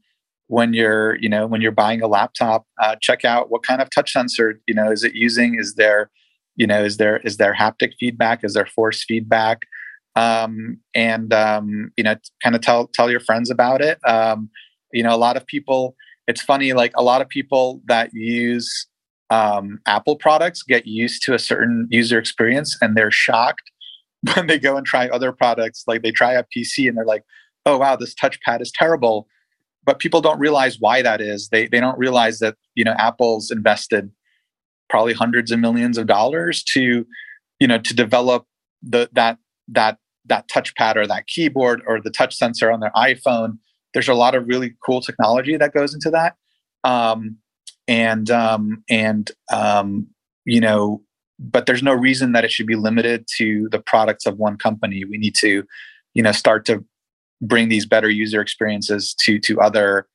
when 0.48 0.74
you're 0.74 1.16
you 1.16 1.28
know 1.28 1.46
when 1.46 1.60
you're 1.62 1.72
buying 1.72 2.02
a 2.02 2.06
laptop 2.06 2.66
uh, 2.82 2.96
check 3.00 3.24
out 3.24 3.50
what 3.50 3.62
kind 3.62 3.80
of 3.80 3.88
touch 3.90 4.12
sensor 4.12 4.60
you 4.66 4.74
know 4.74 4.90
is 4.90 5.04
it 5.04 5.14
using? 5.14 5.56
Is 5.58 5.76
there 5.76 6.10
you 6.56 6.66
know 6.66 6.84
is 6.84 6.96
there 6.96 7.18
is 7.18 7.36
there 7.36 7.54
haptic 7.54 7.92
feedback? 7.98 8.42
Is 8.42 8.54
there 8.54 8.66
force 8.66 9.04
feedback 9.04 9.62
um, 10.16 10.78
and 10.94 11.32
um, 11.32 11.90
you 11.96 12.04
know 12.04 12.16
kind 12.42 12.54
of 12.54 12.60
tell 12.60 12.88
tell 12.88 13.10
your 13.10 13.20
friends 13.20 13.50
about 13.50 13.80
it 13.80 13.98
um, 14.06 14.48
you 14.92 15.02
know 15.02 15.14
a 15.14 15.18
lot 15.18 15.36
of 15.36 15.46
people 15.46 15.94
it's 16.26 16.42
funny 16.42 16.72
like 16.72 16.92
a 16.96 17.02
lot 17.02 17.20
of 17.20 17.28
people 17.28 17.80
that 17.86 18.10
use 18.12 18.86
um, 19.30 19.80
Apple 19.86 20.16
products 20.16 20.62
get 20.62 20.86
used 20.86 21.22
to 21.24 21.34
a 21.34 21.38
certain 21.38 21.88
user 21.90 22.18
experience 22.18 22.76
and 22.80 22.96
they're 22.96 23.10
shocked 23.10 23.70
when 24.34 24.46
they 24.46 24.58
go 24.58 24.76
and 24.76 24.86
try 24.86 25.08
other 25.08 25.32
products. 25.32 25.84
Like 25.86 26.02
they 26.02 26.12
try 26.12 26.32
a 26.32 26.44
PC 26.44 26.88
and 26.88 26.96
they're 26.96 27.04
like, 27.04 27.24
oh, 27.66 27.78
wow, 27.78 27.96
this 27.96 28.14
touchpad 28.14 28.60
is 28.60 28.72
terrible. 28.72 29.26
But 29.84 29.98
people 29.98 30.20
don't 30.20 30.38
realize 30.38 30.78
why 30.80 31.02
that 31.02 31.20
is. 31.20 31.48
They, 31.48 31.66
they 31.66 31.80
don't 31.80 31.98
realize 31.98 32.38
that, 32.38 32.56
you 32.74 32.84
know, 32.84 32.94
Apple's 32.98 33.50
invested 33.50 34.10
probably 34.88 35.12
hundreds 35.12 35.50
of 35.50 35.58
millions 35.58 35.98
of 35.98 36.06
dollars 36.06 36.62
to, 36.64 37.06
you 37.58 37.66
know, 37.66 37.78
to 37.78 37.94
develop 37.94 38.46
the, 38.82 39.10
that, 39.12 39.38
that, 39.68 39.98
that 40.26 40.48
touchpad 40.48 40.96
or 40.96 41.06
that 41.06 41.26
keyboard 41.26 41.82
or 41.86 42.00
the 42.00 42.10
touch 42.10 42.34
sensor 42.34 42.70
on 42.70 42.80
their 42.80 42.92
iPhone. 42.96 43.58
There's 43.92 44.08
a 44.08 44.14
lot 44.14 44.34
of 44.34 44.46
really 44.46 44.74
cool 44.84 45.00
technology 45.00 45.56
that 45.56 45.74
goes 45.74 45.94
into 45.94 46.10
that. 46.10 46.36
Um, 46.82 47.38
and 47.86 48.30
um, 48.30 48.82
and 48.88 49.30
um, 49.52 50.06
you 50.44 50.60
know, 50.60 51.02
but 51.38 51.66
there's 51.66 51.82
no 51.82 51.92
reason 51.92 52.32
that 52.32 52.44
it 52.44 52.50
should 52.50 52.66
be 52.66 52.76
limited 52.76 53.26
to 53.36 53.68
the 53.70 53.80
products 53.80 54.26
of 54.26 54.38
one 54.38 54.56
company. 54.56 55.04
We 55.04 55.18
need 55.18 55.34
to, 55.36 55.64
you 56.14 56.22
know, 56.22 56.32
start 56.32 56.64
to 56.66 56.84
bring 57.40 57.68
these 57.68 57.86
better 57.86 58.08
user 58.08 58.40
experiences 58.40 59.14
to 59.20 59.38
to 59.40 59.60
other 59.60 60.06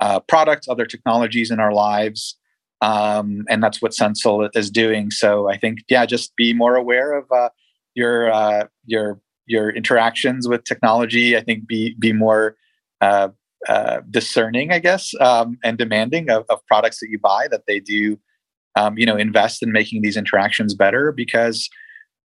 uh, 0.00 0.20
products, 0.20 0.68
other 0.68 0.86
technologies 0.86 1.50
in 1.50 1.60
our 1.60 1.72
lives. 1.72 2.36
Um, 2.80 3.44
and 3.48 3.62
that's 3.62 3.82
what 3.82 3.94
Sensel 3.94 4.48
is 4.54 4.70
doing. 4.70 5.10
So 5.10 5.50
I 5.50 5.56
think, 5.56 5.80
yeah, 5.88 6.06
just 6.06 6.36
be 6.36 6.52
more 6.52 6.76
aware 6.76 7.18
of 7.18 7.24
uh, 7.32 7.48
your 7.94 8.30
uh, 8.30 8.66
your 8.86 9.20
your 9.48 9.70
interactions 9.70 10.46
with 10.46 10.64
technology. 10.64 11.36
I 11.36 11.40
think 11.40 11.66
be 11.66 11.94
be 11.98 12.12
more 12.12 12.56
uh, 13.00 13.28
uh, 13.66 14.00
discerning, 14.10 14.72
I 14.72 14.78
guess, 14.78 15.14
um, 15.20 15.58
and 15.64 15.76
demanding 15.76 16.30
of, 16.30 16.44
of, 16.48 16.64
products 16.66 17.00
that 17.00 17.08
you 17.10 17.18
buy 17.18 17.48
that 17.50 17.64
they 17.66 17.80
do, 17.80 18.18
um, 18.76 18.96
you 18.96 19.04
know, 19.04 19.16
invest 19.16 19.62
in 19.62 19.72
making 19.72 20.02
these 20.02 20.16
interactions 20.16 20.74
better. 20.74 21.10
Because, 21.10 21.68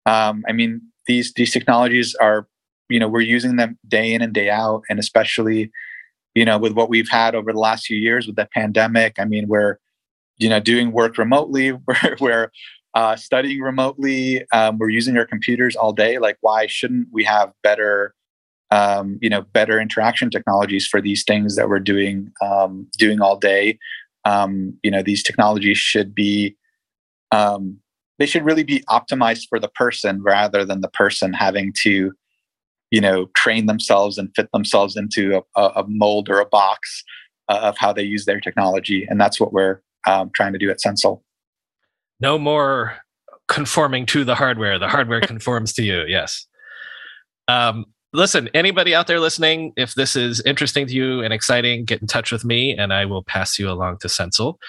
um, 0.07 0.43
I 0.47 0.53
mean, 0.53 0.81
these 1.05 1.31
these 1.33 1.51
technologies 1.51 2.15
are, 2.15 2.47
you 2.89 2.99
know, 2.99 3.07
we're 3.07 3.21
using 3.21 3.57
them 3.57 3.77
day 3.87 4.11
in 4.11 4.21
and 4.21 4.33
day 4.33 4.49
out, 4.49 4.83
and 4.89 4.97
especially, 4.97 5.71
you 6.33 6.45
know, 6.45 6.57
with 6.57 6.73
what 6.73 6.89
we've 6.89 7.09
had 7.09 7.35
over 7.35 7.53
the 7.53 7.59
last 7.59 7.85
few 7.85 7.97
years 7.97 8.25
with 8.25 8.35
the 8.35 8.47
pandemic. 8.53 9.19
I 9.19 9.25
mean, 9.25 9.47
we're, 9.47 9.77
you 10.39 10.49
know, 10.49 10.59
doing 10.59 10.91
work 10.91 11.17
remotely. 11.17 11.71
We're, 11.87 12.15
we're 12.19 12.51
uh, 12.93 13.15
studying 13.15 13.61
remotely. 13.61 14.45
Um, 14.51 14.77
we're 14.77 14.89
using 14.89 15.17
our 15.17 15.25
computers 15.25 15.75
all 15.75 15.93
day. 15.93 16.17
Like, 16.17 16.37
why 16.41 16.67
shouldn't 16.67 17.07
we 17.11 17.23
have 17.23 17.51
better 17.63 18.13
um, 18.71 19.17
you 19.21 19.29
know 19.29 19.41
better 19.41 19.79
interaction 19.79 20.29
technologies 20.29 20.85
for 20.87 21.01
these 21.01 21.23
things 21.23 21.55
that 21.55 21.69
we're 21.69 21.79
doing 21.79 22.31
um, 22.43 22.87
doing 22.99 23.19
all 23.19 23.35
day 23.35 23.79
um, 24.25 24.77
you 24.83 24.91
know 24.91 25.01
these 25.01 25.23
technologies 25.23 25.79
should 25.79 26.13
be 26.13 26.55
um, 27.31 27.79
they 28.19 28.27
should 28.27 28.45
really 28.45 28.63
be 28.63 28.81
optimized 28.81 29.47
for 29.49 29.59
the 29.59 29.69
person 29.69 30.21
rather 30.21 30.63
than 30.63 30.81
the 30.81 30.89
person 30.89 31.33
having 31.33 31.73
to 31.81 32.11
you 32.91 33.01
know, 33.01 33.27
train 33.35 33.65
themselves 33.65 34.17
and 34.17 34.33
fit 34.35 34.51
themselves 34.51 34.95
into 34.95 35.43
a, 35.55 35.61
a 35.75 35.85
mold 35.87 36.29
or 36.29 36.39
a 36.39 36.45
box 36.45 37.03
uh, 37.47 37.59
of 37.63 37.77
how 37.77 37.93
they 37.93 38.03
use 38.03 38.25
their 38.25 38.39
technology. 38.39 39.05
And 39.09 39.19
that's 39.19 39.39
what 39.39 39.53
we're 39.53 39.81
um, 40.07 40.31
trying 40.33 40.53
to 40.53 40.59
do 40.59 40.69
at 40.69 40.81
Sensel. 40.81 41.23
No 42.19 42.37
more 42.37 42.97
conforming 43.47 44.05
to 44.07 44.23
the 44.23 44.35
hardware. 44.35 44.79
The 44.79 44.87
hardware 44.87 45.21
conforms 45.33 45.73
to 45.73 45.83
you. 45.83 46.03
Yes. 46.07 46.47
Um, 47.47 47.85
listen, 48.13 48.49
anybody 48.53 48.95
out 48.95 49.07
there 49.07 49.19
listening, 49.19 49.73
if 49.75 49.95
this 49.95 50.15
is 50.15 50.41
interesting 50.41 50.87
to 50.87 50.93
you 50.93 51.21
and 51.21 51.33
exciting, 51.33 51.85
get 51.85 52.01
in 52.01 52.07
touch 52.07 52.31
with 52.31 52.45
me 52.45 52.77
and 52.77 52.93
I 52.93 53.05
will 53.05 53.23
pass 53.23 53.59
you 53.59 53.69
along 53.69 53.97
to 53.99 54.09
Sensel. 54.09 54.59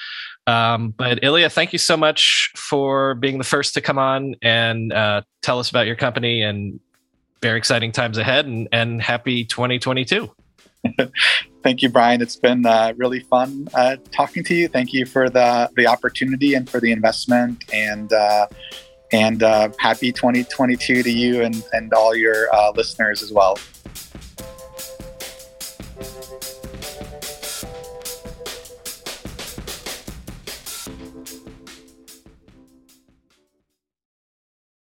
Um, 0.47 0.95
but 0.97 1.23
Ilya, 1.23 1.51
thank 1.51 1.73
you 1.73 1.79
so 1.79 1.97
much 1.97 2.51
for 2.57 3.15
being 3.15 3.39
the 3.39 3.45
first 3.45 3.75
to 3.75 3.81
come 3.81 3.99
on 3.99 4.35
and 4.43 4.93
uh, 4.93 5.23
tell 5.43 5.59
us 5.59 5.71
about 5.71 5.87
your 5.87 5.97
company 5.97 6.43
and 6.43 6.81
very 7.43 7.59
exciting 7.59 7.93
times 7.93 8.19
ahead 8.19 8.47
and, 8.47 8.69
and 8.73 9.01
happy 9.01 9.45
2022. 9.45 10.31
Thank 11.63 11.83
you, 11.83 11.89
Brian. 11.89 12.23
It's 12.23 12.37
been 12.37 12.65
uh, 12.65 12.95
really 12.97 13.21
fun 13.21 13.69
uh, 13.75 13.97
talking 14.13 14.43
to 14.45 14.55
you. 14.55 14.69
Thank 14.69 14.93
you 14.93 15.05
for 15.05 15.29
the 15.29 15.71
the 15.77 15.87
opportunity 15.87 16.55
and 16.55 16.69
for 16.69 16.81
the 16.81 16.91
investment, 16.93 17.65
and 17.73 18.13
uh, 18.13 18.47
and 19.13 19.43
uh, 19.43 19.69
happy 19.79 20.13
2022 20.13 21.03
to 21.03 21.11
you 21.11 21.43
and 21.43 21.63
and 21.73 21.93
all 21.93 22.15
your 22.15 22.53
uh, 22.55 22.73
listeners 22.75 23.23
as 23.23 23.33
well. 23.33 23.59